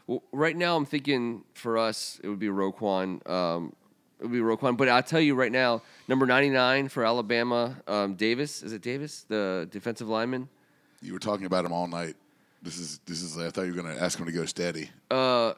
Well, 0.06 0.22
right 0.32 0.56
now, 0.56 0.76
I'm 0.76 0.86
thinking 0.86 1.44
for 1.52 1.76
us, 1.78 2.18
it 2.22 2.28
would 2.28 2.38
be 2.38 2.48
Roquan. 2.48 3.28
Um, 3.28 3.74
it 4.18 4.24
would 4.24 4.32
be 4.32 4.38
Roquan. 4.38 4.76
But 4.76 4.88
I'll 4.88 5.02
tell 5.02 5.20
you 5.20 5.34
right 5.34 5.52
now, 5.52 5.82
number 6.08 6.24
99 6.24 6.88
for 6.88 7.04
Alabama, 7.04 7.76
um, 7.86 8.14
Davis. 8.14 8.62
Is 8.62 8.72
it 8.72 8.80
Davis, 8.80 9.24
the 9.28 9.68
defensive 9.70 10.08
lineman? 10.08 10.48
You 11.04 11.12
were 11.12 11.18
talking 11.18 11.46
about 11.46 11.64
him 11.64 11.72
all 11.72 11.86
night. 11.86 12.16
This 12.62 12.78
is 12.78 12.98
this 13.06 13.22
is. 13.22 13.36
I 13.38 13.50
thought 13.50 13.62
you 13.62 13.74
were 13.74 13.82
going 13.82 13.94
to 13.94 14.02
ask 14.02 14.18
him 14.18 14.24
to 14.26 14.32
go 14.32 14.46
steady. 14.46 14.90
Uh, 15.10 15.52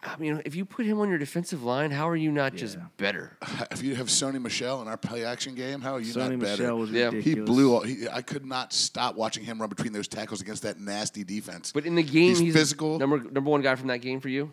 I 0.00 0.16
mean, 0.18 0.40
if 0.44 0.54
you 0.54 0.64
put 0.64 0.86
him 0.86 1.00
on 1.00 1.08
your 1.08 1.18
defensive 1.18 1.64
line, 1.64 1.90
how 1.90 2.08
are 2.08 2.14
you 2.14 2.30
not 2.30 2.54
just 2.54 2.78
better? 2.96 3.36
If 3.72 3.82
you 3.82 3.96
have 3.96 4.06
Sony 4.06 4.40
Michel 4.40 4.80
in 4.82 4.86
our 4.88 4.96
play 4.96 5.24
action 5.24 5.56
game, 5.56 5.80
how 5.80 5.94
are 5.94 5.98
you 6.00 6.12
Sonny 6.12 6.36
not 6.36 6.44
better? 6.44 6.62
Michelle 6.62 6.78
was 6.78 6.90
Yeah. 6.92 7.10
he 7.10 7.34
blew. 7.34 7.74
All, 7.74 7.80
he, 7.82 8.08
I 8.08 8.22
could 8.22 8.46
not 8.46 8.72
stop 8.72 9.16
watching 9.16 9.44
him 9.44 9.60
run 9.60 9.68
between 9.68 9.92
those 9.92 10.06
tackles 10.06 10.40
against 10.40 10.62
that 10.62 10.78
nasty 10.78 11.24
defense. 11.24 11.72
But 11.72 11.84
in 11.86 11.96
the 11.96 12.02
game, 12.04 12.28
He's 12.30 12.38
he's, 12.38 12.54
physical. 12.54 12.98
Number 13.00 13.18
number 13.18 13.50
one 13.50 13.60
guy 13.62 13.74
from 13.74 13.88
that 13.88 13.98
game 13.98 14.20
for 14.20 14.28
you. 14.28 14.52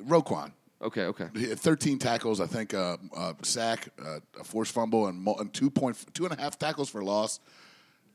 Roquan, 0.00 0.52
Okay, 0.82 1.02
okay. 1.06 1.28
he 1.34 1.48
had 1.48 1.58
13 1.58 1.98
tackles, 1.98 2.40
I 2.40 2.46
think, 2.46 2.74
uh, 2.74 2.96
uh, 3.16 3.32
sack, 3.42 3.88
uh, 4.04 4.18
a 4.40 4.44
forced 4.44 4.72
fumble, 4.72 5.06
and, 5.08 5.20
mo- 5.20 5.36
and 5.40 5.52
two 5.52 5.70
point 5.70 5.96
two 6.14 6.24
and 6.26 6.38
a 6.38 6.40
half 6.40 6.58
tackles 6.58 6.88
for 6.88 7.02
loss. 7.02 7.40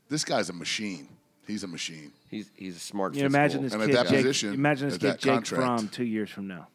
This 0.07 0.23
guy's 0.23 0.49
a 0.49 0.53
machine. 0.53 1.09
He's 1.49 1.63
a 1.63 1.67
machine. 1.67 2.11
He's 2.29 2.51
he's 2.55 2.77
a 2.77 2.79
smart. 2.79 3.15
You 3.15 3.21
know, 3.21 3.25
imagine 3.25 3.63
this 3.63 3.73
And 3.73 3.81
at 3.81 3.87
kid. 3.87 3.95
that 3.95 4.07
Jake, 4.07 4.17
position, 4.17 4.53
imagine 4.53 4.89
this 4.89 4.95
at 4.95 5.01
kid 5.01 5.19
Jake 5.19 5.33
contract. 5.33 5.63
Fromm 5.63 5.87
two 5.89 6.03
years 6.03 6.29
from 6.29 6.47
now. 6.47 6.67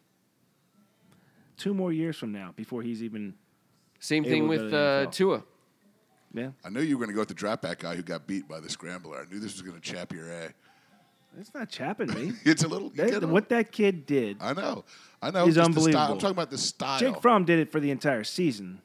Two 1.56 1.72
more 1.72 1.92
years 1.92 2.16
from 2.16 2.32
now, 2.32 2.52
before 2.56 2.82
he's 2.82 3.00
even. 3.00 3.34
Same 4.00 4.24
able 4.24 4.30
thing 4.32 4.42
to 4.42 4.48
with 4.48 4.58
go 4.58 4.64
to 4.64 4.70
the 4.70 5.06
uh, 5.08 5.12
Tua. 5.12 5.42
Yeah. 6.34 6.50
I 6.64 6.70
knew 6.70 6.80
you 6.80 6.98
were 6.98 7.06
going 7.06 7.10
to 7.10 7.14
go 7.14 7.20
with 7.20 7.28
the 7.28 7.34
drop 7.34 7.62
back 7.62 7.78
guy 7.78 7.94
who 7.94 8.02
got 8.02 8.26
beat 8.26 8.48
by 8.48 8.58
the 8.58 8.68
scrambler. 8.68 9.20
I 9.20 9.32
knew 9.32 9.38
this 9.38 9.52
was 9.52 9.62
going 9.62 9.80
to 9.80 9.80
chap 9.80 10.12
your 10.12 10.28
A. 10.28 10.52
It's 11.38 11.54
not 11.54 11.68
chapping 11.68 12.12
me. 12.12 12.32
It's 12.44 12.64
a 12.64 12.68
little. 12.68 12.90
That- 12.90 13.28
what 13.28 13.48
that 13.50 13.70
kid 13.70 14.06
did. 14.06 14.38
I 14.40 14.52
know. 14.54 14.84
I 15.22 15.30
know. 15.30 15.46
is 15.46 15.54
just 15.54 15.72
the 15.72 15.80
style. 15.80 15.86
unbelievable. 15.86 16.12
I'm 16.14 16.18
talking 16.18 16.30
about 16.32 16.50
the 16.50 16.58
style. 16.58 16.98
Jake 16.98 17.22
Fromm 17.22 17.44
did 17.44 17.60
it 17.60 17.70
for 17.70 17.78
the 17.78 17.92
entire 17.92 18.24
season, 18.24 18.82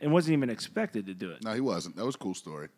and 0.00 0.12
wasn't 0.12 0.34
even 0.34 0.50
expected 0.50 1.06
to 1.06 1.14
do 1.14 1.30
it. 1.32 1.42
No, 1.42 1.52
he 1.52 1.60
wasn't. 1.60 1.96
That 1.96 2.06
was 2.06 2.14
a 2.14 2.18
cool 2.18 2.34
story. 2.34 2.68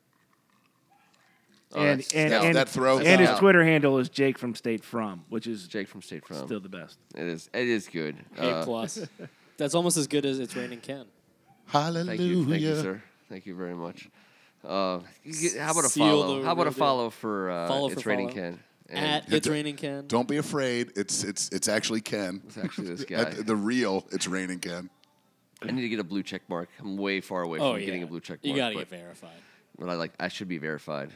Oh, 1.75 1.81
and 1.81 2.01
that's- 2.01 2.15
and, 2.15 2.33
that- 2.33 2.45
and, 2.45 2.55
that 2.57 2.69
throw- 2.69 2.99
and 2.99 3.21
his 3.21 3.29
Yeah. 3.31 3.39
Twitter 3.39 3.65
handle 3.65 3.99
is 3.99 4.09
Jake 4.09 4.39
from 4.39 4.55
State 4.55 4.85
Farm, 4.85 5.25
which 5.29 5.47
is 5.47 5.67
Jake 5.69 5.89
from 5.89 6.03
State 6.03 6.27
Farm. 6.27 6.47
still 6.47 6.61
the 6.61 6.69
best. 6.69 6.99
It 7.15 7.25
is. 7.27 7.49
It 7.53 7.69
is 7.69 7.89
good. 7.89 8.17
A 8.39 8.51
Uh, 8.59 8.65
plus. 8.65 9.07
That's 9.57 9.75
almost 9.75 9.97
as 9.97 10.07
good 10.07 10.25
as 10.27 10.39
it's 10.41 10.55
raining 10.57 10.81
Ken. 10.81 11.05
Hallelujah. 11.67 12.05
Thank 12.17 12.21
you, 12.21 12.45
thank 12.49 12.63
you, 12.63 12.77
sir. 12.77 13.03
Thank 13.29 13.47
you 13.47 13.55
very 13.55 13.75
much. 13.75 14.09
Uh, 14.65 15.01
how 15.59 15.73
about 15.73 15.85
a 15.85 15.89
Seal 15.89 16.07
follow? 16.23 16.39
the 16.41 16.45
How 16.47 16.53
about 16.53 16.63
a 16.63 16.71
real 16.71 16.73
deal. 16.73 16.79
follow 16.79 17.11
for 17.11 17.51
uh, 17.51 17.69
Follow 17.69 17.91
it's 17.91 18.03
for 18.03 18.09
raining 18.11 18.29
follow. 18.31 18.41
Ken? 18.51 18.61
And 18.91 19.05
At 19.07 19.33
it's 19.33 19.47
raining 19.49 19.77
Ken. 19.77 20.05
Don't 20.07 20.29
be 20.29 20.37
afraid. 20.39 20.93
It's 20.97 21.25
it's 21.25 21.49
it's 21.51 21.69
actually 21.69 22.01
Ken. 22.03 22.43
it's 22.47 22.59
actually 22.59 22.89
this 22.89 23.05
guy. 23.09 23.17
At 23.21 23.47
the 23.47 23.57
real, 23.57 24.07
it's 24.13 24.27
raining 24.27 24.61
Ken. 24.61 24.91
I 25.63 25.71
need 25.71 25.83
to 25.83 25.89
get 25.89 26.01
a 26.01 26.05
blue 26.05 26.23
check 26.23 26.43
mark. 26.49 26.69
I'm 26.81 26.97
way 26.99 27.21
far 27.21 27.43
away 27.43 27.59
Oh 27.61 27.73
from 27.73 27.81
yeah. 27.81 27.87
getting 27.87 28.03
a 28.03 28.07
blue 28.07 28.21
check 28.21 28.39
mark. 28.39 28.45
You 28.45 28.57
gotta 28.57 28.75
but, 28.75 28.91
get 28.91 28.99
verified. 29.01 29.31
but 29.79 29.89
I 29.89 29.95
like. 29.95 30.13
I 30.21 30.29
should 30.29 30.49
be 30.49 30.59
verified. 30.59 31.11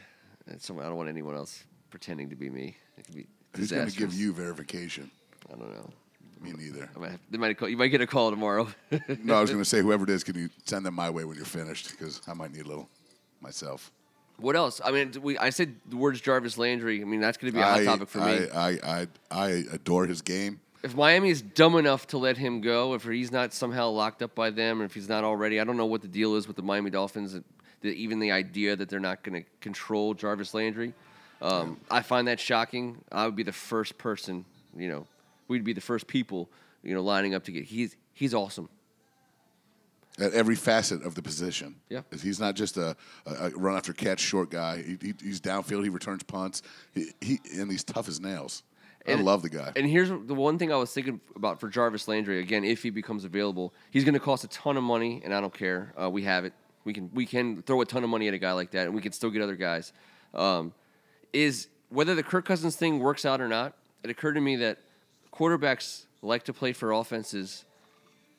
Someone, 0.57 0.85
I 0.85 0.89
don't 0.89 0.97
want 0.97 1.09
anyone 1.09 1.35
else 1.35 1.63
pretending 1.89 2.29
to 2.29 2.35
be 2.35 2.49
me. 2.49 2.75
It 2.97 3.05
could 3.05 3.15
be 3.15 3.27
Who's 3.55 3.71
going 3.71 3.87
to 3.87 3.95
give 3.97 4.13
you 4.13 4.33
verification? 4.33 5.09
I 5.51 5.55
don't 5.57 5.73
know. 5.73 5.89
Me 6.41 6.51
neither. 6.53 6.89
I 6.95 6.99
might 6.99 7.11
have, 7.11 7.19
they 7.29 7.37
might 7.37 7.57
call, 7.57 7.67
you 7.67 7.75
might 7.75 7.87
get 7.87 7.99
a 8.01 8.07
call 8.07 8.29
tomorrow. 8.29 8.67
No, 9.23 9.35
I 9.35 9.41
was 9.41 9.49
going 9.49 9.61
to 9.61 9.69
say, 9.69 9.81
whoever 9.81 10.05
it 10.05 10.09
is, 10.09 10.23
can 10.23 10.35
you 10.35 10.49
send 10.65 10.85
them 10.85 10.93
my 10.93 11.09
way 11.09 11.25
when 11.25 11.35
you're 11.35 11.45
finished? 11.45 11.91
Because 11.91 12.21
I 12.27 12.33
might 12.33 12.53
need 12.53 12.65
a 12.65 12.67
little 12.67 12.87
myself. 13.41 13.91
what 14.37 14.55
else? 14.55 14.79
I 14.83 14.91
mean, 14.91 15.13
we, 15.21 15.37
I 15.37 15.49
said 15.49 15.75
the 15.89 15.97
words 15.97 16.21
Jarvis 16.21 16.57
Landry. 16.57 17.01
I 17.01 17.05
mean, 17.05 17.19
that's 17.19 17.37
going 17.37 17.51
to 17.51 17.57
be 17.57 17.61
a 17.61 17.65
hot 17.65 17.79
I, 17.79 17.85
topic 17.85 18.07
for 18.09 18.19
me. 18.19 18.47
I, 18.53 18.69
I, 18.69 18.77
I, 18.83 19.07
I 19.31 19.47
adore 19.73 20.05
his 20.05 20.21
game. 20.21 20.61
if 20.83 20.95
Miami 20.95 21.29
is 21.29 21.41
dumb 21.41 21.75
enough 21.75 22.07
to 22.07 22.17
let 22.17 22.37
him 22.37 22.61
go, 22.61 22.93
if 22.93 23.03
he's 23.03 23.31
not 23.33 23.51
somehow 23.53 23.89
locked 23.89 24.21
up 24.21 24.33
by 24.33 24.49
them, 24.49 24.81
or 24.81 24.85
if 24.85 24.93
he's 24.93 25.09
not 25.09 25.25
already, 25.25 25.59
I 25.59 25.65
don't 25.65 25.75
know 25.77 25.87
what 25.87 26.01
the 26.01 26.07
deal 26.07 26.35
is 26.35 26.47
with 26.47 26.55
the 26.55 26.63
Miami 26.63 26.89
Dolphins. 26.89 27.37
The, 27.81 27.89
even 27.89 28.19
the 28.19 28.31
idea 28.31 28.75
that 28.75 28.89
they're 28.89 28.99
not 28.99 29.23
going 29.23 29.43
to 29.43 29.49
control 29.61 30.13
Jarvis 30.13 30.53
Landry, 30.53 30.93
um, 31.41 31.79
I 31.89 32.01
find 32.01 32.27
that 32.27 32.39
shocking. 32.39 32.97
I 33.11 33.25
would 33.25 33.35
be 33.35 33.43
the 33.43 33.53
first 33.53 33.97
person, 33.97 34.45
you 34.75 34.89
know, 34.89 35.07
we'd 35.47 35.63
be 35.63 35.73
the 35.73 35.81
first 35.81 36.07
people, 36.07 36.49
you 36.83 36.93
know, 36.93 37.01
lining 37.01 37.33
up 37.35 37.43
to 37.45 37.51
get. 37.51 37.63
He's 37.65 37.95
he's 38.13 38.33
awesome. 38.33 38.69
at 40.19 40.33
every 40.33 40.55
facet 40.55 41.03
of 41.03 41.15
the 41.15 41.21
position. 41.21 41.75
Yeah. 41.89 42.01
he's 42.21 42.39
not 42.39 42.55
just 42.55 42.75
a, 42.75 42.97
a, 43.25 43.49
run 43.51 43.77
after 43.77 43.93
catch 43.93 44.19
short 44.19 44.49
guy. 44.49 44.81
He, 44.81 44.97
he, 45.01 45.13
he's 45.21 45.39
downfield. 45.39 45.83
He 45.83 45.89
returns 45.89 46.23
punts. 46.23 46.61
He, 46.93 47.11
he 47.21 47.39
and 47.53 47.71
he's 47.71 47.83
tough 47.83 48.09
as 48.09 48.19
nails. 48.19 48.63
I 49.07 49.11
And- 49.13 49.23
love 49.23 49.41
the 49.41 49.49
guy. 49.49 49.71
And 49.77 49.87
here's 49.87 50.09
the 50.09 50.35
one 50.35 50.57
thing 50.57 50.73
I 50.73 50.75
was 50.75 50.91
thinking 50.91 51.21
about 51.35 51.61
for 51.61 51.69
Jarvis 51.69 52.09
Landry. 52.09 52.39
Again, 52.39 52.65
if 52.65 52.83
he 52.83 52.89
becomes 52.89 53.23
available, 53.23 53.73
he's 53.91 54.03
going 54.03 54.13
to 54.13 54.19
cost 54.19 54.43
a 54.43 54.49
ton 54.49 54.75
of 54.75 54.83
money, 54.83 55.21
and 55.23 55.33
I 55.33 55.39
don't 55.39 55.53
care. 55.53 55.93
Uh, 55.99 56.09
we 56.09 56.23
have 56.23 56.43
it. 56.43 56.51
We 56.89 56.93
can 56.93 57.11
we 57.13 57.27
can 57.27 57.61
throw 57.61 57.81
a 57.81 57.85
ton 57.85 58.03
of 58.03 58.09
money 58.09 58.27
at 58.27 58.33
a 58.33 58.39
guy 58.39 58.51
like 58.53 58.71
that, 58.71 58.87
and 58.87 58.95
we 58.95 59.01
can 59.01 59.11
still 59.11 59.29
get 59.29 59.43
other 59.43 59.55
guys. 59.55 59.93
Um, 60.33 60.73
is 61.33 61.67
whether 61.89 62.15
the 62.15 62.23
Kirk 62.23 62.45
Cousins 62.45 62.75
thing 62.75 62.97
works 62.97 63.25
out 63.25 63.41
or 63.41 63.47
not? 63.47 63.75
It 64.03 64.09
occurred 64.09 64.33
to 64.33 64.41
me 64.41 64.55
that 64.55 64.79
quarterbacks 65.31 66.05
like 66.23 66.45
to 66.45 66.53
play 66.53 66.73
for 66.73 66.91
offenses 66.91 67.63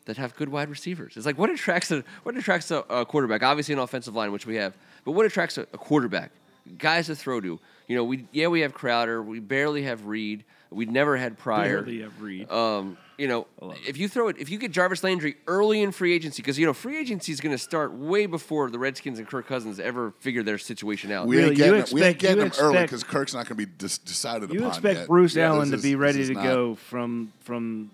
that 0.07 0.17
have 0.17 0.35
good 0.35 0.49
wide 0.49 0.69
receivers. 0.69 1.17
It's 1.17 1.27
like 1.27 1.39
what 1.39 1.49
attracts 1.49 1.93
a 1.93 2.03
what 2.25 2.37
attracts 2.37 2.73
a, 2.73 2.79
a 2.91 3.07
quarterback? 3.07 3.45
Obviously, 3.45 3.73
an 3.73 3.79
offensive 3.79 4.17
line, 4.17 4.33
which 4.33 4.47
we 4.47 4.57
have, 4.57 4.75
but 5.05 5.13
what 5.13 5.27
attracts 5.27 5.57
a, 5.57 5.63
a 5.73 5.79
quarterback? 5.79 6.33
Guys 6.77 7.07
to 7.07 7.15
throw 7.15 7.41
to. 7.41 7.61
You 7.87 7.97
know, 7.97 8.03
we 8.03 8.27
yeah 8.33 8.49
we 8.49 8.63
have 8.63 8.75
Crowder, 8.75 9.23
we 9.23 9.39
barely 9.39 9.85
have 9.85 10.07
Reed, 10.07 10.43
we 10.71 10.87
never 10.87 11.17
had 11.17 11.39
Pryor. 11.39 11.83
Barely 11.83 12.01
have 12.03 12.21
Reed. 12.23 12.51
Um, 12.51 12.97
you 13.19 13.29
know, 13.29 13.47
if 13.87 13.99
you 13.99 14.09
throw 14.09 14.29
it, 14.29 14.37
if 14.39 14.49
you 14.49 14.57
get 14.59 14.71
Jarvis 14.73 15.05
Landry 15.05 15.37
early 15.47 15.83
in 15.83 15.93
free 15.93 16.15
agency, 16.15 16.41
because 16.43 16.59
you 16.59 16.65
know 16.65 16.73
free 16.73 16.99
agency 16.99 17.33
is 17.33 17.41
going 17.41 17.55
to 17.55 17.59
start 17.59 17.93
way 17.93 18.25
before 18.27 18.71
the 18.71 18.79
Redskins 18.79 19.19
and 19.19 19.29
Kirk 19.29 19.47
Cousins 19.47 19.79
ever 19.79 20.13
figure 20.21 20.43
their 20.43 20.57
situation 20.59 21.13
out. 21.13 21.27
we 21.27 21.37
Really, 21.37 21.49
ain't 21.51 21.59
you 21.59 21.65
getting, 21.65 21.81
him- 21.81 21.87
we 21.95 22.03
ain't 22.03 22.19
getting 22.19 22.39
you 22.39 22.45
him 22.45 22.53
early 22.59 22.81
because 22.83 23.05
Kirk's 23.05 23.35
not 23.35 23.47
going 23.47 23.59
to 23.61 23.67
be 23.67 23.73
dis- 23.77 23.99
decided 23.99 24.51
you 24.53 24.61
upon 24.61 24.71
expect 24.71 24.99
yet. 25.01 25.07
Bruce 25.09 25.35
Yeah, 25.37 25.49
Allen 25.49 25.67
to 25.71 25.77
this 25.77 25.83
be 25.83 25.97
ready 25.97 26.27
to 26.27 26.33
not- 26.33 26.43
go 26.45 26.75
from 26.77 27.33
from 27.41 27.91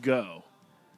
go. 0.00 0.44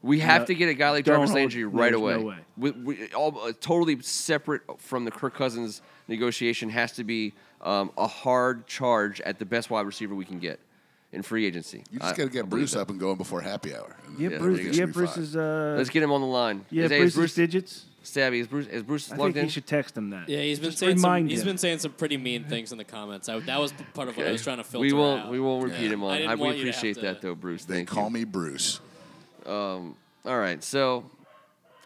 We 0.03 0.21
have 0.21 0.43
No, 0.43 0.47
to 0.49 0.55
get 0.55 0.69
a 0.69 0.75
guy 0.75 0.91
like 0.91 1.07
Jarvis 1.07 1.33
Landry 1.33 1.65
right 1.65 1.91
there's 1.91 1.97
away. 2.01 2.17
no 2.19 2.27
way. 2.27 2.37
We, 2.59 2.71
we, 2.73 3.09
all, 3.15 3.39
uh, 3.41 3.53
totally 3.59 3.99
separate 4.03 4.61
from 4.79 5.07
the 5.07 5.11
Kirk 5.11 5.35
Cousins 5.35 5.81
negotiation 6.09 6.69
has 6.69 6.93
to 6.93 7.05
be 7.05 7.33
um, 7.63 7.91
a 7.97 8.07
hard 8.07 8.67
charge 8.67 9.23
at 9.23 9.39
the 9.39 9.47
best 9.47 9.71
wide 9.71 9.87
receiver 9.87 10.15
we 10.15 10.27
can 10.27 10.39
get 10.39 10.61
in 11.15 11.23
free 11.23 11.47
agency. 11.47 11.85
You 11.91 11.99
just 12.01 12.17
got 12.17 12.25
to 12.25 12.29
get 12.31 12.49
believe 12.49 12.63
Bruce 12.65 12.77
up 12.77 12.91
and 12.91 12.99
going 13.01 13.17
before 13.17 13.41
happy 13.41 13.75
hour. 13.75 13.95
And 14.07 14.19
Yeah, 14.19 14.29
Yeah, 14.31 14.39
Bruce. 14.39 14.57
there 14.57 14.67
you 14.67 14.71
go. 14.73 14.77
Yeah, 14.77 14.83
Should 14.83 14.87
be. 14.87 14.93
Bruce's. 14.93 15.37
Uh, 15.37 15.75
Let's 15.79 15.91
get 15.91 16.03
him 16.03 16.13
on 16.13 16.21
the 16.21 16.27
line. 16.27 16.65
yeah, 16.71 16.85
is, 16.85 16.91
is 16.91 16.99
Bruce's 16.99 17.15
Bruce 17.17 17.35
digits. 17.35 17.85
Stabby? 18.05 18.41
Is 18.41 18.47
Bruce? 18.49 18.67
Is 18.67 18.83
Bruce 18.83 19.11
I 19.11 19.17
logged 19.17 19.33
think 19.33 19.37
in? 19.45 19.45
he 19.45 19.51
should 19.51 19.67
text 19.67 19.97
him 19.97 20.11
that. 20.11 20.29
Yeah, 20.29 20.41
he's 20.43 20.59
been 20.59 20.69
Just 20.71 20.79
saying 20.81 20.99
some, 20.99 21.09
remind 21.11 21.31
he's 21.31 21.41
him. 21.41 21.47
been 21.47 21.59
saying 21.59 21.79
some 21.79 21.93
pretty 21.93 22.19
mean 22.19 22.45
things 22.45 22.71
in 22.71 22.77
the 22.77 22.85
comments. 22.85 23.31
I, 23.31 23.39
that 23.41 23.59
was 23.59 23.73
part 23.95 24.09
of 24.09 24.17
what 24.19 24.27
I 24.27 24.33
was 24.33 24.43
trying 24.43 24.59
to 24.59 24.65
filter 24.65 24.83
we 24.87 24.93
won't. 24.93 25.23
out. 25.23 25.31
We 25.31 25.41
won't 25.41 25.65
repeat 25.65 25.85
Yeah. 25.87 25.93
him 25.95 26.05
I 26.05 26.07
on. 26.09 26.17
didn't 26.19 26.31
I, 26.31 26.35
want 26.35 26.51
we 26.53 26.59
you 26.59 26.65
to 26.67 26.71
have 26.73 26.79
appreciate 26.79 26.95
to- 26.97 27.01
that 27.01 27.23
though, 27.23 27.35
Bruce. 27.35 27.65
They 27.65 27.77
Thank 27.77 27.89
call 27.89 28.05
you. 28.07 28.11
me 28.11 28.25
Bruce. 28.25 28.81
All 29.47 29.95
right, 30.39 30.63
so 30.63 31.05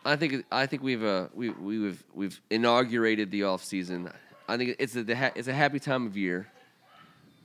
I 0.05 0.17
think 0.17 0.45
I 0.51 0.67
think 0.67 0.83
we've 0.83 1.03
uh, 1.05 1.29
we 1.35 1.51
we've 1.51 2.03
we've 2.15 2.41
inaugurated 2.51 3.31
the 3.31 3.45
off 3.45 3.65
season. 3.65 4.11
I 4.49 4.57
think 4.57 4.77
it's 4.79 4.97
a 4.97 5.03
the 5.05 5.17
ha- 5.17 5.33
it's 5.35 5.49
a 5.49 5.55
happy 5.55 5.79
time 5.79 6.07
of 6.07 6.17
year. 6.17 6.49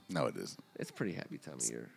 No, 0.09 0.25
it 0.25 0.35
isn't. 0.35 0.59
It's 0.79 0.89
a 0.89 0.93
pretty 0.93 1.13
happy 1.13 1.37
time 1.37 1.55
of 1.55 1.69
year. 1.69 1.89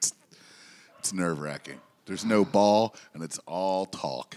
It's 0.98 1.12
nerve 1.12 1.40
wracking. 1.40 1.80
There's 2.06 2.24
no 2.24 2.44
ball, 2.44 2.94
and 3.14 3.22
it's 3.22 3.38
all 3.46 3.86
talk. 3.86 4.36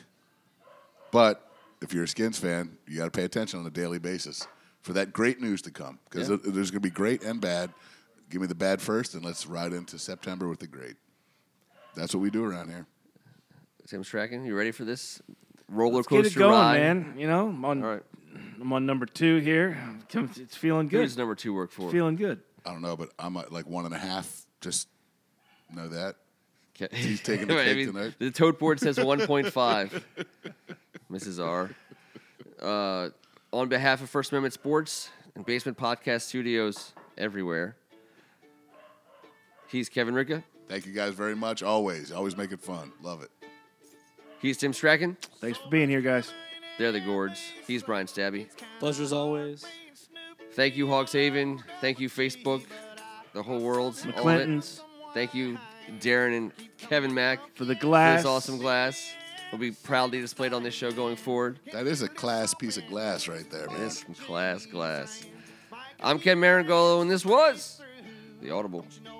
But 1.11 1.49
if 1.81 1.93
you're 1.93 2.03
a 2.03 2.07
Skins 2.07 2.37
fan, 2.37 2.77
you 2.87 2.97
got 2.97 3.05
to 3.05 3.11
pay 3.11 3.23
attention 3.23 3.59
on 3.59 3.65
a 3.65 3.69
daily 3.71 3.99
basis 3.99 4.47
for 4.81 4.93
that 4.93 5.13
great 5.13 5.39
news 5.41 5.61
to 5.63 5.71
come 5.71 5.99
because 6.09 6.29
Yeah. 6.29 6.37
there's 6.43 6.71
going 6.71 6.81
to 6.81 6.87
be 6.87 6.89
great 6.89 7.23
and 7.23 7.39
bad. 7.39 7.71
Give 8.29 8.41
me 8.41 8.47
the 8.47 8.55
bad 8.55 8.81
first, 8.81 9.15
and 9.15 9.23
let's 9.25 9.47
ride 9.47 9.73
into 9.73 9.97
September 9.97 10.47
with 10.47 10.59
the 10.59 10.67
great. 10.67 10.95
That's 11.95 12.13
what 12.13 12.21
we 12.21 12.29
do 12.29 12.43
around 12.45 12.69
here. 12.69 12.85
Tim 13.87 14.03
Strachan, 14.03 14.45
you 14.45 14.55
ready 14.55 14.71
for 14.71 14.85
this 14.85 15.19
roller 15.67 15.95
Let's 15.97 16.07
coaster 16.07 16.23
get 16.29 16.35
it 16.35 16.39
going, 16.39 16.51
ride? 16.53 16.79
man. 16.79 17.15
You 17.17 17.27
know, 17.27 17.47
I'm 17.49 17.65
on. 17.65 17.83
All 17.83 17.89
right, 17.93 18.03
I'm 18.61 18.71
on 18.71 18.85
number 18.85 19.07
two 19.07 19.37
here. 19.37 19.75
It's 20.13 20.55
feeling 20.55 20.87
who 20.87 20.97
good. 20.97 21.03
does 21.05 21.17
number 21.17 21.33
two 21.33 21.53
work 21.55 21.71
for? 21.71 21.89
Feeling 21.89 22.15
good. 22.15 22.41
I 22.65 22.71
don't 22.71 22.81
know, 22.81 22.97
but 22.97 23.09
I'm 23.17 23.35
at 23.37 23.51
like 23.51 23.67
one 23.67 23.85
and 23.85 23.93
a 23.93 23.97
half. 23.97 24.45
Just 24.61 24.87
know 25.73 25.87
that. 25.89 26.15
Okay. 26.81 26.95
He's 26.95 27.21
taking 27.21 27.47
the 27.47 27.53
I 27.61 27.65
cake 27.65 27.77
mean, 27.77 27.93
tonight. 27.93 28.13
The 28.19 28.31
tote 28.31 28.59
board 28.59 28.79
says 28.79 28.97
1.5. 28.99 30.03
Mrs. 31.11 31.43
R. 31.43 31.69
Uh, 32.61 33.09
on 33.51 33.67
behalf 33.69 34.01
of 34.01 34.09
First 34.09 34.31
Amendment 34.31 34.53
Sports 34.53 35.09
and 35.35 35.45
Basement 35.45 35.77
Podcast 35.77 36.21
Studios 36.23 36.93
everywhere, 37.17 37.75
he's 39.67 39.89
Kevin 39.89 40.13
Ricka. 40.13 40.43
Thank 40.67 40.85
you 40.85 40.93
guys 40.93 41.13
very 41.13 41.35
much. 41.35 41.63
Always, 41.63 42.11
always 42.11 42.37
make 42.37 42.51
it 42.51 42.59
fun. 42.61 42.91
Love 43.01 43.23
it. 43.23 43.31
He's 44.39 44.57
Tim 44.57 44.71
Strachan. 44.71 45.17
Thanks 45.41 45.57
for 45.57 45.67
being 45.69 45.89
here, 45.89 46.01
guys. 46.01 46.31
They're 46.77 46.91
the 46.91 46.99
Gourds. 46.99 47.41
He's 47.67 47.83
Brian 47.83 48.05
Stabby. 48.07 48.47
Pleasure 48.79 49.03
as 49.03 49.11
always. 49.11 49.65
Thank 50.53 50.75
you, 50.75 50.87
Hogs 50.87 51.11
Haven. 51.11 51.63
Thank 51.81 51.99
you, 51.99 52.09
Facebook, 52.09 52.63
the 53.33 53.43
whole 53.43 53.59
world. 53.59 53.95
all 54.15 54.27
of 54.29 54.39
it. 54.39 54.47
McClintons 54.47 54.81
Thank 55.13 55.33
you, 55.33 55.57
Darren 55.99 56.37
and 56.37 56.51
Kevin 56.77 57.13
Mack, 57.13 57.39
for 57.55 57.65
the 57.65 57.75
for 57.75 57.81
glass. 57.81 58.19
this 58.19 58.25
awesome 58.25 58.57
glass. 58.57 59.13
Will 59.51 59.57
be 59.57 59.71
proudly 59.71 60.21
displayed 60.21 60.53
on 60.53 60.61
this 60.61 60.75
show 60.75 60.91
going 60.91 61.15
forward. 61.15 61.59
That 61.73 61.87
is 61.87 62.03
a 62.03 62.07
class 62.07 62.53
piece 62.53 62.77
of 62.77 62.85
glass 62.87 63.27
right 63.27 63.49
there, 63.49 63.67
man. 63.67 63.79
This 63.79 64.01
some 64.01 64.13
class 64.13 64.67
glass. 64.67 65.25
I'm 66.01 66.19
Ken 66.19 66.37
Marangolo, 66.37 67.01
and 67.01 67.09
this 67.09 67.25
was 67.25 67.81
the 68.41 68.51
Audible. 68.51 68.81
know 68.81 68.85
it's 68.85 68.99
too 68.99 69.18